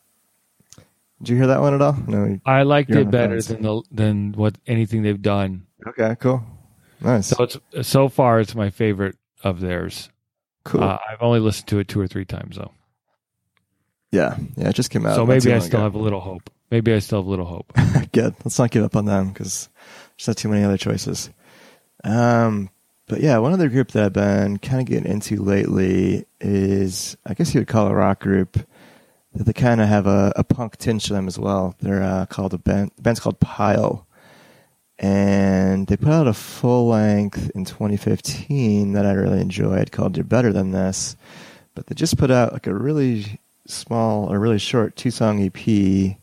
Did 1.19 1.29
you 1.29 1.35
hear 1.35 1.47
that 1.47 1.59
one 1.59 1.73
at 1.73 1.81
all? 1.81 1.97
No, 2.07 2.39
I 2.45 2.63
liked 2.63 2.91
it 2.91 3.11
better 3.11 3.41
than 3.41 3.61
the 3.61 3.81
than 3.91 4.31
what 4.33 4.57
anything 4.65 5.03
they've 5.03 5.21
done. 5.21 5.67
Okay, 5.85 6.15
cool, 6.19 6.43
nice. 7.01 7.27
So 7.27 7.43
it's 7.43 7.87
so 7.87 8.07
far 8.07 8.39
it's 8.39 8.55
my 8.55 8.69
favorite 8.69 9.17
of 9.43 9.59
theirs. 9.59 10.09
Cool. 10.63 10.83
Uh, 10.83 10.97
I've 11.09 11.21
only 11.21 11.39
listened 11.39 11.67
to 11.69 11.79
it 11.79 11.89
two 11.89 11.99
or 11.99 12.07
three 12.07 12.25
times 12.25 12.55
though. 12.55 12.71
Yeah, 14.11 14.37
yeah, 14.55 14.69
it 14.69 14.75
just 14.75 14.91
came 14.91 15.05
out. 15.05 15.15
So 15.15 15.25
maybe 15.25 15.53
I 15.53 15.59
still 15.59 15.79
ago. 15.79 15.83
have 15.83 15.95
a 15.95 15.99
little 15.99 16.21
hope. 16.21 16.49
Maybe 16.71 16.93
I 16.93 16.99
still 16.99 17.19
have 17.19 17.27
a 17.27 17.29
little 17.29 17.45
hope. 17.45 17.73
Good. 18.11 18.35
Let's 18.43 18.57
not 18.57 18.71
give 18.71 18.83
up 18.83 18.95
on 18.95 19.05
them 19.05 19.29
because 19.29 19.69
there's 20.19 20.27
not 20.27 20.37
too 20.37 20.49
many 20.49 20.65
other 20.65 20.77
choices. 20.77 21.29
Um, 22.03 22.69
but 23.07 23.21
yeah, 23.21 23.37
one 23.37 23.53
other 23.53 23.69
group 23.69 23.91
that 23.91 24.03
I've 24.03 24.13
been 24.13 24.57
kind 24.57 24.81
of 24.81 24.85
getting 24.85 25.09
into 25.09 25.41
lately 25.41 26.25
is, 26.41 27.15
I 27.25 27.33
guess 27.33 27.53
you 27.53 27.61
would 27.61 27.69
call 27.69 27.87
a 27.87 27.95
rock 27.95 28.19
group. 28.19 28.59
That 29.35 29.43
they 29.43 29.53
kind 29.53 29.79
of 29.79 29.87
have 29.87 30.07
a, 30.07 30.33
a, 30.35 30.43
punk 30.43 30.77
tinge 30.77 31.05
to 31.05 31.13
them 31.13 31.27
as 31.27 31.37
well. 31.37 31.75
They're 31.79 32.01
uh, 32.01 32.25
called 32.25 32.55
a 32.55 32.57
band. 32.57 32.91
The 32.95 33.03
band's 33.03 33.19
called 33.19 33.39
Pile, 33.39 34.07
and 34.97 35.85
they 35.85 35.97
put 35.97 36.11
out 36.11 36.27
a 36.27 36.33
full 36.33 36.87
length 36.87 37.51
in 37.53 37.63
2015 37.63 38.93
that 38.93 39.05
I 39.05 39.11
really 39.11 39.39
enjoyed 39.39 39.91
called 39.91 40.17
"You're 40.17 40.23
Better 40.23 40.51
Than 40.51 40.71
This." 40.71 41.15
But 41.75 41.85
they 41.85 41.93
just 41.93 42.17
put 42.17 42.31
out 42.31 42.53
like 42.53 42.65
a 42.65 42.73
really 42.73 43.39
small, 43.67 44.33
or 44.33 44.39
really 44.39 44.57
short 44.57 44.95
two 44.95 45.11
song 45.11 45.39
EP 45.39 46.17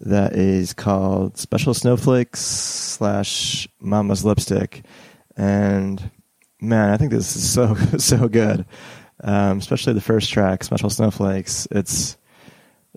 that 0.00 0.34
is 0.34 0.74
called 0.74 1.38
Special 1.38 1.74
Snowflakes 1.74 2.40
slash 2.40 3.68
Mama's 3.80 4.24
Lipstick. 4.24 4.84
And 5.36 6.10
man, 6.60 6.90
I 6.90 6.96
think 6.96 7.12
this 7.12 7.36
is 7.36 7.48
so, 7.48 7.74
so 7.98 8.28
good. 8.28 8.66
Um, 9.22 9.58
especially 9.58 9.94
the 9.94 10.00
first 10.00 10.30
track, 10.30 10.64
Special 10.64 10.90
Snowflakes. 10.90 11.66
It's, 11.70 12.16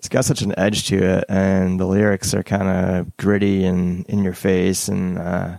it's 0.00 0.08
got 0.08 0.24
such 0.24 0.42
an 0.42 0.58
edge 0.58 0.86
to 0.88 0.96
it, 0.96 1.24
and 1.28 1.78
the 1.78 1.84
lyrics 1.84 2.32
are 2.32 2.42
kind 2.42 2.68
of 2.68 3.16
gritty 3.18 3.64
and 3.64 4.06
in 4.06 4.24
your 4.24 4.32
face. 4.32 4.88
And 4.88 5.18
uh, 5.18 5.58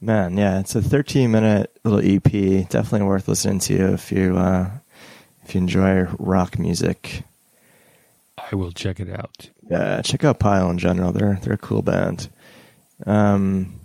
man, 0.00 0.36
yeah, 0.36 0.60
it's 0.60 0.76
a 0.76 0.82
13 0.82 1.32
minute 1.32 1.76
little 1.82 1.98
EP. 1.98 2.22
Definitely 2.68 3.08
worth 3.08 3.26
listening 3.26 3.58
to 3.60 3.94
if 3.94 4.12
you 4.12 4.36
uh, 4.36 4.70
if 5.44 5.56
you 5.56 5.60
enjoy 5.60 6.04
rock 6.18 6.60
music. 6.60 7.24
I 8.38 8.54
will 8.54 8.72
check 8.72 9.00
it 9.00 9.10
out. 9.10 9.48
Yeah, 9.68 10.02
check 10.02 10.24
out 10.24 10.38
Pile 10.38 10.70
in 10.70 10.78
general. 10.78 11.12
They're 11.12 11.38
they're 11.42 11.54
a 11.54 11.58
cool 11.58 11.82
band. 11.82 12.28
Um, 13.06 13.80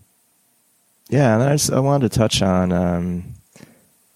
yeah, 1.10 1.34
and 1.34 1.44
I 1.44 1.54
just 1.54 1.72
I 1.72 1.80
wanted 1.80 2.12
to 2.12 2.18
touch 2.18 2.42
on 2.42 2.72
um, 2.72 3.24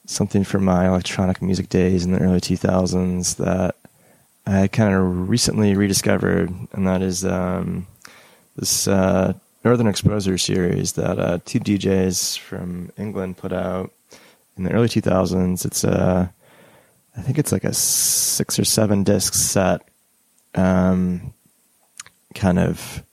something 0.06 0.44
from 0.44 0.64
my 0.66 0.88
electronic 0.88 1.42
music 1.42 1.70
days 1.70 2.06
in 2.06 2.12
the 2.12 2.20
early 2.20 2.40
2000s 2.40 3.38
that 3.38 3.76
I 4.46 4.68
kind 4.68 4.94
of 4.94 5.30
recently 5.30 5.76
rediscovered, 5.76 6.54
and 6.72 6.88
that 6.88 7.02
is 7.02 7.26
um, 7.26 7.88
this 8.56 8.88
uh, 8.88 9.34
Northern 9.64 9.88
Exposure 9.88 10.38
series 10.38 10.94
that 10.94 11.20
uh, 11.20 11.40
two 11.46 11.60
DJs 11.60 12.38
from 12.38 12.92
England 12.98 13.38
put 13.38 13.52
out 13.52 13.92
in 14.56 14.64
the 14.64 14.72
early 14.72 14.88
2000s. 14.88 15.66
It's 15.66 15.84
a, 15.84 16.32
I 17.18 17.22
think 17.22 17.40
it's 17.40 17.52
like 17.52 17.64
a 17.64 17.74
six 17.74 18.60
or 18.60 18.66
seven 18.66 19.04
disc 19.04 19.34
set 19.34 19.82
um, 20.56 21.34
kind 22.34 22.60
of 22.60 23.04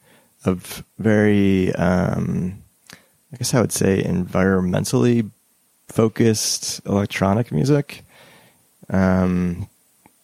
of 0.44 0.84
very, 0.98 1.72
um, 1.74 2.62
I 3.32 3.36
guess 3.36 3.54
I 3.54 3.60
would 3.60 3.72
say, 3.72 4.02
environmentally 4.02 5.30
focused 5.88 6.80
electronic 6.86 7.52
music. 7.52 8.02
Um, 8.88 9.68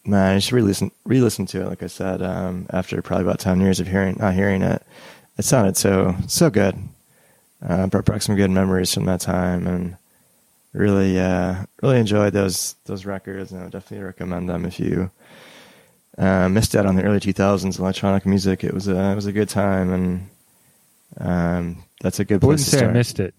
man, 0.04 0.34
I 0.34 0.38
just 0.38 0.50
re-listen, 0.50 0.90
re-listen 1.04 1.46
to 1.46 1.62
it. 1.62 1.68
Like 1.68 1.82
I 1.82 1.86
said, 1.86 2.22
um, 2.22 2.66
after 2.70 3.00
probably 3.02 3.26
about 3.26 3.38
ten 3.38 3.60
years 3.60 3.78
of 3.78 3.86
hearing, 3.86 4.16
not 4.18 4.34
hearing 4.34 4.62
it, 4.62 4.82
it 5.36 5.44
sounded 5.44 5.76
so 5.76 6.16
so 6.26 6.50
good. 6.50 6.76
Uh, 7.66 7.86
brought 7.86 8.04
back 8.04 8.22
some 8.22 8.36
good 8.36 8.50
memories 8.50 8.94
from 8.94 9.04
that 9.06 9.20
time, 9.20 9.66
and 9.66 9.96
really, 10.72 11.18
uh, 11.18 11.64
really 11.82 11.98
enjoyed 11.98 12.32
those 12.32 12.74
those 12.86 13.04
records. 13.04 13.52
And 13.52 13.60
I 13.60 13.64
would 13.64 13.72
definitely 13.72 14.06
recommend 14.06 14.48
them 14.48 14.64
if 14.64 14.80
you 14.80 15.10
uh, 16.18 16.48
missed 16.48 16.74
out 16.74 16.84
on 16.86 16.96
the 16.96 17.04
early 17.04 17.20
2000s 17.20 17.78
electronic 17.78 18.26
music. 18.26 18.64
It 18.64 18.74
was 18.74 18.88
a 18.88 19.12
it 19.12 19.14
was 19.14 19.26
a 19.26 19.32
good 19.32 19.48
time, 19.48 19.92
and 19.92 20.30
um, 21.18 21.84
that's 22.00 22.18
a 22.20 22.24
good. 22.24 22.40
Place 22.40 22.42
I 22.42 22.46
wouldn't 22.46 22.66
say 22.66 22.76
start. 22.78 22.90
I 22.90 22.92
missed 22.92 23.20
it. 23.20 23.34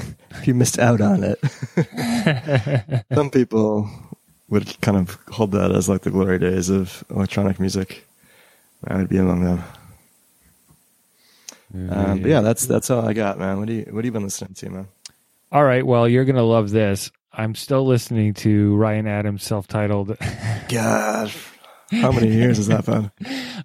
you 0.44 0.54
missed 0.54 0.78
out 0.78 1.00
on 1.00 1.22
it, 1.22 3.04
some 3.14 3.30
people 3.30 3.88
would 4.48 4.80
kind 4.80 4.96
of 4.96 5.18
hold 5.30 5.52
that 5.52 5.70
as 5.72 5.88
like 5.88 6.02
the 6.02 6.10
glory 6.10 6.38
days 6.38 6.70
of 6.70 7.04
electronic 7.10 7.60
music. 7.60 8.04
I 8.86 8.96
would 8.96 9.08
be 9.08 9.18
among 9.18 9.44
them. 9.44 9.64
Um, 11.74 12.20
but 12.20 12.28
yeah, 12.28 12.40
that's 12.40 12.66
that's 12.66 12.90
all 12.90 13.06
I 13.06 13.12
got, 13.12 13.38
man. 13.38 13.58
What 13.58 13.68
do 13.68 13.74
you 13.74 13.82
what 13.90 13.96
have 13.96 14.04
you 14.04 14.12
been 14.12 14.24
listening 14.24 14.54
to, 14.54 14.70
man? 14.70 14.88
All 15.50 15.64
right, 15.64 15.86
well, 15.86 16.08
you're 16.08 16.24
gonna 16.24 16.42
love 16.42 16.70
this. 16.70 17.10
I'm 17.32 17.54
still 17.54 17.86
listening 17.86 18.34
to 18.34 18.76
Ryan 18.76 19.06
Adams' 19.06 19.44
self-titled. 19.44 20.18
God, 20.68 21.32
how 21.92 22.12
many 22.12 22.28
years 22.34 22.56
has 22.56 22.68
that 22.68 22.86
been? 22.86 23.10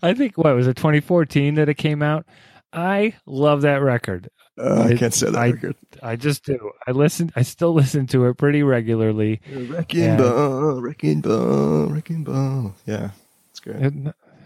I 0.01 0.13
think 0.13 0.37
what 0.37 0.55
was 0.55 0.67
it 0.67 0.75
2014 0.75 1.55
that 1.55 1.69
it 1.69 1.75
came 1.75 2.01
out. 2.01 2.25
I 2.73 3.15
love 3.25 3.61
that 3.61 3.81
record. 3.81 4.29
Uh, 4.57 4.87
I 4.89 4.95
can't 4.95 5.13
say 5.13 5.29
that 5.29 5.35
I, 5.35 5.49
record. 5.49 5.75
I 6.03 6.15
just 6.15 6.43
do. 6.43 6.71
I 6.85 6.91
listen. 6.91 7.31
I 7.35 7.43
still 7.43 7.73
listen 7.73 8.07
to 8.07 8.25
it 8.25 8.37
pretty 8.37 8.63
regularly. 8.63 9.41
Wrecking 9.51 10.01
and, 10.01 10.17
ball, 10.17 10.81
wrecking 10.81 11.21
ball, 11.21 11.85
wrecking 11.87 12.23
ball. 12.23 12.75
Yeah, 12.85 13.11
it's 13.51 13.59
great. 13.59 13.81
It, 13.81 13.93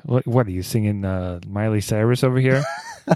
what, 0.04 0.26
what 0.28 0.48
are 0.48 0.52
you 0.52 0.64
singing, 0.64 1.06
uh, 1.06 1.40
Miley 1.48 1.82
Cyrus 1.82 2.24
over 2.24 2.40
here? 2.40 2.64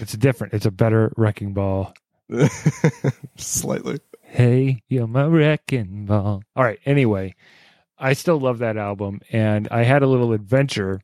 it's 0.00 0.12
different. 0.12 0.54
It's 0.54 0.66
a 0.66 0.70
better 0.70 1.12
wrecking 1.16 1.54
ball. 1.54 1.94
Slightly. 3.36 4.00
Hey, 4.22 4.82
you're 4.88 5.06
my 5.06 5.24
wrecking 5.24 6.06
ball. 6.06 6.42
All 6.54 6.64
right. 6.64 6.78
Anyway, 6.84 7.34
I 7.98 8.12
still 8.12 8.38
love 8.38 8.58
that 8.58 8.76
album, 8.76 9.20
and 9.32 9.68
I 9.70 9.84
had 9.84 10.02
a 10.02 10.06
little 10.06 10.32
adventure 10.32 11.00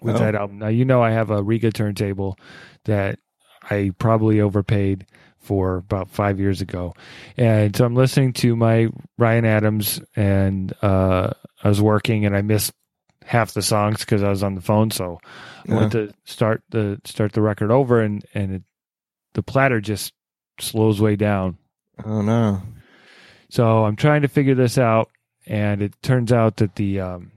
with 0.00 0.16
oh. 0.16 0.18
that 0.18 0.34
album. 0.34 0.58
Now 0.58 0.68
you 0.68 0.84
know 0.84 1.02
I 1.02 1.10
have 1.10 1.30
a 1.30 1.42
Rega 1.42 1.70
turntable 1.70 2.38
that 2.84 3.18
I 3.62 3.92
probably 3.98 4.40
overpaid 4.40 5.06
for 5.38 5.76
about 5.76 6.10
five 6.10 6.40
years 6.40 6.60
ago, 6.60 6.94
and 7.36 7.74
so 7.74 7.84
I'm 7.84 7.94
listening 7.94 8.32
to 8.34 8.56
my 8.56 8.88
Ryan 9.16 9.44
Adams, 9.44 10.00
and 10.16 10.72
uh, 10.82 11.30
I 11.62 11.68
was 11.68 11.80
working, 11.80 12.26
and 12.26 12.36
I 12.36 12.42
missed 12.42 12.72
half 13.24 13.52
the 13.52 13.62
songs 13.62 14.00
because 14.00 14.22
I 14.22 14.30
was 14.30 14.42
on 14.42 14.54
the 14.54 14.60
phone. 14.60 14.90
So 14.90 15.20
I 15.68 15.74
went 15.74 15.92
to 15.92 16.12
start 16.24 16.62
the 16.70 17.00
start 17.04 17.32
the 17.32 17.42
record 17.42 17.70
over, 17.70 18.00
and 18.00 18.24
and 18.34 18.54
it, 18.56 18.62
the 19.34 19.42
platter 19.42 19.80
just 19.80 20.12
slows 20.58 21.00
way 21.00 21.14
down. 21.14 21.56
Oh 22.04 22.20
no! 22.20 22.62
So 23.50 23.84
I'm 23.84 23.96
trying 23.96 24.22
to 24.22 24.28
figure 24.28 24.54
this 24.54 24.76
out 24.76 25.10
and 25.48 25.82
it 25.82 26.00
turns 26.02 26.32
out 26.32 26.58
that 26.58 26.76
the 26.76 27.00
um, 27.00 27.32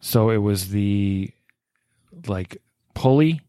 so 0.00 0.30
it 0.30 0.38
was 0.38 0.68
the 0.70 1.30
like 2.26 2.58
pulley 2.94 3.40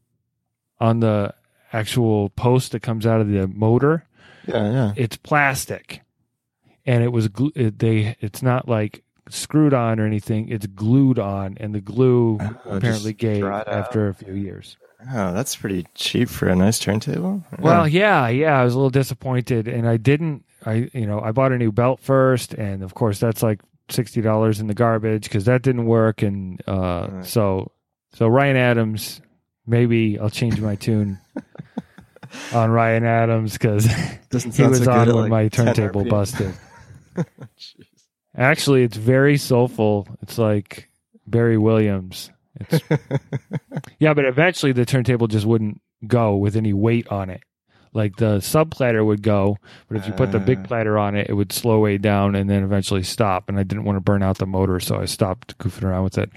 on 0.79 0.99
the 0.99 1.33
actual 1.73 2.29
post 2.29 2.71
that 2.73 2.81
comes 2.81 3.05
out 3.05 3.21
of 3.21 3.27
the 3.29 3.47
motor, 3.47 4.05
Yeah, 4.47 4.71
yeah. 4.71 4.93
it's 4.95 5.17
plastic, 5.17 6.01
and 6.85 7.03
it 7.03 7.09
was 7.11 7.27
glu- 7.27 7.51
it, 7.55 7.79
they. 7.79 8.15
It's 8.19 8.41
not 8.41 8.67
like 8.67 9.03
screwed 9.29 9.73
on 9.73 9.99
or 9.99 10.05
anything. 10.05 10.49
It's 10.49 10.65
glued 10.67 11.19
on, 11.19 11.57
and 11.59 11.73
the 11.73 11.81
glue 11.81 12.37
Oh, 12.41 12.55
apparently 12.77 13.13
gave 13.13 13.43
after 13.45 14.07
a 14.09 14.13
few 14.13 14.33
years. 14.33 14.77
Oh, 15.13 15.33
that's 15.33 15.55
pretty 15.55 15.87
cheap 15.95 16.29
for 16.29 16.47
a 16.47 16.55
nice 16.55 16.77
turntable. 16.77 17.43
Well, 17.57 17.87
yeah, 17.87 18.27
yeah, 18.27 18.59
I 18.59 18.63
was 18.63 18.73
a 18.75 18.77
little 18.77 18.91
disappointed, 18.91 19.67
and 19.67 19.87
I 19.87 19.97
didn't. 19.97 20.45
I 20.65 20.89
you 20.93 21.05
know 21.05 21.19
I 21.21 21.31
bought 21.31 21.51
a 21.51 21.57
new 21.57 21.71
belt 21.71 21.99
first, 22.01 22.53
and 22.53 22.83
of 22.83 22.93
course 22.93 23.19
that's 23.19 23.41
like 23.43 23.61
sixty 23.89 24.21
dollars 24.21 24.59
in 24.59 24.67
the 24.67 24.73
garbage 24.73 25.23
because 25.23 25.45
that 25.45 25.61
didn't 25.61 25.85
work, 25.85 26.21
and 26.21 26.61
uh, 26.67 27.07
Right. 27.11 27.25
so 27.25 27.71
so 28.13 28.27
Ryan 28.27 28.57
Adams. 28.57 29.21
Maybe 29.67 30.17
I'll 30.19 30.31
change 30.31 30.59
my 30.59 30.75
tune 30.75 31.19
on 32.53 32.71
Ryan 32.71 33.05
Adams 33.05 33.53
because 33.53 33.85
he 34.31 34.63
was 34.63 34.83
so 34.83 34.91
on 34.91 35.07
when 35.07 35.15
like, 35.15 35.29
my 35.29 35.47
turntable 35.49 36.03
busted. 36.03 36.53
Actually, 38.35 38.83
it's 38.83 38.97
very 38.97 39.37
soulful. 39.37 40.07
It's 40.23 40.37
like 40.37 40.89
Barry 41.27 41.57
Williams. 41.57 42.31
It's, 42.59 42.83
yeah, 43.99 44.13
but 44.13 44.25
eventually 44.25 44.71
the 44.71 44.85
turntable 44.85 45.27
just 45.27 45.45
wouldn't 45.45 45.81
go 46.07 46.35
with 46.37 46.55
any 46.55 46.73
weight 46.73 47.07
on 47.09 47.29
it. 47.29 47.43
Like 47.93 48.15
the 48.15 48.39
sub 48.39 48.71
platter 48.71 49.03
would 49.03 49.21
go, 49.21 49.57
but 49.89 49.97
if 49.97 50.07
you 50.07 50.13
put 50.13 50.31
the 50.31 50.37
Uh. 50.39 50.45
big 50.45 50.63
platter 50.63 50.97
on 50.97 51.15
it, 51.15 51.29
it 51.29 51.33
would 51.33 51.51
slow 51.51 51.79
way 51.79 51.97
down 51.97 52.35
and 52.35 52.49
then 52.49 52.63
eventually 52.63 53.03
stop. 53.03 53.49
And 53.49 53.59
I 53.59 53.63
didn't 53.63 53.83
want 53.83 53.97
to 53.97 54.01
burn 54.01 54.23
out 54.23 54.37
the 54.37 54.45
motor, 54.45 54.79
so 54.79 54.95
I 54.97 55.05
stopped 55.05 55.57
goofing 55.57 55.83
around 55.83 56.05
with 56.05 56.17
it. 56.17 56.29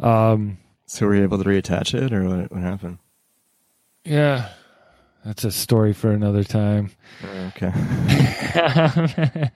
Um, 0.00 0.58
So 0.86 1.06
were 1.06 1.14
you 1.14 1.22
able 1.22 1.38
to 1.38 1.44
reattach 1.48 1.94
it, 1.94 2.12
or 2.12 2.24
what, 2.28 2.50
what 2.52 2.60
happened? 2.62 2.98
yeah, 4.04 4.48
that's 5.24 5.44
a 5.44 5.50
story 5.52 5.92
for 5.94 6.10
another 6.10 6.42
time. 6.44 6.90
Oh, 7.24 7.52
okay. 7.56 9.50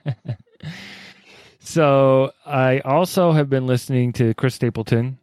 so 1.59 2.31
I 2.45 2.79
also 2.79 3.31
have 3.31 3.49
been 3.49 3.67
listening 3.67 4.13
to 4.13 4.33
Chris 4.33 4.55
Stapleton, 4.55 5.17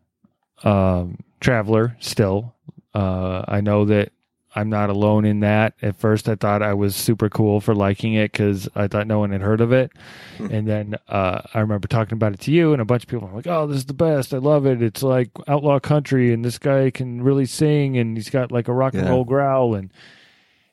um, 0.64 1.18
Traveler. 1.40 1.96
Still, 2.00 2.54
uh, 2.94 3.44
I 3.48 3.60
know 3.60 3.84
that 3.86 4.12
I'm 4.56 4.68
not 4.68 4.90
alone 4.90 5.24
in 5.24 5.40
that. 5.40 5.74
At 5.82 5.96
first, 5.96 6.28
I 6.28 6.34
thought 6.34 6.62
I 6.62 6.74
was 6.74 6.96
super 6.96 7.28
cool 7.28 7.60
for 7.60 7.74
liking 7.74 8.14
it 8.14 8.32
because 8.32 8.68
I 8.74 8.88
thought 8.88 9.06
no 9.06 9.18
one 9.20 9.30
had 9.30 9.42
heard 9.42 9.60
of 9.60 9.70
it, 9.72 9.92
Hmm. 10.38 10.46
and 10.50 10.66
then 10.66 10.94
uh, 11.08 11.42
I 11.54 11.60
remember 11.60 11.86
talking 11.86 12.14
about 12.14 12.32
it 12.32 12.40
to 12.40 12.50
you, 12.50 12.72
and 12.72 12.82
a 12.82 12.84
bunch 12.84 13.04
of 13.04 13.08
people 13.08 13.28
were 13.28 13.36
like, 13.36 13.46
"Oh, 13.46 13.66
this 13.66 13.76
is 13.76 13.84
the 13.86 13.94
best! 13.94 14.34
I 14.34 14.38
love 14.38 14.66
it! 14.66 14.82
It's 14.82 15.02
like 15.02 15.30
outlaw 15.46 15.78
country, 15.78 16.32
and 16.32 16.44
this 16.44 16.58
guy 16.58 16.90
can 16.90 17.22
really 17.22 17.46
sing, 17.46 17.96
and 17.98 18.16
he's 18.16 18.30
got 18.30 18.50
like 18.50 18.66
a 18.66 18.72
rock 18.72 18.94
and 18.94 19.04
Yeah. 19.04 19.10
roll 19.10 19.24
growl." 19.24 19.74
And 19.74 19.90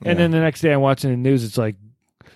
and 0.06 0.08
Yeah. 0.08 0.14
then 0.16 0.32
the 0.32 0.40
next 0.40 0.62
day, 0.62 0.74
I'm 0.74 0.82
watching 0.82 1.12
the 1.12 1.18
news. 1.18 1.44
It's 1.44 1.58
like 1.58 1.76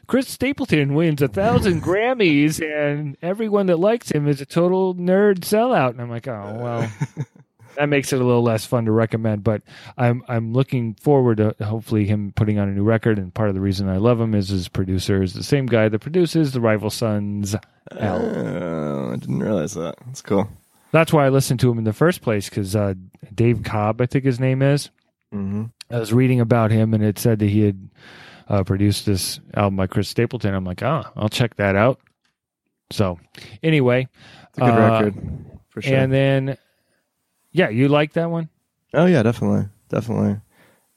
Chris 0.07 0.27
Stapleton 0.29 0.93
wins 0.95 1.21
a 1.21 1.27
thousand 1.27 1.81
Grammys, 1.83 2.61
and 2.61 3.17
everyone 3.21 3.65
that 3.67 3.77
likes 3.79 4.11
him 4.11 4.27
is 4.27 4.39
a 4.41 4.45
total 4.45 4.95
nerd 4.95 5.39
sellout. 5.39 5.91
And 5.91 6.01
I'm 6.01 6.09
like, 6.09 6.27
oh 6.27 6.59
well, 6.61 6.91
that 7.77 7.87
makes 7.89 8.11
it 8.11 8.19
a 8.21 8.23
little 8.23 8.41
less 8.43 8.65
fun 8.65 8.85
to 8.85 8.91
recommend. 8.91 9.43
But 9.43 9.61
I'm 9.97 10.23
I'm 10.27 10.53
looking 10.53 10.95
forward 10.95 11.37
to 11.37 11.55
hopefully 11.63 12.05
him 12.05 12.33
putting 12.35 12.59
on 12.59 12.67
a 12.69 12.71
new 12.71 12.83
record. 12.83 13.17
And 13.19 13.33
part 13.33 13.49
of 13.49 13.55
the 13.55 13.61
reason 13.61 13.87
I 13.89 13.97
love 13.97 14.19
him 14.19 14.33
is 14.35 14.49
his 14.49 14.67
producer 14.67 15.21
is 15.23 15.33
the 15.33 15.43
same 15.43 15.65
guy 15.65 15.87
that 15.89 15.99
produces 15.99 16.51
the 16.53 16.61
Rival 16.61 16.89
Sons. 16.89 17.55
Oh, 17.91 19.11
I 19.13 19.15
didn't 19.15 19.39
realize 19.39 19.73
that. 19.75 19.95
That's 20.05 20.21
cool. 20.21 20.49
That's 20.91 21.11
why 21.13 21.25
I 21.25 21.29
listened 21.29 21.59
to 21.61 21.69
him 21.71 21.77
in 21.77 21.83
the 21.83 21.93
first 21.93 22.21
place 22.21 22.49
because 22.49 22.75
uh, 22.75 22.93
Dave 23.33 23.63
Cobb, 23.63 24.01
I 24.01 24.05
think 24.05 24.23
his 24.25 24.39
name 24.39 24.61
is. 24.61 24.89
Mm-hmm. 25.33 25.65
I 25.91 25.99
was 25.99 26.13
reading 26.13 26.39
about 26.39 26.71
him 26.71 26.93
and 26.93 27.03
it 27.03 27.19
said 27.19 27.39
that 27.39 27.49
he 27.49 27.61
had 27.61 27.89
uh, 28.47 28.63
produced 28.63 29.05
this 29.05 29.39
album 29.53 29.75
by 29.75 29.87
Chris 29.87 30.07
Stapleton. 30.07 30.53
I'm 30.53 30.63
like, 30.63 30.81
ah, 30.83 31.11
I'll 31.17 31.27
check 31.29 31.55
that 31.57 31.75
out. 31.75 31.99
So, 32.91 33.19
anyway, 33.61 34.07
It's 34.49 34.57
a 34.57 34.61
good 34.61 34.69
Uh, 34.69 34.77
record 34.79 35.45
for 35.69 35.81
sure. 35.81 35.93
and 35.97 36.11
then, 36.13 36.57
yeah, 37.51 37.69
you 37.69 37.87
like 37.87 38.13
that 38.13 38.29
one? 38.29 38.49
oh 38.93 39.05
yeah, 39.05 39.23
definitely, 39.23 39.67
definitely. 39.89 40.39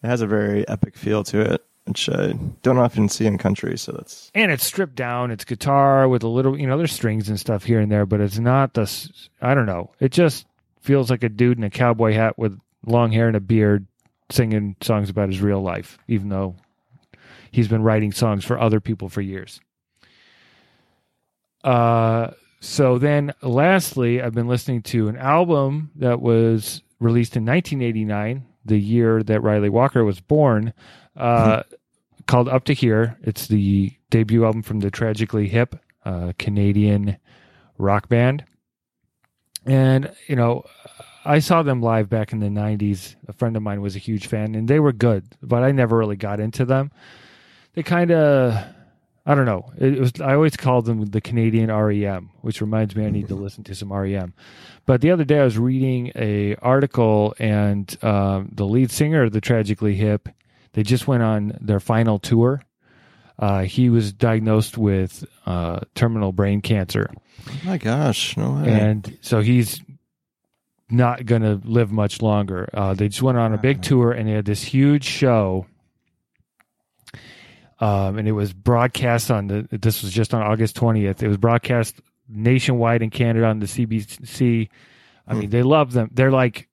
It 0.03 0.07
has 0.07 0.21
a 0.23 0.27
very 0.27 0.67
epic 0.69 0.97
feel 0.97 1.23
to 1.25 1.41
it, 1.41 1.65
which 1.85 2.09
I 2.09 2.33
don't 2.63 2.79
often 2.79 3.09
see 3.09 3.27
in 3.27 3.37
country. 3.37 3.77
So 3.77 3.93
that's 3.93 4.31
And 4.35 4.51
it's 4.51 4.65
stripped 4.65 4.95
down. 4.95 5.31
It's 5.31 5.45
guitar 5.45 6.09
with 6.09 6.23
a 6.23 6.29
little, 6.29 6.59
you 6.59 6.67
know, 6.67 6.79
there's 6.79 6.93
strings 6.93 7.29
and 7.29 7.39
stuff 7.39 7.65
here 7.65 7.81
and 7.81 7.91
there, 7.93 8.07
but 8.07 8.21
it's 8.21 8.39
not 8.39 8.75
the, 8.75 9.11
I 9.43 9.55
don't 9.55 9.67
know. 9.67 9.91
It 10.01 10.13
just 10.13 10.47
feels 10.81 11.11
like 11.11 11.23
a 11.23 11.29
dude 11.29 11.59
in 11.59 11.65
a 11.65 11.71
cowboy 11.71 12.15
hat 12.15 12.39
with 12.39 12.59
long 12.87 13.13
hair 13.13 13.29
and 13.29 13.37
a 13.37 13.41
beard 13.41 13.87
singing 14.31 14.77
songs 14.81 15.11
about 15.11 15.29
his 15.29 15.41
real 15.41 15.61
life, 15.61 15.99
even 16.09 16.29
though 16.31 16.57
he's 17.51 17.69
been 17.69 17.83
writing 17.83 18.13
songs 18.13 18.45
for 18.45 18.59
other 18.59 18.81
people 18.81 19.09
for 19.09 19.21
years. 19.21 19.61
Uh, 21.63 22.31
so 22.61 22.99
then 22.99 23.33
lastly, 23.43 24.21
I've 24.21 24.35
been 24.35 24.49
listening 24.49 24.83
to 24.83 25.09
an 25.09 25.17
album 25.17 25.91
that 25.97 26.21
was 26.21 26.83
released 27.01 27.37
in 27.37 27.45
1989, 27.45 28.47
the 28.65 28.79
year 28.79 29.23
that 29.23 29.43
Ryley 29.43 29.71
Walker 29.71 30.05
was 30.05 30.21
born, 30.21 30.75
uh, 31.17 31.63
called 32.27 32.49
Up 32.49 32.65
to 32.65 32.75
Here. 32.75 33.19
It's 33.23 33.47
the 33.47 33.93
debut 34.11 34.45
album 34.45 34.63
from 34.63 34.81
the 34.81 34.91
Tragically 34.91 35.49
Hip 35.49 35.77
uh, 36.05 36.33
Canadian 36.39 37.17
rock 37.79 38.09
band. 38.09 38.45
And, 39.67 40.13
you 40.27 40.37
know, 40.37 40.65
I 41.25 41.39
saw 41.39 41.63
them 41.63 41.83
live 41.83 42.09
back 42.09 42.33
in 42.33 42.41
the 42.41 42.49
90s. 42.49 43.15
A 43.29 43.33
friend 43.33 43.57
of 43.57 43.63
mine 43.63 43.81
was 43.81 43.97
a 43.97 44.01
huge 44.01 44.27
fan, 44.27 44.55
and 44.55 44.69
they 44.69 44.81
were 44.81 44.93
good, 44.93 45.37
but 45.43 45.63
I 45.63 45.73
never 45.73 45.97
really 45.97 46.17
got 46.17 46.41
into 46.41 46.65
them. 46.65 46.91
They 47.75 47.83
kind 47.83 48.11
of, 48.11 48.55
I 49.27 49.35
don't 49.35 49.45
know. 49.45 49.71
It 49.79 49.99
was 49.99 50.13
I 50.21 50.35
always 50.35 50.57
called 50.57 50.87
them 50.87 51.05
the 51.05 51.21
Canadian 51.21 51.71
REM, 51.71 52.31
which 52.41 52.61
reminds 52.61 52.97
me 52.97 53.05
I 53.07 53.11
need 53.11 53.29
to 53.29 53.35
listen 53.35 53.63
to 53.65 53.75
some 53.75 53.93
REM. 53.93 54.33
But 54.87 55.03
the 55.03 55.11
other 55.11 55.25
day 55.25 55.41
I 55.41 55.45
was 55.45 55.59
reading 55.59 56.11
a 56.17 56.57
article, 56.57 57.35
and 57.39 57.97
um, 58.03 58.49
the 58.53 58.67
lead 58.67 58.91
singer 58.91 59.25
of 59.25 59.33
the 59.33 59.41
Tragically 59.41 59.95
Hip, 59.95 60.29
they 60.73 60.83
just 60.83 61.07
went 61.07 61.23
on 61.23 61.57
their 61.61 61.81
final 61.81 62.19
tour. 62.19 62.63
Uh, 63.39 63.63
he 63.63 63.89
was 63.89 64.13
diagnosed 64.13 64.77
with 64.77 65.25
uh, 65.47 65.81
terminal 65.95 66.33
brain 66.33 66.61
cancer, 66.61 67.11
oh 67.49 67.53
my 67.65 67.79
gosh, 67.79 68.37
no 68.37 68.53
way. 68.53 68.71
and 68.71 69.17
so 69.23 69.41
he's 69.41 69.81
not 70.91 71.25
going 71.25 71.43
to 71.43 71.61
live 71.65 71.91
much 71.93 72.21
longer. 72.21 72.69
Uh, 72.75 72.95
they 72.95 73.09
just 73.09 73.23
went 73.23 73.39
on 73.39 73.55
a 73.55 73.59
big 73.59 73.81
tour, 73.81 74.13
and 74.13 74.29
they 74.29 74.33
had 74.33 74.45
this 74.45 74.63
huge 74.63 75.05
show. 75.05 75.67
Um, 77.81 78.19
and 78.19 78.29
it 78.29 78.33
was 78.33 78.53
broadcast 78.53 79.31
on 79.31 79.47
the. 79.47 79.69
This 79.71 80.03
was 80.03 80.13
just 80.13 80.35
on 80.35 80.43
August 80.43 80.77
twentieth. 80.77 81.23
It 81.23 81.29
was 81.29 81.39
broadcast 81.39 82.01
nationwide 82.29 83.03
in 83.03 83.11
Canada 83.11 83.47
on 83.47 83.59
the 83.59 83.67
CBC. 83.67 84.69
I 85.27 85.35
mean, 85.35 85.51
they 85.51 85.63
love 85.63 85.93
them. 85.93 86.11
They're 86.13 86.31
like 86.31 86.69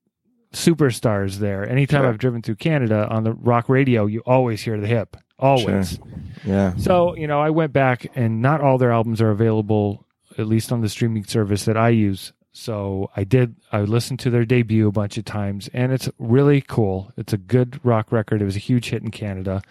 superstars 0.53 1.35
there. 1.37 1.67
Anytime 1.67 2.01
Sure. 2.01 2.09
I've 2.09 2.17
driven 2.17 2.41
through 2.41 2.55
Canada 2.55 3.07
on 3.09 3.23
the 3.23 3.33
rock 3.33 3.69
radio, 3.69 4.05
you 4.05 4.21
always 4.25 4.61
hear 4.61 4.79
the 4.79 4.87
hip. 4.87 5.17
Always. 5.39 5.99
yeah, 6.43 6.75
So, 6.77 7.15
you 7.15 7.27
know, 7.27 7.39
I 7.39 7.51
went 7.51 7.71
back 7.71 8.07
and 8.15 8.41
not 8.41 8.61
all 8.61 8.77
their 8.79 8.91
albums 8.91 9.21
are 9.21 9.29
available, 9.29 10.05
at 10.37 10.47
least 10.47 10.71
on 10.71 10.81
the 10.81 10.89
streaming 10.89 11.25
service 11.25 11.65
that 11.65 11.77
I 11.77 11.89
use. 11.89 12.33
So 12.53 13.11
I 13.15 13.23
did, 13.23 13.55
I 13.71 13.81
listened 13.81 14.19
to 14.21 14.31
their 14.31 14.45
debut 14.45 14.87
a 14.87 14.91
bunch 14.91 15.17
of 15.19 15.25
times 15.25 15.69
and 15.73 15.91
it's 15.91 16.09
really 16.17 16.61
cool. 16.61 17.11
It's 17.17 17.33
a 17.33 17.37
good 17.37 17.79
rock 17.83 18.11
record. 18.11 18.41
It 18.41 18.45
was 18.45 18.55
a 18.55 18.59
huge 18.59 18.89
hit 18.89 19.03
in 19.03 19.11
Canada. 19.11 19.61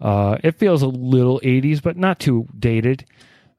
Uh, 0.00 0.38
it 0.42 0.56
feels 0.56 0.82
a 0.82 0.88
little 0.88 1.40
80s, 1.40 1.82
but 1.82 1.96
not 1.96 2.18
too 2.18 2.46
dated. 2.58 3.04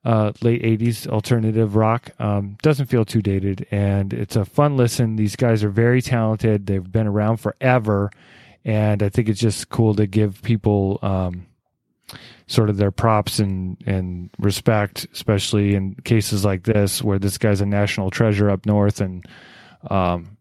Uh, 0.04 0.32
late 0.42 0.62
80s 0.62 1.08
alternative 1.08 1.76
rock. 1.76 2.12
Um, 2.20 2.58
doesn't 2.62 2.86
feel 2.86 3.06
too 3.06 3.24
dated. 3.24 3.66
And 3.72 4.14
it's 4.14 4.36
a 4.36 4.46
fun 4.46 4.78
listen. 4.78 5.16
These 5.16 5.36
guys 5.36 5.64
are 5.64 5.70
very 5.70 6.02
talented. 6.02 6.68
They've 6.68 6.92
been 6.92 7.08
around 7.08 7.38
forever. 7.38 8.12
And 8.64 9.02
I 9.02 9.10
think 9.10 9.30
it's 9.30 9.40
just 9.40 9.70
cool 9.70 9.96
to 9.96 10.06
give 10.06 10.42
people, 10.44 11.00
um, 11.02 11.48
sort 12.48 12.70
of 12.70 12.78
their 12.78 12.92
props 12.92 13.40
and 13.40 13.78
and 13.86 14.30
respect, 14.40 15.08
especially 15.14 15.76
in 15.76 15.96
cases 16.04 16.46
like 16.46 16.64
this 16.64 17.02
where 17.02 17.20
this 17.20 17.38
guy's 17.38 17.62
a 17.62 17.66
national 17.66 18.12
treasure 18.12 18.50
up 18.50 18.66
north, 18.66 19.02
and 19.02 19.26
um, 19.90 20.35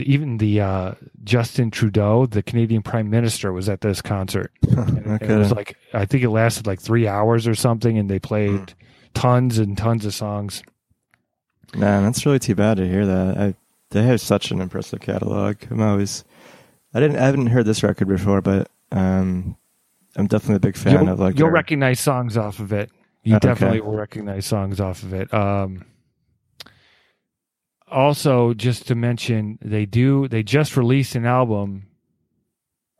even 0.00 0.38
the 0.38 0.60
uh, 0.60 0.94
Justin 1.24 1.70
Trudeau, 1.70 2.26
the 2.26 2.42
Canadian 2.42 2.82
Prime 2.82 3.10
Minister, 3.10 3.52
was 3.52 3.68
at 3.68 3.80
this 3.82 4.00
concert. 4.02 4.52
And 4.72 5.22
it 5.22 5.36
was 5.36 5.52
like 5.52 5.76
I 5.92 6.06
think 6.06 6.22
it 6.24 6.30
lasted 6.30 6.66
like 6.66 6.80
three 6.80 7.06
hours 7.06 7.46
or 7.46 7.54
something, 7.54 7.98
and 7.98 8.08
they 8.08 8.18
played 8.18 8.72
tons 9.14 9.58
and 9.58 9.76
tons 9.76 10.06
of 10.06 10.14
songs. 10.14 10.62
Man, 11.74 12.02
that's 12.04 12.24
really 12.26 12.38
too 12.38 12.54
bad 12.54 12.76
to 12.78 12.86
hear 12.88 13.04
that. 13.06 13.38
I, 13.38 13.54
they 13.90 14.02
have 14.04 14.20
such 14.20 14.50
an 14.50 14.60
impressive 14.60 15.00
catalog. 15.00 15.56
I'm 15.70 15.80
always, 15.82 16.24
I 16.94 17.00
didn't, 17.00 17.16
I 17.18 17.26
haven't 17.26 17.48
heard 17.48 17.66
this 17.66 17.82
record 17.82 18.08
before, 18.08 18.40
but 18.40 18.68
um, 18.90 19.56
I'm 20.16 20.26
definitely 20.26 20.56
a 20.56 20.60
big 20.60 20.76
fan 20.76 20.92
you'll, 21.04 21.08
of 21.10 21.20
like. 21.20 21.38
you'll 21.38 21.46
their- 21.48 21.52
recognize 21.54 22.00
songs 22.00 22.36
off 22.36 22.58
of 22.58 22.72
it. 22.72 22.90
You 23.22 23.36
Okay. 23.36 23.48
definitely 23.48 23.80
will 23.82 23.94
recognize 23.94 24.46
songs 24.46 24.80
off 24.80 25.02
of 25.02 25.12
it. 25.14 25.32
Um, 25.32 25.84
also, 27.92 28.54
just 28.54 28.88
to 28.88 28.94
mention, 28.94 29.58
they 29.62 29.86
do 29.86 30.26
they 30.28 30.42
just 30.42 30.76
released 30.76 31.14
an 31.14 31.26
album 31.26 31.86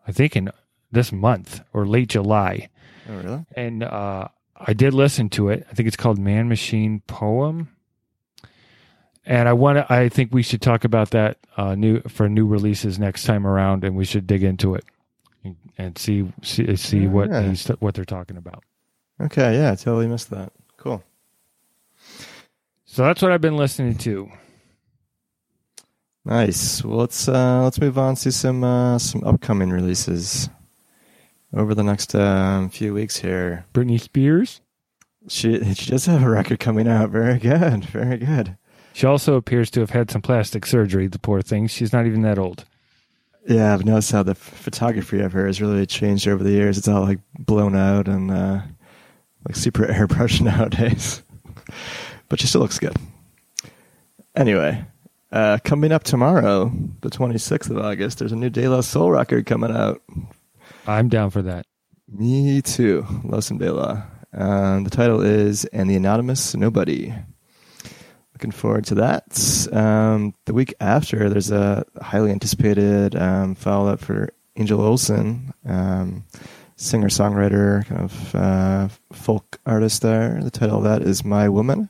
I 0.07 0.13
think 0.13 0.37
in 0.37 0.51
this 0.91 1.11
month 1.13 1.61
or 1.73 1.87
late 1.87 2.09
July. 2.11 2.69
Oh, 3.09 3.17
really? 3.17 3.47
And 3.57 3.83
uh, 3.83 4.29
I 4.57 4.73
did 4.73 4.95
listen 4.95 5.29
to 5.31 5.49
it. 5.49 5.67
I 5.71 5.75
think 5.75 5.87
it's 5.87 5.97
called 5.97 6.19
Man 6.19 6.49
Machine 6.49 7.03
Poem. 7.07 7.69
And 9.25 9.49
I 9.49 9.53
want 9.53 9.79
to. 9.79 9.93
I 9.93 10.09
think 10.09 10.33
we 10.35 10.43
should 10.43 10.61
talk 10.61 10.85
about 10.85 11.11
that 11.11 11.39
uh, 11.57 11.75
new 11.77 12.01
for 12.03 12.29
new 12.29 12.47
releases 12.47 12.99
next 12.99 13.23
time 13.25 13.47
around, 13.47 13.85
and 13.85 13.95
we 13.97 14.05
should 14.05 14.27
dig 14.27 14.43
into 14.43 14.75
it 14.75 14.85
and, 15.45 15.57
and 15.79 15.97
see 15.97 16.33
see, 16.43 16.75
see 16.75 17.07
what 17.07 17.31
Yeah. 17.31 17.43
he's, 17.43 17.67
what 17.79 17.95
they're 17.95 18.05
talking 18.05 18.37
about. 18.37 18.65
Okay, 19.21 19.57
yeah, 19.57 19.71
I 19.71 19.75
totally 19.77 20.09
missed 20.09 20.31
that. 20.31 20.53
Cool. 20.77 21.05
So 22.85 23.05
that's 23.05 23.23
what 23.23 23.31
I've 23.31 23.41
been 23.41 23.57
listening 23.57 23.95
to. 23.99 24.29
Nice. 26.25 26.85
Well, 26.85 26.99
let's 26.99 27.29
uh, 27.29 27.63
let's 27.65 27.81
move 27.81 27.99
on 27.99 28.15
to 28.17 28.31
some 28.31 28.63
uh, 28.63 28.99
some 28.99 29.25
upcoming 29.25 29.71
releases 29.71 30.49
over 31.55 31.75
the 31.75 31.83
next 31.83 32.15
um, 32.15 32.71
few 32.71 32.95
weeks 32.95 33.17
here. 33.17 33.65
Britney 33.75 34.01
Spears. 34.01 34.61
She 35.29 35.75
she 35.75 35.91
does 35.91 36.07
have 36.07 36.23
a 36.23 36.31
record 36.31 36.61
coming 36.61 36.87
out. 36.87 37.11
Very 37.11 37.39
good. 37.39 37.85
Very 37.87 38.19
good. 38.19 38.57
She 38.93 39.07
also 39.07 39.35
appears 39.35 39.71
to 39.71 39.81
have 39.81 39.91
had 39.91 40.11
some 40.11 40.23
plastic 40.23 40.67
surgery. 40.67 41.07
The 41.09 41.19
poor 41.19 41.43
thing. 41.43 41.67
She's 41.67 41.93
not 41.93 42.07
even 42.07 42.23
that 42.23 42.39
old. 42.39 42.65
Yeah, 43.49 43.75
I've 43.75 43.85
noticed 43.85 44.13
how 44.13 44.23
the 44.23 44.37
photography 44.37 45.21
of 45.21 45.33
her 45.33 45.47
has 45.47 45.61
really 45.61 45.85
changed 45.87 46.29
over 46.29 46.45
the 46.45 46.53
years. 46.53 46.79
It's 46.79 46.87
all 46.87 47.03
like 47.03 47.19
blown 47.39 47.75
out 47.75 48.07
and 48.07 48.31
uh, 48.31 48.61
like 49.49 49.57
super 49.57 49.83
airbrushed 49.87 50.41
nowadays. 50.43 51.23
but 52.29 52.41
she 52.41 52.47
still 52.47 52.61
looks 52.61 52.79
good. 52.79 52.97
Anyway, 54.37 54.85
uh, 55.33 55.59
coming 55.64 55.92
up 55.92 56.05
tomorrow, 56.05 56.71
the 57.01 57.11
26th 57.11 57.71
of 57.71 57.79
August, 57.79 58.18
there's 58.18 58.33
a 58.33 58.37
new 58.37 58.51
De 58.51 58.68
La 58.68 58.81
Soul 58.83 59.11
record 59.11 59.47
coming 59.47 59.71
out. 59.71 60.03
I'm 60.87 61.09
down 61.09 61.31
for 61.31 61.42
that. 61.42 61.66
Me 62.09 62.61
too. 62.61 63.07
Love 63.25 63.45
some 63.45 63.59
De 63.59 63.73
La. 63.73 64.03
Um, 64.35 64.85
the 64.85 64.90
title 64.90 65.21
is 65.23 65.64
And 65.66 65.88
the 65.88 65.97
Anonymous 65.97 66.55
Nobody. 66.55 67.14
Looking 68.35 68.51
forward 68.51 68.85
to 68.87 68.97
that. 68.97 69.68
Um, 69.73 70.35
the 70.47 70.55
week 70.55 70.75
after, 70.81 71.29
there's 71.29 71.51
a 71.51 71.85
highly 72.01 72.31
anticipated 72.31 73.14
um, 73.14 73.55
follow 73.55 73.90
up 73.90 74.01
for 74.01 74.31
Angel 74.57 74.81
Olsen, 74.81 75.55
um, 75.64 76.25
singer 76.77 77.09
songwriter, 77.09 77.87
kind 77.87 78.01
of 78.03 78.35
uh, 78.35 78.88
folk 79.12 79.61
artist 79.64 80.03
there. 80.03 80.40
The 80.42 80.51
title 80.51 80.79
of 80.79 80.85
that 80.85 81.03
is 81.03 81.25
My 81.25 81.49
Woman. 81.49 81.88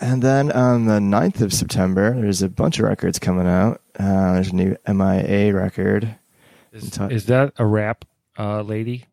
And 0.00 0.22
then 0.22 0.50
on 0.52 0.86
the 0.86 0.98
9th 0.98 1.40
of 1.40 1.52
September, 1.52 2.20
there's 2.20 2.42
a 2.42 2.48
bunch 2.48 2.78
of 2.80 2.84
records 2.86 3.18
coming 3.18 3.46
out. 3.46 3.80
Uh, 3.98 4.34
there's 4.34 4.48
a 4.50 4.54
new 4.54 4.76
MIA 4.88 5.54
record. 5.54 6.16
Is, 6.72 6.90
Ti- 6.90 7.14
is 7.14 7.26
that 7.26 7.52
a 7.58 7.64
rap 7.64 8.04
uh, 8.38 8.62
lady? 8.62 9.04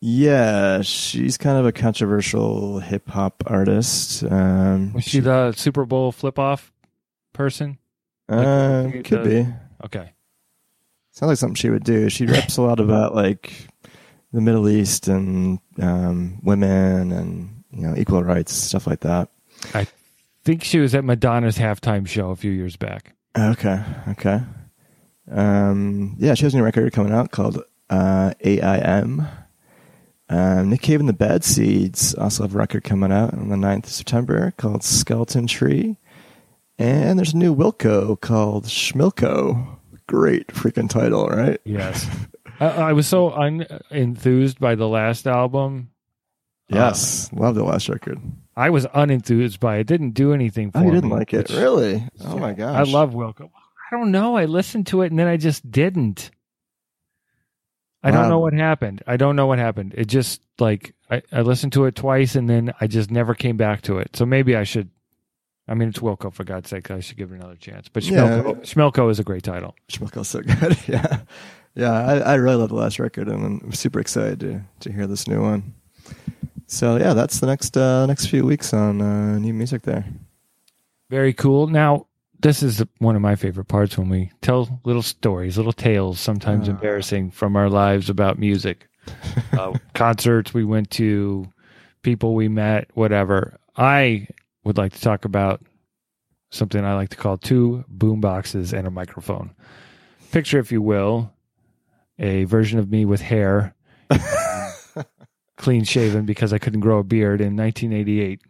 Yeah, 0.00 0.82
she's 0.82 1.38
kind 1.38 1.56
of 1.56 1.66
a 1.66 1.72
controversial 1.72 2.80
hip 2.80 3.08
hop 3.08 3.42
artist. 3.46 4.24
Um, 4.24 4.92
Was 4.92 5.04
she 5.04 5.20
the 5.20 5.52
Super 5.52 5.84
Bowl 5.84 6.10
flip 6.12 6.38
off 6.38 6.72
person? 7.32 7.78
uh, 8.28 8.82
like, 8.92 9.04
could 9.04 9.22
the- 9.24 9.44
be. 9.44 9.54
Okay. 9.84 10.10
Sounds 11.12 11.28
like 11.28 11.38
something 11.38 11.54
she 11.54 11.70
would 11.70 11.84
do. 11.84 12.08
She 12.10 12.26
raps 12.26 12.56
a 12.56 12.62
lot 12.62 12.80
about 12.80 13.14
like 13.14 13.52
the 14.32 14.40
Middle 14.40 14.68
East 14.68 15.06
and 15.06 15.60
um, 15.80 16.40
women 16.42 17.12
and 17.12 17.62
you 17.70 17.86
know 17.86 17.94
equal 17.96 18.24
rights 18.24 18.52
stuff 18.52 18.86
like 18.88 19.00
that. 19.00 19.28
Think 20.44 20.62
she 20.64 20.78
was 20.78 20.94
at 20.94 21.04
Madonna's 21.04 21.58
halftime 21.58 22.06
show 22.06 22.30
a 22.30 22.36
few 22.36 22.52
years 22.52 22.76
back. 22.76 23.14
Okay, 23.36 23.82
okay. 24.08 24.40
Um, 25.30 26.16
yeah, 26.18 26.34
she 26.34 26.44
has 26.44 26.54
a 26.54 26.58
new 26.58 26.62
record 26.64 26.92
coming 26.92 27.12
out 27.12 27.30
called 27.30 27.62
uh, 27.90 28.34
AIM. 28.40 29.26
Um, 30.28 30.70
Nick 30.70 30.82
Cave 30.82 31.00
and 31.00 31.08
the 31.08 31.14
Bad 31.14 31.44
Seeds 31.44 32.14
also 32.14 32.44
have 32.44 32.54
a 32.54 32.58
record 32.58 32.84
coming 32.84 33.12
out 33.12 33.34
on 33.34 33.48
the 33.48 33.56
9th 33.56 33.84
of 33.84 33.90
September 33.90 34.52
called 34.56 34.82
Skeleton 34.82 35.46
Tree. 35.46 35.96
And 36.78 37.18
there's 37.18 37.34
a 37.34 37.36
new 37.36 37.54
Wilco 37.54 38.20
called 38.20 38.64
Schmilko. 38.64 39.78
Great 40.06 40.48
freaking 40.48 40.88
title, 40.88 41.28
right? 41.28 41.60
Yes. 41.64 42.08
I, 42.60 42.66
I 42.66 42.92
was 42.92 43.06
so 43.06 43.30
unenthused 43.30 44.58
by 44.58 44.74
the 44.74 44.88
last 44.88 45.26
album. 45.26 45.90
Yes, 46.68 47.30
love 47.32 47.54
the 47.54 47.64
last 47.64 47.88
record. 47.88 48.18
I 48.56 48.70
was 48.70 48.86
unenthused 48.86 49.58
by 49.60 49.76
it. 49.78 49.86
Didn't 49.86 50.10
do 50.10 50.32
anything 50.32 50.70
oh, 50.74 50.78
for 50.78 50.78
Oh, 50.78 50.80
me. 50.82 50.86
you 50.88 50.94
didn't 50.94 51.10
like 51.10 51.34
it, 51.34 51.48
which- 51.48 51.56
really? 51.58 52.06
Oh 52.24 52.38
my 52.38 52.52
gosh! 52.52 52.76
I 52.88 52.90
love 52.90 53.12
Wilco. 53.12 53.50
I 53.90 53.96
don't 53.96 54.10
know. 54.10 54.36
I 54.36 54.44
listened 54.46 54.86
to 54.88 55.02
it 55.02 55.10
and 55.10 55.18
then 55.18 55.26
I 55.28 55.36
just 55.36 55.70
didn't. 55.70 56.30
I 58.02 58.10
don't 58.10 58.28
know 58.28 58.38
what 58.38 58.52
happened. 58.52 59.02
I 59.06 59.16
don't 59.16 59.34
know 59.34 59.46
what 59.46 59.58
happened. 59.58 59.94
It 59.96 60.06
just 60.06 60.42
like 60.58 60.94
I, 61.10 61.22
I 61.32 61.40
listened 61.40 61.72
to 61.72 61.86
it 61.86 61.94
twice 61.96 62.34
and 62.34 62.50
then 62.50 62.74
I 62.80 62.86
just 62.86 63.10
never 63.10 63.34
came 63.34 63.56
back 63.56 63.80
to 63.82 63.98
it. 63.98 64.14
So 64.14 64.26
maybe 64.26 64.54
I 64.56 64.64
should. 64.64 64.90
I 65.66 65.72
mean, 65.72 65.88
it's 65.88 66.00
Wilco 66.00 66.30
for 66.30 66.44
God's 66.44 66.68
sake. 66.68 66.90
I 66.90 67.00
should 67.00 67.16
give 67.16 67.32
it 67.32 67.36
another 67.36 67.56
chance. 67.56 67.88
But 67.88 68.04
Yeah. 68.04 68.42
Schmilko, 68.42 68.60
Schmilko 68.60 69.10
is 69.10 69.18
a 69.20 69.24
great 69.24 69.42
title. 69.42 69.74
Schmilko's 69.88 70.28
so 70.28 70.40
good. 70.42 70.76
yeah, 70.86 71.20
yeah. 71.74 71.92
I, 71.92 72.18
I 72.18 72.34
really 72.34 72.56
love 72.56 72.68
the 72.68 72.74
last 72.74 72.98
record, 72.98 73.28
and 73.28 73.62
I'm 73.62 73.72
super 73.72 74.00
excited 74.00 74.40
to 74.40 74.60
to 74.80 74.92
hear 74.92 75.06
this 75.06 75.26
new 75.26 75.40
one. 75.40 75.72
So 76.74 76.96
yeah, 76.96 77.14
that's 77.14 77.38
the 77.40 77.46
next 77.46 77.76
uh, 77.76 78.04
next 78.06 78.26
few 78.26 78.44
weeks 78.44 78.72
on 78.74 79.00
uh, 79.00 79.38
new 79.38 79.54
music 79.54 79.82
there. 79.82 80.04
Very 81.08 81.32
cool. 81.32 81.68
Now, 81.68 82.06
this 82.40 82.62
is 82.62 82.82
one 82.98 83.14
of 83.14 83.22
my 83.22 83.36
favorite 83.36 83.66
parts 83.68 83.96
when 83.96 84.08
we 84.08 84.32
tell 84.42 84.80
little 84.84 85.02
stories, 85.02 85.56
little 85.56 85.72
tales, 85.72 86.18
sometimes 86.18 86.68
Ah. 86.68 86.72
embarrassing 86.72 87.30
from 87.30 87.54
our 87.56 87.70
lives 87.70 88.10
about 88.10 88.38
music. 88.38 88.88
uh, 89.52 89.74
concerts 89.94 90.52
we 90.52 90.64
went 90.64 90.90
to, 90.90 91.46
people 92.02 92.34
we 92.34 92.48
met, 92.48 92.88
whatever. 92.94 93.56
I 93.76 94.26
would 94.64 94.76
like 94.78 94.94
to 94.94 95.00
talk 95.00 95.24
about 95.24 95.62
something 96.50 96.84
I 96.84 96.94
like 96.94 97.10
to 97.10 97.16
call 97.16 97.36
two 97.36 97.84
boom 97.88 98.20
boxes 98.20 98.72
and 98.72 98.86
a 98.86 98.90
microphone. 98.90 99.54
Picture, 100.32 100.58
if 100.58 100.72
you 100.72 100.82
will, 100.82 101.30
a 102.18 102.44
version 102.44 102.78
of 102.80 102.90
me 102.90 103.04
with 103.04 103.20
hair, 103.20 103.74
clean 105.56 105.84
shaven 105.84 106.24
because 106.26 106.52
I 106.52 106.58
couldn't 106.58 106.80
grow 106.80 106.98
a 106.98 107.04
beard 107.04 107.40
in 107.40 107.56
1988. 107.56 108.40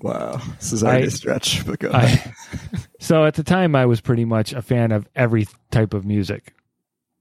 Wow, 0.00 0.40
this 0.58 0.72
is 0.72 0.82
already 0.82 1.04
I- 1.04 1.06
a 1.06 1.10
stretch, 1.10 1.66
but 1.66 1.78
go. 1.78 1.90
I, 1.92 2.34
so 3.00 3.24
at 3.24 3.34
the 3.34 3.42
time, 3.44 3.74
I 3.76 3.84
was 3.86 4.00
pretty 4.00 4.24
much 4.24 4.52
a 4.52 4.62
fan 4.62 4.92
of 4.92 5.06
every 5.14 5.46
type 5.70 5.92
of 5.94 6.04
music. 6.06 6.54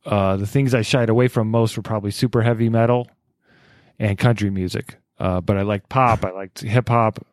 Uh, 0.05 0.37
the 0.37 0.47
things 0.47 0.73
I 0.73 0.81
shied 0.81 1.09
away 1.09 1.27
from 1.27 1.51
most 1.51 1.75
were 1.75 1.83
probably 1.83 2.11
super 2.11 2.41
heavy 2.41 2.69
metal 2.69 3.09
and 3.99 4.17
country 4.17 4.49
music. 4.49 4.95
Uh, 5.19 5.41
but 5.41 5.57
I 5.57 5.63
liked 5.63 5.89
pop. 5.89 6.23
I 6.23 6.31
liked 6.31 6.61
hip 6.61 6.87
hop. 6.87 7.25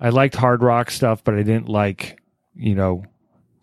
I 0.00 0.08
liked 0.08 0.34
hard 0.34 0.62
rock 0.62 0.90
stuff, 0.90 1.22
but 1.22 1.34
I 1.34 1.44
didn't 1.44 1.68
like, 1.68 2.20
you 2.56 2.74
know, 2.74 3.04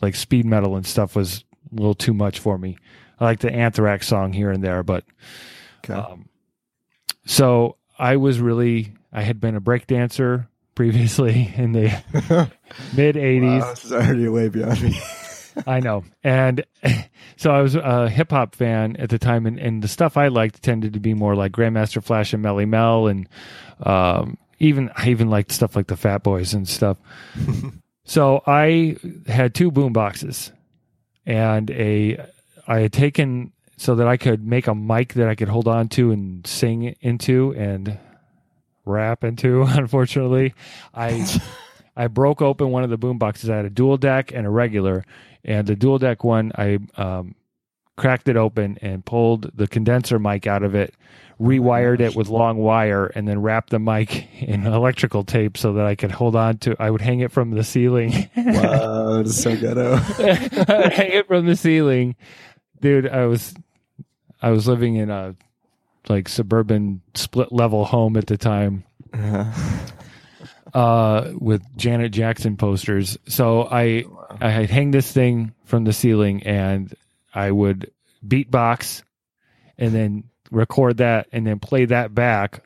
like 0.01 0.15
speed 0.15 0.45
metal 0.45 0.77
and 0.77 0.85
stuff 0.85 1.15
was 1.17 1.43
a 1.71 1.75
little 1.75 1.93
too 1.95 2.13
much 2.13 2.39
for 2.39 2.57
me. 2.57 2.77
I 3.19 3.25
like 3.25 3.39
the 3.39 3.51
Anthrax 3.51 4.07
song 4.07 4.31
here 4.31 4.51
and 4.51 4.63
there, 4.63 4.83
but 4.83 5.03
Okay. 5.83 5.93
um, 5.93 6.29
so 7.25 7.77
I 7.97 8.17
was 8.17 8.39
really 8.39 8.93
I 9.11 9.21
had 9.21 9.39
been 9.39 9.55
a 9.55 9.59
break 9.61 9.87
dancer 9.87 10.47
previously 10.75 11.53
in 11.57 11.71
the 11.71 11.89
mid 12.95 13.15
'80s. 13.15 13.59
Wow, 13.61 13.69
this 13.71 13.85
is 13.85 13.91
already 13.93 14.27
way 14.27 14.49
beyond 14.49 14.81
me. 14.81 14.99
I 15.67 15.79
know, 15.79 16.03
and 16.21 16.65
so 17.37 17.49
I 17.49 17.61
was 17.61 17.75
a 17.75 18.09
hip 18.09 18.31
hop 18.31 18.55
fan 18.55 18.97
at 18.97 19.09
the 19.09 19.17
time, 19.17 19.45
and, 19.45 19.57
and 19.57 19.81
the 19.81 19.87
stuff 19.87 20.17
I 20.17 20.27
liked 20.27 20.61
tended 20.61 20.93
to 20.93 20.99
be 20.99 21.13
more 21.13 21.33
like 21.33 21.53
Grandmaster 21.53 22.03
Flash 22.03 22.33
and 22.33 22.43
Melle 22.43 22.67
Mel, 22.67 23.07
and 23.07 23.29
um, 23.81 24.37
even 24.59 24.91
I 24.97 25.09
even 25.09 25.29
liked 25.29 25.53
stuff 25.53 25.77
like 25.77 25.87
the 25.87 25.95
Fat 25.95 26.23
Boys 26.23 26.53
and 26.53 26.67
stuff. 26.67 26.97
so 28.03 28.43
I 28.45 28.97
had 29.27 29.55
two 29.55 29.71
boom 29.71 29.93
boxes, 29.93 30.51
and 31.25 31.71
a 31.71 32.17
I 32.67 32.79
had 32.79 32.91
taken 32.91 33.53
so 33.77 33.95
that 33.95 34.07
I 34.07 34.17
could 34.17 34.45
make 34.45 34.67
a 34.67 34.75
mic 34.75 35.13
that 35.13 35.27
I 35.27 35.35
could 35.35 35.49
hold 35.49 35.67
on 35.67 35.89
to 35.89 36.11
and 36.11 36.45
sing 36.47 36.95
into 37.01 37.53
and 37.57 37.97
rap 38.85 39.23
into. 39.23 39.63
Unfortunately, 39.67 40.53
I 40.93 41.25
I 41.97 42.07
broke 42.07 42.41
open 42.41 42.71
one 42.71 42.83
of 42.83 42.89
the 42.89 42.97
boom 42.97 43.17
boxes. 43.17 43.49
I 43.49 43.57
had 43.57 43.65
a 43.65 43.69
dual 43.69 43.97
deck 43.97 44.31
and 44.33 44.45
a 44.45 44.49
regular, 44.49 45.05
and 45.43 45.67
the 45.67 45.75
dual 45.75 45.97
deck 45.97 46.23
one 46.23 46.51
I 46.57 46.79
um, 46.95 47.35
cracked 47.97 48.27
it 48.27 48.37
open 48.37 48.77
and 48.81 49.05
pulled 49.05 49.51
the 49.55 49.67
condenser 49.67 50.19
mic 50.19 50.47
out 50.47 50.63
of 50.63 50.75
it, 50.75 50.93
rewired 51.39 52.01
it 52.01 52.15
with 52.15 52.27
long 52.27 52.57
wire, 52.57 53.07
and 53.07 53.27
then 53.27 53.41
wrapped 53.41 53.69
the 53.69 53.79
mic 53.79 54.27
in 54.41 54.65
electrical 54.65 55.23
tape 55.23 55.57
so 55.57 55.73
that 55.73 55.85
I 55.85 55.95
could 55.95 56.11
hold 56.11 56.35
on 56.35 56.57
to. 56.59 56.75
I 56.79 56.89
would 56.89 57.01
hang 57.01 57.21
it 57.21 57.31
from 57.31 57.51
the 57.51 57.63
ceiling. 57.63 58.29
wow, 58.35 59.23
this 59.23 59.41
so 59.41 59.55
ghetto. 59.55 59.95
I 59.95 60.77
would 60.77 60.93
hang 60.93 61.11
it 61.11 61.27
from 61.27 61.45
the 61.45 61.55
ceiling, 61.55 62.15
dude. 62.81 63.07
I 63.07 63.25
was 63.25 63.53
I 64.41 64.51
was 64.51 64.67
living 64.67 64.95
in 64.95 65.09
a 65.09 65.35
like 66.07 66.29
suburban 66.29 67.01
split 67.15 67.51
level 67.51 67.85
home 67.85 68.15
at 68.17 68.27
the 68.27 68.37
time 68.37 68.83
Uh, 69.13 69.51
uh, 70.73 71.31
with 71.39 71.61
Janet 71.77 72.11
Jackson 72.11 72.57
posters. 72.57 73.17
So 73.27 73.63
I 73.63 74.05
I 74.41 74.49
had 74.49 74.69
hang 74.69 74.91
this 74.91 75.11
thing 75.11 75.53
from 75.65 75.83
the 75.85 75.93
ceiling 75.93 76.43
and 76.43 76.93
I 77.33 77.51
would 77.51 77.91
beatbox 78.25 79.03
and 79.77 79.93
then 79.93 80.23
record 80.51 80.97
that 80.97 81.27
and 81.31 81.45
then 81.47 81.59
play 81.59 81.85
that 81.85 82.13
back 82.13 82.63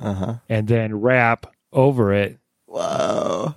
Uh 0.00 0.12
huh. 0.14 0.34
and 0.48 0.66
then 0.68 1.00
rap 1.00 1.46
over 1.72 2.12
it 2.12 2.38
Wow. 2.66 3.56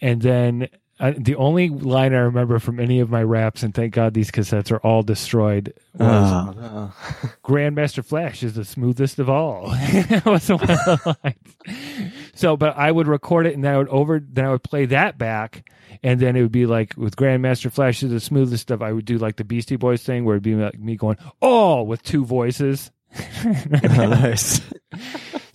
and 0.00 0.20
then 0.20 0.68
uh, 1.00 1.12
the 1.16 1.34
only 1.36 1.68
line 1.68 2.14
I 2.14 2.18
remember 2.18 2.58
from 2.58 2.78
any 2.78 3.00
of 3.00 3.10
my 3.10 3.22
raps, 3.22 3.62
and 3.62 3.74
thank 3.74 3.94
God 3.94 4.14
these 4.14 4.30
cassettes 4.30 4.70
are 4.70 4.78
all 4.78 5.02
destroyed, 5.02 5.72
was 5.94 6.32
Oh, 6.32 6.52
no. 6.56 6.92
Grandmaster 7.44 8.04
Flash 8.04 8.42
is 8.42 8.54
the 8.54 8.64
smoothest 8.64 9.18
of 9.18 9.28
all. 9.28 9.62
was 10.24 10.48
one 10.48 10.62
of 10.62 10.68
the 10.68 11.16
lines. 11.24 12.16
So, 12.34 12.56
but 12.56 12.76
I 12.76 12.90
would 12.92 13.08
record 13.08 13.46
it 13.46 13.54
and 13.54 13.64
then 13.64 13.74
I 13.74 13.78
would 13.78 13.88
over, 13.88 14.20
then 14.20 14.44
I 14.44 14.50
would 14.50 14.62
play 14.62 14.86
that 14.86 15.18
back, 15.18 15.68
and 16.02 16.20
then 16.20 16.36
it 16.36 16.42
would 16.42 16.52
be 16.52 16.66
like 16.66 16.94
with 16.96 17.16
Grandmaster 17.16 17.72
Flash 17.72 18.02
is 18.02 18.10
the 18.10 18.20
smoothest 18.20 18.62
stuff. 18.62 18.80
I 18.80 18.92
would 18.92 19.04
do 19.04 19.18
like 19.18 19.36
the 19.36 19.44
Beastie 19.44 19.76
Boys 19.76 20.02
thing, 20.02 20.24
where 20.24 20.36
it'd 20.36 20.44
be 20.44 20.54
like 20.54 20.78
me 20.78 20.96
going 20.96 21.16
oh 21.42 21.82
with 21.82 22.02
two 22.02 22.24
voices. 22.24 22.90
Oh, 23.44 24.06
nice. 24.06 24.60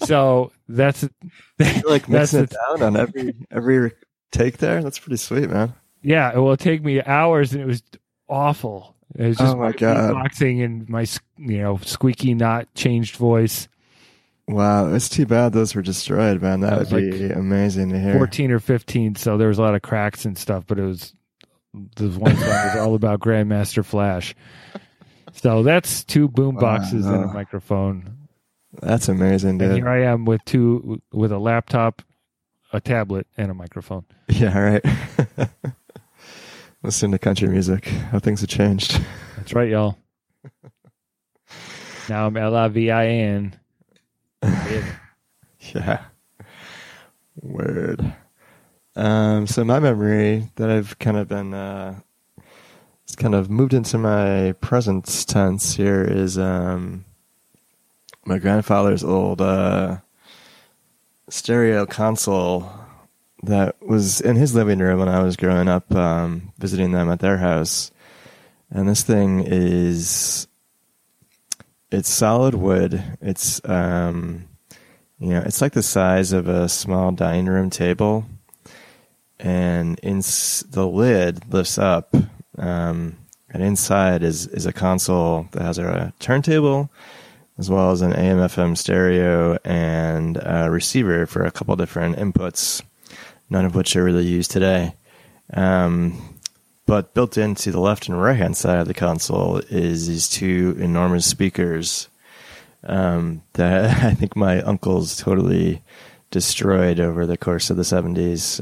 so 0.04 0.52
that's 0.67 1.04
You're 1.58 1.89
like 1.89 2.06
That's 2.06 2.34
mixing 2.34 2.43
it 2.43 2.54
down 2.67 2.82
on 2.84 2.95
every 2.95 3.36
every 3.52 3.91
take 4.32 4.58
there. 4.58 4.82
That's 4.84 5.00
pretty 5.00 5.18
sweet, 5.18 5.50
man. 5.50 5.74
Yeah, 6.02 6.32
it 6.34 6.38
will 6.39 6.58
take 6.58 6.84
me 6.84 7.02
hours, 7.04 7.54
and 7.54 7.62
it 7.62 7.65
was 7.65 7.84
awful. 8.28 8.96
It 9.15 9.28
was 9.28 9.38
oh 9.39 9.44
just 9.44 9.56
Oh, 9.56 9.60
my 9.60 9.72
God. 9.72 10.13
boxing 10.13 10.62
and 10.62 10.88
my 10.88 11.06
you 11.38 11.58
know 11.62 11.78
squeaky, 11.84 12.34
not 12.34 12.74
changed 12.76 13.15
voice. 13.15 13.68
Wow, 14.48 14.94
it's 14.94 15.10
too 15.10 15.26
bad 15.28 15.54
those 15.54 15.76
were 15.76 15.82
destroyed, 15.84 16.42
man. 16.42 16.62
That 16.62 16.80
would 16.80 16.92
was 16.92 17.20
be 17.20 17.30
amazing 17.30 17.89
to 17.89 18.00
hear. 18.00 18.13
Fourteen 18.13 18.52
or 18.52 18.60
fifteen, 18.60 19.15
so 19.15 19.38
there 19.38 19.48
was 19.48 19.60
a 19.60 19.62
lot 19.62 19.76
of 19.76 19.82
cracks 19.82 20.26
and 20.26 20.38
stuff. 20.38 20.65
But 20.68 20.80
it 20.80 20.84
was 20.86 21.13
the 21.74 22.10
one 22.10 22.36
song 22.36 22.48
was 22.50 22.76
all 22.78 22.96
about 22.96 23.20
Grandmaster 23.20 23.86
Flash. 23.86 24.34
So 25.34 25.62
that's 25.63 26.04
two 26.04 26.28
boom 26.28 26.56
boxes 26.56 27.06
and 27.06 27.24
a 27.26 27.28
microphone, 27.28 28.18
That's 28.82 29.08
amazing, 29.08 29.52
and 29.52 29.60
dude. 29.60 29.74
here 29.76 29.88
I 29.89 30.04
am 30.06 30.26
with 30.26 30.44
two 30.46 31.00
with 31.12 31.32
a 31.32 31.38
laptop, 31.38 32.02
a 32.71 32.79
tablet, 32.79 33.27
and 33.38 33.51
a 33.51 33.53
microphone. 33.53 34.05
Yeah, 34.27 34.58
right. 34.58 34.86
Listen 36.84 37.12
to 37.12 37.19
country 37.19 37.49
music. 37.49 37.86
How 37.86 38.19
things 38.19 38.41
have 38.41 38.49
changed. 38.49 39.01
That's 39.36 39.53
right, 39.53 39.69
y'all. 39.69 39.97
now 42.10 42.27
I'm 42.27 42.38
L 42.38 42.55
I 42.55 42.67
V 42.67 42.91
I 42.91 43.08
N. 43.08 43.60
Yeah. 45.73 46.03
Word. 47.41 48.13
Um, 48.95 49.47
so 49.47 49.63
my 49.63 49.79
memory 49.79 50.49
that 50.55 50.69
I've 50.69 50.97
kind 50.99 51.17
of 51.17 51.27
been 51.27 51.53
uh, 51.53 51.99
it's 53.03 53.15
kind 53.15 53.34
of 53.34 53.49
moved 53.49 53.73
into 53.73 53.97
my 53.97 54.53
present 54.62 55.25
tense 55.27 55.73
here 55.73 56.03
is 56.03 56.38
um, 56.38 57.05
my 58.23 58.38
grandfather's 58.38 59.03
old 59.03 59.41
uh, 59.41 59.97
stereo 61.30 61.86
console 61.86 62.70
that 63.44 63.82
was 63.82 64.22
in 64.22 64.36
his 64.36 64.54
living 64.54 64.80
room 64.80 65.00
when 65.00 65.08
I 65.08 65.24
was 65.24 65.38
growing 65.38 65.68
up, 65.68 65.94
um, 65.96 66.52
visiting 66.58 66.92
them 66.92 67.10
at 67.10 67.20
their 67.20 67.38
house. 67.38 67.92
And 68.72 68.88
this 68.88 69.04
thing 69.04 69.44
is 69.46 70.48
it's 71.92 72.10
solid 72.10 72.54
wood. 72.56 73.04
It's 73.22 73.62
um, 73.68 74.48
you 75.20 75.30
know, 75.30 75.42
it's 75.46 75.62
like 75.62 75.74
the 75.74 75.84
size 75.84 76.34
of 76.34 76.48
a 76.48 76.70
small 76.70 77.12
dining 77.12 77.48
room 77.48 77.70
table, 77.70 78.26
and 79.39 80.00
in 80.00 80.20
the 80.20 80.88
lid 80.88 81.52
lifts 81.52 81.78
up, 81.78 82.15
um, 82.58 83.18
and 83.50 83.63
inside 83.63 84.24
is 84.24 84.48
is 84.48 84.65
a 84.65 84.74
console 84.74 85.48
that 85.52 85.62
has 85.63 85.78
a 85.80 86.13
turntable, 86.20 86.92
as 87.60 87.69
well 87.69 87.91
as 87.91 88.02
an 88.02 88.13
AM/FM 88.13 88.78
stereo 88.78 89.58
and 89.65 90.38
a 90.41 90.69
receiver 90.72 91.26
for 91.26 91.43
a 91.43 91.52
couple 91.52 91.76
different 91.76 92.15
inputs, 92.15 92.82
none 93.50 93.65
of 93.65 93.76
which 93.76 93.95
are 93.98 94.04
really 94.04 94.26
used 94.26 94.50
today. 94.50 94.95
Um, 95.54 96.39
but 96.86 97.13
built 97.13 97.38
into 97.38 97.72
the 97.72 97.80
left 97.80 98.08
and 98.08 98.19
right 98.19 98.38
hand 98.38 98.56
side 98.56 98.80
of 98.80 98.88
the 98.88 98.93
console 98.93 99.58
is 99.69 100.08
these 100.08 100.30
two 100.30 100.76
enormous 100.80 101.26
speakers 101.26 102.08
um, 102.84 103.43
that 103.54 104.04
I 104.04 104.13
think 104.13 104.38
my 104.38 104.62
uncles 104.62 105.17
totally 105.17 105.84
destroyed 106.32 107.00
over 107.00 107.26
the 107.26 107.38
course 107.38 107.69
of 107.69 107.78
the 107.78 107.84
70s 107.84 108.62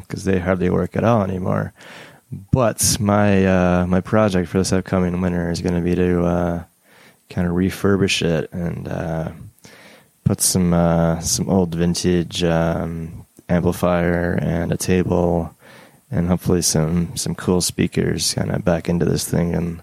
because 0.00 0.24
they 0.24 0.38
hardly 0.38 0.68
work 0.68 0.96
at 0.96 1.04
all 1.04 1.22
anymore. 1.22 1.72
But 2.52 2.96
my 3.00 3.46
uh, 3.46 3.86
my 3.86 4.00
project 4.00 4.48
for 4.48 4.58
this 4.58 4.72
upcoming 4.72 5.20
winter 5.20 5.50
is 5.50 5.62
going 5.62 5.76
to 5.76 5.80
be 5.80 5.94
to 5.94 6.24
uh, 6.24 6.64
kind 7.30 7.46
of 7.46 7.54
refurbish 7.54 8.22
it 8.22 8.52
and 8.52 8.88
uh, 8.88 9.32
put 10.24 10.40
some 10.40 10.72
uh, 10.72 11.20
some 11.20 11.48
old 11.48 11.74
vintage 11.74 12.42
um, 12.44 13.26
amplifier 13.48 14.38
and 14.40 14.72
a 14.72 14.76
table 14.76 15.54
and 16.10 16.28
hopefully 16.28 16.62
some 16.62 17.16
some 17.16 17.34
cool 17.34 17.60
speakers 17.60 18.34
kind 18.34 18.50
of 18.50 18.64
back 18.64 18.88
into 18.88 19.04
this 19.04 19.28
thing 19.28 19.54
and 19.54 19.82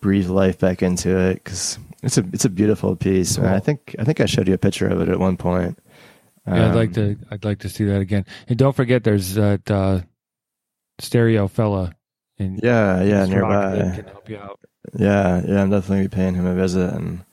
breathe 0.00 0.28
life 0.28 0.58
back 0.58 0.82
into 0.82 1.16
it 1.16 1.34
because 1.42 1.78
it's 2.02 2.18
a 2.18 2.24
it's 2.32 2.44
a 2.44 2.50
beautiful 2.50 2.96
piece. 2.96 3.38
man. 3.38 3.52
I 3.54 3.60
think 3.60 3.94
I 3.98 4.04
think 4.04 4.20
I 4.20 4.26
showed 4.26 4.48
you 4.48 4.54
a 4.54 4.58
picture 4.58 4.88
of 4.88 5.00
it 5.00 5.08
at 5.08 5.18
one 5.18 5.36
point. 5.36 5.78
Yeah, 6.46 6.70
I'd 6.70 6.74
like 6.74 6.88
Um, 6.88 6.94
to. 6.94 7.16
I'd 7.30 7.44
like 7.44 7.60
to 7.60 7.68
see 7.68 7.84
that 7.84 8.00
again. 8.00 8.26
And 8.48 8.58
don't 8.58 8.74
forget, 8.74 9.04
there's 9.04 9.34
that 9.34 9.70
uh, 9.70 10.00
stereo 10.98 11.46
fella 11.46 11.94
in 12.38 12.58
Yeah, 12.62 13.00
yeah, 13.02 13.20
Rock 13.20 13.28
that 13.28 13.28
nearby. 13.78 13.96
can 13.96 14.04
help 14.06 14.28
you 14.28 14.38
out. 14.38 14.58
Yeah, 14.98 15.42
yeah, 15.46 15.62
I'm 15.62 15.70
definitely 15.70 16.08
be 16.08 16.14
paying 16.14 16.34
him 16.34 16.46
a 16.46 16.54
visit 16.54 16.92
and 16.92 17.24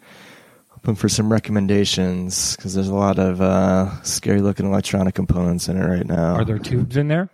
hoping 0.69 0.95
for 0.95 1.09
some 1.09 1.31
recommendations 1.31 2.55
because 2.55 2.73
there's 2.75 2.87
a 2.89 2.95
lot 2.95 3.19
of 3.19 3.41
uh, 3.41 4.01
scary 4.03 4.41
looking 4.41 4.65
electronic 4.67 5.15
components 5.15 5.67
in 5.67 5.77
it 5.77 5.85
right 5.85 6.05
now. 6.05 6.35
Are 6.35 6.45
there 6.45 6.59
tubes 6.59 6.95
in 6.95 7.07
there? 7.07 7.29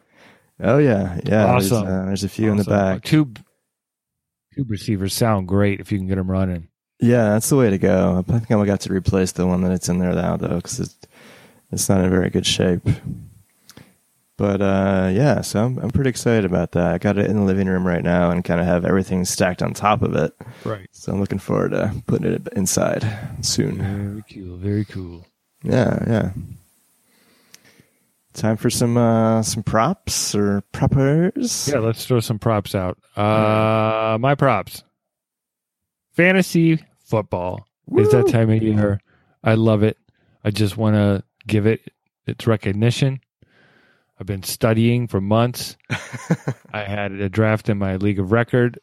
Oh 0.62 0.78
yeah, 0.78 1.20
yeah. 1.26 1.46
Awesome. 1.46 1.86
There's, 1.86 2.00
uh, 2.00 2.06
there's 2.06 2.24
a 2.24 2.30
few 2.30 2.50
in 2.52 2.58
the 2.58 2.62
Awesome. 2.62 2.74
back. 2.74 3.04
Tube 3.04 3.40
tube 4.56 4.72
receivers 4.72 5.14
sound 5.14 5.48
great 5.48 5.80
if 5.82 5.92
you 5.92 5.98
can 5.98 6.08
get 6.08 6.16
them 6.16 6.32
running. 6.32 6.70
Yeah, 7.02 7.30
that's 7.30 7.50
the 7.50 7.58
way 7.58 7.70
to 7.70 7.78
go. 7.78 8.24
I 8.28 8.32
think 8.40 8.50
I'm 8.50 8.66
got 8.66 8.80
to 8.82 8.94
replace 8.94 9.34
the 9.34 9.46
one 9.46 9.62
that 9.64 9.74
it's 9.74 9.90
in 9.90 10.00
there 10.00 10.14
now, 10.14 10.38
though, 10.38 10.56
because 10.56 10.80
it's 10.80 10.98
it's 11.72 11.90
not 11.90 12.02
in 12.02 12.10
very 12.10 12.30
good 12.30 12.46
shape. 12.46 12.88
But 14.38 14.62
uh, 14.62 15.10
yeah, 15.14 15.42
so 15.42 15.64
I'm 15.64 15.78
I'm 15.80 15.92
pretty 15.92 16.10
excited 16.10 16.44
about 16.44 16.74
that. 16.74 16.94
I 16.94 16.98
got 16.98 17.18
it 17.18 17.30
in 17.30 17.38
the 17.38 17.44
living 17.44 17.68
room 17.68 17.88
right 17.88 18.04
now, 18.04 18.32
and 18.32 18.44
kind 18.44 18.60
of 18.60 18.66
have 18.66 18.84
everything 18.84 19.24
stacked 19.24 19.64
on 19.64 19.74
top 19.74 20.02
of 20.02 20.14
it. 20.16 20.34
Right. 20.66 20.88
So 20.92 21.14
I'm 21.14 21.22
looking 21.22 21.40
forward 21.40 21.72
to 21.72 21.94
putting 22.06 22.34
it 22.34 22.48
inside 22.54 23.08
soon. 23.42 23.78
Very 23.78 24.24
cool. 24.30 24.58
Very 24.58 24.86
cool. 24.86 25.26
Yeah, 25.64 26.04
yeah. 26.06 26.32
Time 28.34 28.58
for 28.58 28.70
some 28.70 28.98
uh, 28.98 29.42
some 29.42 29.64
props 29.64 30.36
or 30.36 30.62
proppers. 30.74 31.70
Yeah, 31.72 31.80
let's 31.80 32.06
throw 32.06 32.20
some 32.20 32.38
props 32.38 32.76
out. 32.76 32.98
Uh, 33.16 34.18
my 34.20 34.36
props. 34.36 34.84
Fantasy 36.12 36.84
football 37.06 37.66
is 37.96 38.12
that 38.12 38.28
time 38.28 38.50
of 38.50 38.62
year. 38.62 39.00
I 39.44 39.54
love 39.54 39.84
it. 39.84 39.98
I 40.44 40.52
just 40.52 40.76
want 40.76 40.96
to 40.96 41.24
give 41.48 41.66
it 41.66 41.90
its 42.28 42.46
recognition. 42.46 43.22
I've 44.20 44.26
been 44.28 44.44
studying 44.44 45.08
for 45.08 45.20
months. 45.22 45.76
I 46.74 46.84
had 46.84 47.12
a 47.12 47.30
draft 47.30 47.70
in 47.70 47.78
my 47.78 47.98
league 47.98 48.20
of 48.20 48.32
record 48.32 48.80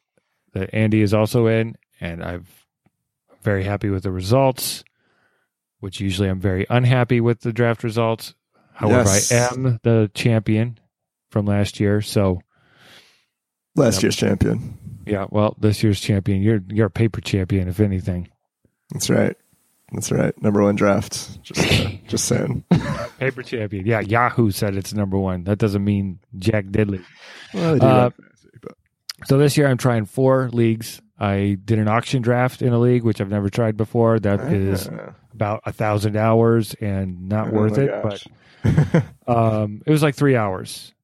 that 0.53 0.75
Andy 0.75 1.01
is 1.01 1.15
also 1.15 1.47
in, 1.47 1.77
and 2.01 2.23
I've 2.23 2.67
I'm 3.31 3.39
very 3.43 3.65
happy 3.65 3.89
with 3.89 4.03
the 4.03 4.13
results. 4.13 4.85
Which 5.81 6.01
usually 6.01 6.29
I'm 6.29 6.39
very 6.39 6.65
unhappy 6.71 7.21
with 7.21 7.41
the 7.41 7.53
draft 7.53 7.83
results. 7.83 8.35
However, 8.73 9.09
Yes. 9.09 9.33
I 9.33 9.37
am 9.53 9.81
the 9.83 10.11
champion 10.15 10.79
from 11.31 11.47
last 11.47 11.81
year, 11.81 12.01
so 12.03 12.41
Last 13.75 13.97
Yep. 13.97 14.03
year's 14.03 14.17
champion. 14.17 14.79
yeah. 15.07 15.27
Well, 15.31 15.57
this 15.59 15.83
year's 15.83 15.99
champion, 16.01 16.43
you're 16.43 16.61
you're 16.69 16.87
a 16.87 16.91
paper 16.91 17.21
champion, 17.21 17.69
if 17.69 17.81
anything. 17.81 18.29
That's 18.91 19.09
right. 19.11 19.35
That's 19.93 20.11
right. 20.11 20.41
Number 20.43 20.63
one 20.63 20.75
draft. 20.77 21.43
Just 21.43 21.61
uh, 21.83 21.89
just 22.09 22.25
saying. 22.27 22.65
Paper 23.19 23.43
champion. 23.43 23.87
Yeah, 23.87 24.01
Yahoo 24.01 24.51
said 24.51 24.75
it's 24.77 24.95
number 24.95 25.19
one. 25.19 25.45
That 25.45 25.59
doesn't 25.59 25.85
mean 25.85 26.19
Jack 26.39 26.67
Diddley. 26.67 27.05
Well, 27.53 27.75
I 27.75 27.79
do 27.79 27.87
Uh, 27.87 28.11
fantasy, 28.11 28.49
but 28.63 28.73
So 29.27 29.39
this 29.39 29.57
year 29.57 29.67
I'm 29.69 29.77
trying 29.79 30.07
four 30.07 30.49
leagues. 30.53 31.01
I 31.19 31.59
did 31.65 31.79
an 31.79 31.89
auction 31.89 32.23
draft 32.23 32.63
in 32.63 32.73
a 32.73 32.79
league, 32.79 33.05
which 33.05 33.21
I've 33.21 33.29
never 33.31 33.49
tried 33.51 33.77
before. 33.77 34.19
That 34.19 34.41
is 34.53 34.89
Ah. 34.89 35.15
about 35.35 35.61
a 35.67 35.73
thousand 35.73 36.17
hours 36.17 36.75
and 36.81 37.29
not 37.29 37.49
Oh 37.49 37.53
worth 37.53 37.79
it. 37.79 37.91
gosh. 38.03 38.27
But 38.65 39.05
um, 39.29 39.83
it 39.87 39.91
was 39.91 40.03
like 40.03 40.15
three 40.15 40.37
hours, 40.37 40.95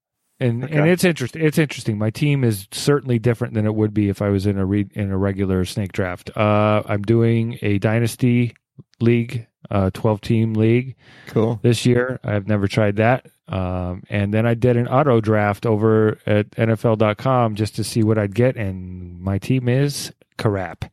and 0.41 0.64
and 0.64 0.89
it's 0.89 1.05
interesting. 1.05 1.45
It's 1.45 1.59
interesting. 1.59 1.99
My 1.99 2.11
team 2.11 2.43
is 2.45 2.66
certainly 2.72 3.18
different 3.18 3.55
than 3.55 3.66
it 3.66 3.74
would 3.74 3.93
be 3.93 4.09
if 4.09 4.22
I 4.22 4.28
was 4.30 4.47
in 4.47 4.59
a 4.59 4.64
re- 4.64 4.89
in 4.95 5.11
a 5.11 5.18
regular 5.18 5.64
snake 5.64 5.93
draft. 5.93 6.30
Uh, 6.36 6.82
I'm 6.86 7.03
doing 7.03 7.59
a 7.62 7.78
dynasty 7.78 8.55
league, 9.01 9.47
uh, 9.71 9.91
twelve 9.93 10.21
team 10.21 10.55
league 10.55 10.97
cool. 11.29 11.59
this 11.63 11.85
year. 11.87 12.21
I've 12.25 12.47
never 12.47 12.69
tried 12.69 12.97
that. 12.97 13.27
Um, 13.49 14.03
and 14.11 14.33
then 14.35 14.47
I 14.47 14.53
did 14.55 14.77
an 14.77 14.89
auto 14.89 15.21
draft 15.23 15.65
over 15.65 16.19
at 16.27 16.51
NFL.com 16.51 17.55
just 17.55 17.77
to 17.77 17.85
see 17.85 18.03
what 18.03 18.19
I'd 18.19 18.35
get, 18.35 18.57
and 18.57 19.21
my 19.21 19.39
team 19.39 19.69
is 19.69 20.13
crap. 20.37 20.85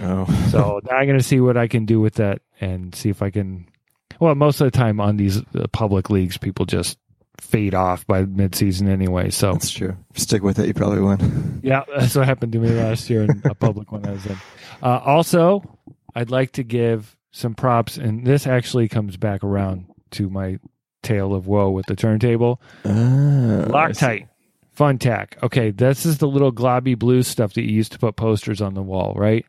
Oh, 0.00 0.24
So 0.50 0.80
now 0.88 0.96
I'm 0.96 1.06
going 1.06 1.18
to 1.18 1.24
see 1.24 1.40
what 1.40 1.56
I 1.56 1.66
can 1.66 1.84
do 1.84 2.00
with 2.00 2.14
that 2.14 2.42
and 2.60 2.94
see 2.94 3.08
if 3.10 3.22
I 3.22 3.30
can. 3.30 3.66
Well, 4.20 4.34
most 4.34 4.60
of 4.60 4.66
the 4.66 4.70
time 4.70 5.00
on 5.00 5.16
these 5.16 5.38
uh, 5.38 5.66
public 5.72 6.08
leagues, 6.08 6.38
people 6.38 6.64
just 6.64 6.96
fade 7.40 7.74
off 7.74 8.06
by 8.06 8.24
midseason 8.24 8.88
anyway. 8.88 9.30
So 9.30 9.52
that's 9.52 9.70
true. 9.70 9.96
Stick 10.14 10.42
with 10.42 10.58
it, 10.58 10.66
you 10.66 10.74
probably 10.74 11.00
win. 11.00 11.60
yeah, 11.62 11.82
that's 11.96 12.14
what 12.14 12.24
happened 12.26 12.52
to 12.52 12.58
me 12.58 12.68
last 12.70 13.10
year 13.10 13.24
in 13.24 13.42
a 13.44 13.54
public 13.54 13.90
one 13.92 14.06
I 14.06 14.12
was 14.12 14.24
in. 14.26 14.36
Uh, 14.82 15.00
also, 15.04 15.62
I'd 16.14 16.30
like 16.30 16.52
to 16.52 16.62
give 16.62 17.15
some 17.36 17.54
props, 17.54 17.98
and 17.98 18.26
this 18.26 18.46
actually 18.46 18.88
comes 18.88 19.16
back 19.18 19.44
around 19.44 19.86
to 20.12 20.30
my 20.30 20.58
tale 21.02 21.34
of 21.34 21.46
woe 21.46 21.70
with 21.70 21.84
the 21.86 21.94
turntable. 21.94 22.60
Ah, 22.84 22.88
I 22.88 22.92
see. 22.92 23.70
Loctite, 23.70 24.28
Fun-Tak. 24.72 25.38
Okay, 25.42 25.70
this 25.70 26.06
is 26.06 26.18
the 26.18 26.28
little 26.28 26.50
globby 26.50 26.98
blue 26.98 27.22
stuff 27.22 27.52
that 27.52 27.62
you 27.62 27.72
used 27.72 27.92
to 27.92 27.98
put 27.98 28.16
posters 28.16 28.62
on 28.62 28.72
the 28.72 28.82
wall, 28.82 29.12
right? 29.16 29.44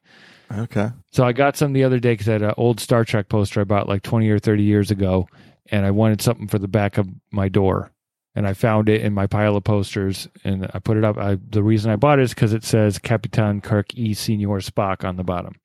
Okay. 0.51 0.89
So 1.11 1.23
I 1.23 1.31
got 1.31 1.55
some 1.55 1.73
the 1.73 1.85
other 1.85 1.99
day 1.99 2.13
because 2.13 2.27
I 2.27 2.33
had 2.33 2.41
an 2.41 2.53
old 2.57 2.79
Star 2.79 3.05
Trek 3.05 3.29
poster 3.29 3.61
I 3.61 3.63
bought 3.63 3.87
like 3.87 4.03
20 4.03 4.29
or 4.29 4.39
30 4.39 4.63
years 4.63 4.91
ago, 4.91 5.27
and 5.71 5.85
I 5.85 5.91
wanted 5.91 6.21
something 6.21 6.47
for 6.47 6.59
the 6.59 6.67
back 6.67 6.97
of 6.97 7.07
my 7.31 7.47
door. 7.47 7.91
And 8.35 8.45
I 8.45 8.53
found 8.53 8.87
it 8.87 9.01
in 9.01 9.13
my 9.13 9.25
pile 9.27 9.55
of 9.55 9.63
posters, 9.63 10.27
and 10.43 10.69
I 10.73 10.79
put 10.79 10.97
it 10.97 11.03
up. 11.03 11.17
I, 11.17 11.39
the 11.49 11.63
reason 11.63 11.89
I 11.89 11.95
bought 11.95 12.19
it 12.19 12.23
is 12.23 12.33
because 12.35 12.53
it 12.53 12.63
says 12.63 12.99
Capitan 12.99 13.61
Kirk 13.61 13.95
E. 13.95 14.13
Senior 14.13 14.59
Spock 14.59 15.03
on 15.03 15.15
the 15.15 15.23
bottom. 15.23 15.55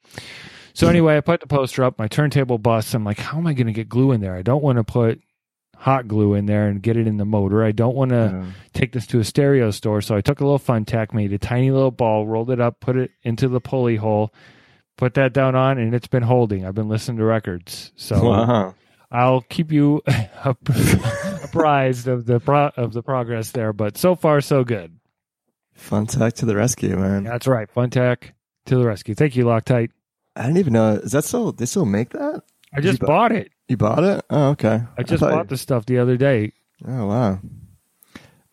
So 0.74 0.88
anyway, 0.88 1.16
I 1.16 1.20
put 1.20 1.40
the 1.40 1.46
poster 1.46 1.84
up. 1.84 1.98
My 1.98 2.08
turntable 2.08 2.58
busts. 2.58 2.94
I'm 2.94 3.04
like, 3.04 3.18
how 3.18 3.38
am 3.38 3.46
I 3.46 3.52
going 3.52 3.66
to 3.66 3.72
get 3.72 3.88
glue 3.88 4.12
in 4.12 4.20
there? 4.20 4.34
I 4.34 4.42
don't 4.42 4.62
want 4.62 4.78
to 4.78 4.84
put 4.84 5.20
hot 5.76 6.06
glue 6.08 6.34
in 6.34 6.46
there 6.46 6.68
and 6.68 6.80
get 6.82 6.96
it 6.96 7.06
in 7.06 7.16
the 7.16 7.24
motor. 7.24 7.62
I 7.64 7.72
don't 7.72 7.94
want 7.96 8.10
to 8.12 8.26
Um, 8.28 8.54
take 8.72 8.92
this 8.92 9.06
to 9.08 9.18
a 9.20 9.24
stereo 9.24 9.70
store. 9.70 10.00
So 10.00 10.14
I 10.14 10.20
took 10.20 10.40
a 10.40 10.44
little 10.44 10.58
Fun-Tak, 10.58 11.12
made 11.12 11.32
a 11.32 11.38
tiny 11.38 11.70
little 11.72 11.90
ball, 11.90 12.26
rolled 12.26 12.50
it 12.50 12.60
up, 12.60 12.80
put 12.80 12.96
it 12.96 13.10
into 13.22 13.48
the 13.48 13.60
pulley 13.60 13.96
hole, 13.96 14.32
put 14.96 15.14
that 15.14 15.32
down 15.32 15.54
on, 15.56 15.78
and 15.78 15.94
it's 15.94 16.06
been 16.06 16.22
holding. 16.22 16.64
I've 16.64 16.74
been 16.76 16.88
listening 16.88 17.18
to 17.18 17.24
records. 17.24 17.92
So 17.96 18.22
wow. 18.30 18.74
I'll 19.10 19.40
keep 19.42 19.72
you 19.72 20.02
apprised 21.42 22.08
of 22.08 22.26
the 22.26 22.40
pro- 22.40 22.70
of 22.76 22.92
the 22.92 23.02
progress 23.02 23.50
there. 23.50 23.72
But 23.72 23.96
so 23.98 24.14
far, 24.14 24.40
so 24.40 24.64
good. 24.64 24.98
Fun-Tak 25.74 26.34
to 26.34 26.46
the 26.46 26.56
rescue, 26.56 26.96
man. 26.96 27.24
That's 27.24 27.46
right. 27.46 27.68
Fun-Tak 27.70 28.34
to 28.66 28.76
the 28.76 28.84
rescue. 28.86 29.14
Thank 29.14 29.36
you, 29.36 29.44
Loctite. 29.44 29.90
I 30.36 30.42
didn't 30.42 30.58
even 30.58 30.72
know. 30.72 30.94
Is 30.94 31.12
that 31.12 31.24
still? 31.24 31.52
They 31.52 31.66
still 31.66 31.84
make 31.84 32.10
that? 32.10 32.42
I 32.74 32.80
just 32.80 33.00
bu- 33.00 33.06
bought 33.06 33.32
it. 33.32 33.52
You 33.68 33.76
bought 33.76 34.02
it? 34.04 34.24
Oh, 34.30 34.48
okay. 34.50 34.82
I 34.98 35.02
just 35.02 35.20
thought 35.20 35.32
bought 35.32 35.48
the 35.48 35.56
stuff 35.58 35.86
the 35.86 35.98
other 35.98 36.16
day. 36.16 36.52
Oh 36.86 37.06
wow. 37.06 37.38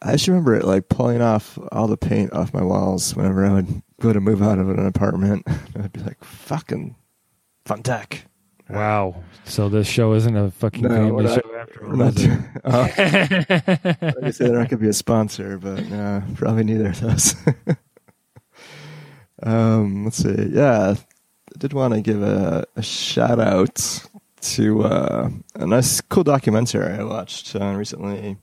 I 0.01 0.13
just 0.13 0.27
remember 0.27 0.55
it 0.55 0.65
like 0.65 0.87
pulling 0.89 1.21
off 1.21 1.57
all 1.71 1.87
the 1.87 1.97
paint 1.97 2.31
off 2.33 2.53
my 2.53 2.63
walls 2.63 3.15
whenever 3.15 3.45
I 3.45 3.53
would 3.53 3.81
go 3.99 4.13
to 4.13 4.21
move 4.21 4.41
out 4.41 4.59
of 4.59 4.69
an 4.69 4.85
apartment. 4.85 5.43
I'd 5.77 5.91
be 5.91 5.99
like, 6.01 6.23
"Fucking 6.23 6.95
Fun-Tak." 7.65 8.25
Wow. 8.69 9.23
So 9.45 9.67
this 9.67 9.87
show 9.87 10.13
isn't 10.13 10.37
a 10.37 10.51
fucking 10.51 10.83
No, 10.83 10.89
family 10.89 11.23
not- 11.25 11.43
show 11.43 11.55
after 11.55 11.85
all. 11.85 11.95
not 11.97 12.13
oh, 12.65 12.79
like 12.81 12.99
I 12.99 13.97
not 14.13 14.41
going 14.41 14.67
to 14.69 14.77
be 14.77 14.87
a 14.89 14.93
sponsor, 14.93 15.57
but 15.57 15.85
no, 15.89 16.23
probably 16.35 16.63
neither 16.65 16.89
of 16.89 16.99
those. 17.01 17.35
um, 19.43 20.03
let's 20.05 20.17
see. 20.17 20.49
Yeah, 20.51 20.91
I 20.91 20.97
did 21.59 21.73
want 21.73 21.93
to 21.93 22.01
give 22.01 22.23
a, 22.23 22.65
a 22.77 22.81
shout 22.81 23.39
out 23.39 24.01
to 24.41 24.83
uh, 24.83 25.29
a 25.55 25.67
nice, 25.67 25.99
cool 26.01 26.23
documentary 26.23 26.93
I 26.93 27.03
watched 27.03 27.53
uh, 27.55 27.73
recently 27.75 28.37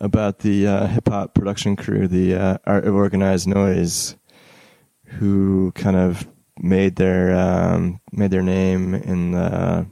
about 0.00 0.40
the 0.40 0.66
uh, 0.66 0.86
hip 0.88 1.08
hop 1.08 1.34
production 1.34 1.76
crew, 1.76 2.08
the 2.08 2.34
uh, 2.34 2.58
Art 2.66 2.86
of 2.86 2.94
Organized 2.94 3.46
Noize, 3.46 4.16
who 5.04 5.70
kind 5.76 5.96
of 5.96 6.26
made 6.58 6.96
their 6.96 7.36
um, 7.38 8.00
made 8.10 8.32
their 8.32 8.42
name 8.42 8.94
in 8.94 9.30
the 9.30 9.86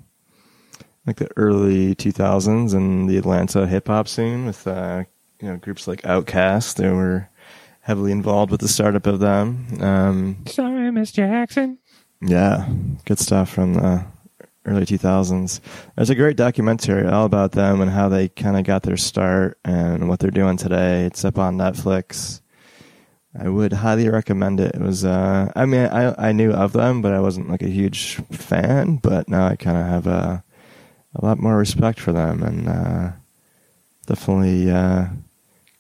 like 1.06 1.16
the 1.16 1.28
early 1.36 1.94
2000s 1.94 2.74
in 2.74 3.06
the 3.06 3.18
Atlanta 3.18 3.66
hip 3.66 3.86
hop 3.86 4.08
scene 4.08 4.46
with 4.46 4.66
uh, 4.66 5.04
you 5.40 5.48
know 5.48 5.56
groups 5.58 5.86
like 5.86 6.02
Outkast. 6.02 6.74
They 6.74 6.90
were 6.90 7.28
heavily 7.82 8.10
involved 8.10 8.50
with 8.50 8.60
the 8.60 8.68
startup 8.68 9.06
of 9.06 9.20
them. 9.20 9.66
Um, 9.80 10.44
Sorry, 10.46 10.90
Miss 10.90 11.12
Jackson. 11.12 11.78
Yeah, 12.22 12.68
good 13.04 13.18
stuff 13.18 13.50
from 13.50 13.74
the 13.74 14.04
early 14.64 14.86
2000s. 14.86 15.60
There's 15.96 16.10
a 16.10 16.14
great 16.14 16.36
documentary 16.36 17.06
all 17.06 17.24
about 17.26 17.52
them 17.52 17.80
and 17.80 17.90
how 17.90 18.08
they 18.08 18.28
kind 18.28 18.56
of 18.56 18.64
got 18.64 18.84
their 18.84 18.96
start 18.96 19.58
and 19.64 20.08
what 20.08 20.20
they're 20.20 20.30
doing 20.30 20.56
today. 20.56 21.04
It's 21.04 21.24
up 21.24 21.38
on 21.38 21.56
Netflix. 21.56 22.40
I 23.38 23.48
would 23.48 23.72
highly 23.72 24.08
recommend 24.08 24.60
it. 24.60 24.74
It 24.74 24.80
was, 24.80 25.04
uh, 25.04 25.50
I 25.56 25.64
mean, 25.64 25.86
I 25.86 26.28
I 26.28 26.32
knew 26.32 26.52
of 26.52 26.72
them, 26.74 27.00
but 27.00 27.14
I 27.14 27.20
wasn't 27.20 27.48
like 27.48 27.62
a 27.62 27.68
huge 27.68 28.16
fan. 28.30 28.96
But 28.96 29.28
now 29.28 29.46
I 29.46 29.56
kind 29.56 29.78
of 29.78 29.86
have 29.86 30.06
a 30.06 30.44
a 31.14 31.24
lot 31.24 31.38
more 31.38 31.56
respect 31.56 31.98
for 31.98 32.12
them, 32.12 32.42
and 32.42 32.68
uh, 32.68 33.12
definitely 34.06 34.70
uh, 34.70 35.06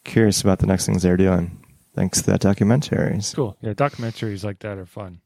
curious 0.04 0.40
about 0.40 0.58
the 0.60 0.66
next 0.66 0.86
things 0.86 1.02
they're 1.02 1.16
doing. 1.16 1.62
Thanks 1.94 2.22
to 2.22 2.30
that 2.30 2.40
documentary. 2.40 3.20
Cool. 3.34 3.56
Yeah, 3.60 3.74
documentaries 3.74 4.44
like 4.44 4.60
that 4.60 4.78
are 4.78 4.86
fun. 4.86 5.20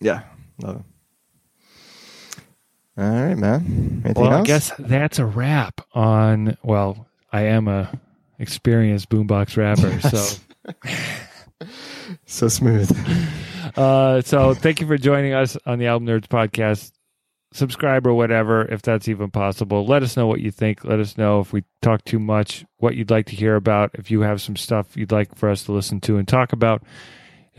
Yeah, 0.00 0.22
love 0.60 0.76
it. 0.76 0.82
All 2.98 3.08
right, 3.08 3.36
man. 3.36 4.02
Anything 4.04 4.22
well, 4.22 4.32
else? 4.32 4.40
I 4.40 4.44
guess 4.44 4.72
that's 4.78 5.18
a 5.20 5.26
wrap 5.26 5.80
on. 5.94 6.56
Well, 6.64 7.06
I 7.32 7.42
am 7.42 7.68
a 7.68 7.96
experienced 8.40 9.08
boombox 9.08 9.56
rapper, 9.56 10.00
so 10.00 11.66
so 12.26 12.48
smooth. 12.48 12.90
uh, 13.76 14.22
so 14.22 14.54
thank 14.54 14.80
you 14.80 14.86
for 14.86 14.98
joining 14.98 15.32
us 15.32 15.56
on 15.64 15.78
the 15.78 15.86
Album 15.86 16.08
Nerds 16.08 16.26
podcast. 16.26 16.92
Subscribe 17.52 18.06
or 18.06 18.14
whatever, 18.14 18.66
if 18.66 18.82
that's 18.82 19.08
even 19.08 19.30
possible. 19.30 19.86
Let 19.86 20.02
us 20.02 20.16
know 20.16 20.26
what 20.26 20.40
you 20.40 20.50
think. 20.50 20.84
Let 20.84 20.98
us 20.98 21.16
know 21.16 21.40
if 21.40 21.52
we 21.52 21.64
talk 21.80 22.04
too 22.04 22.18
much, 22.18 22.66
what 22.76 22.94
you'd 22.94 23.10
like 23.10 23.26
to 23.26 23.36
hear 23.36 23.56
about. 23.56 23.90
If 23.94 24.10
you 24.10 24.20
have 24.20 24.42
some 24.42 24.56
stuff 24.56 24.96
you'd 24.96 25.12
like 25.12 25.34
for 25.34 25.48
us 25.48 25.64
to 25.64 25.72
listen 25.72 26.00
to 26.02 26.18
and 26.18 26.28
talk 26.28 26.52
about, 26.52 26.82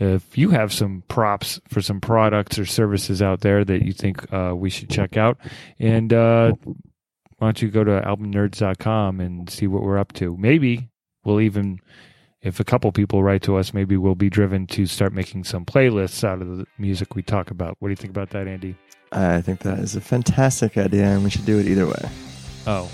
if 0.00 0.36
you 0.36 0.50
have 0.50 0.72
some 0.72 1.04
props 1.08 1.60
for 1.68 1.82
some 1.82 2.00
products 2.00 2.58
or 2.58 2.64
services 2.64 3.20
out 3.20 3.40
there 3.40 3.64
that 3.64 3.82
you 3.82 3.92
think 3.92 4.32
uh, 4.32 4.54
we 4.56 4.70
should 4.70 4.90
check 4.90 5.16
out, 5.16 5.38
and 5.78 6.12
uh, 6.12 6.52
why 7.38 7.46
don't 7.46 7.62
you 7.62 7.70
go 7.70 7.84
to 7.84 8.00
albumnerds.com 8.00 9.20
and 9.20 9.48
see 9.48 9.66
what 9.66 9.82
we're 9.82 9.98
up 9.98 10.12
to? 10.14 10.36
Maybe 10.36 10.88
we'll 11.24 11.40
even, 11.40 11.80
if 12.42 12.60
a 12.60 12.64
couple 12.64 12.90
people 12.92 13.22
write 13.22 13.42
to 13.42 13.56
us, 13.56 13.74
maybe 13.74 13.96
we'll 13.96 14.14
be 14.14 14.30
driven 14.30 14.66
to 14.68 14.86
start 14.86 15.12
making 15.12 15.44
some 15.44 15.64
playlists 15.64 16.24
out 16.24 16.40
of 16.40 16.58
the 16.58 16.66
music 16.78 17.14
we 17.14 17.22
talk 17.22 17.50
about. 17.50 17.76
What 17.78 17.88
do 17.88 17.92
you 17.92 17.96
think 17.96 18.10
about 18.10 18.30
that, 18.30 18.48
Andy? 18.48 18.76
I 19.12 19.40
think 19.40 19.60
that 19.60 19.78
is 19.80 19.96
a 19.96 20.00
fantastic 20.00 20.78
idea, 20.78 21.04
and 21.04 21.24
we 21.24 21.30
should 21.30 21.46
do 21.46 21.58
it 21.58 21.66
either 21.66 21.86
way. 21.86 22.08
Oh, 22.66 22.90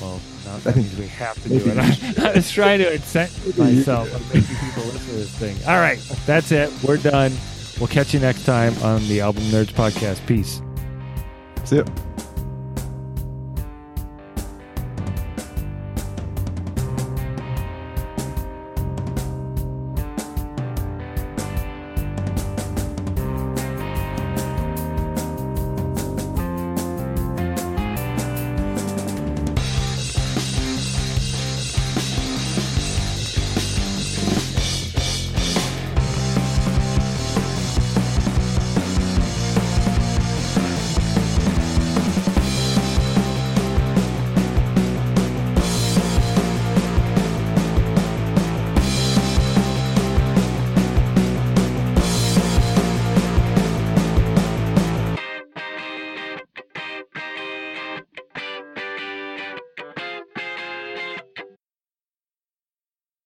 well, 0.00 0.20
I 0.46 0.58
think- 0.60 0.76
means 0.76 0.96
we 0.98 1.06
have 1.08 1.42
to 1.42 1.48
do 1.48 1.56
it. 1.56 1.66
you 1.66 2.24
I 2.24 2.32
was 2.34 2.50
trying 2.50 2.78
to 2.80 2.92
incent 2.92 3.58
myself 3.58 4.12
on 4.14 4.20
making 4.28 4.56
people 4.56 4.84
listen 4.84 5.00
to 5.08 5.12
this 5.16 5.30
thing. 5.36 5.56
All 5.66 5.78
right, 5.80 5.98
that's 6.26 6.52
it. 6.52 6.70
We're 6.82 6.96
done. 6.98 7.32
We'll 7.78 7.88
catch 7.88 8.12
you 8.12 8.20
next 8.20 8.44
time 8.44 8.74
on 8.82 9.06
the 9.08 9.20
Album 9.20 9.42
Nerds 9.44 9.72
podcast. 9.72 10.24
Peace. 10.26 10.60
See 11.64 11.76
ya. 11.76 11.84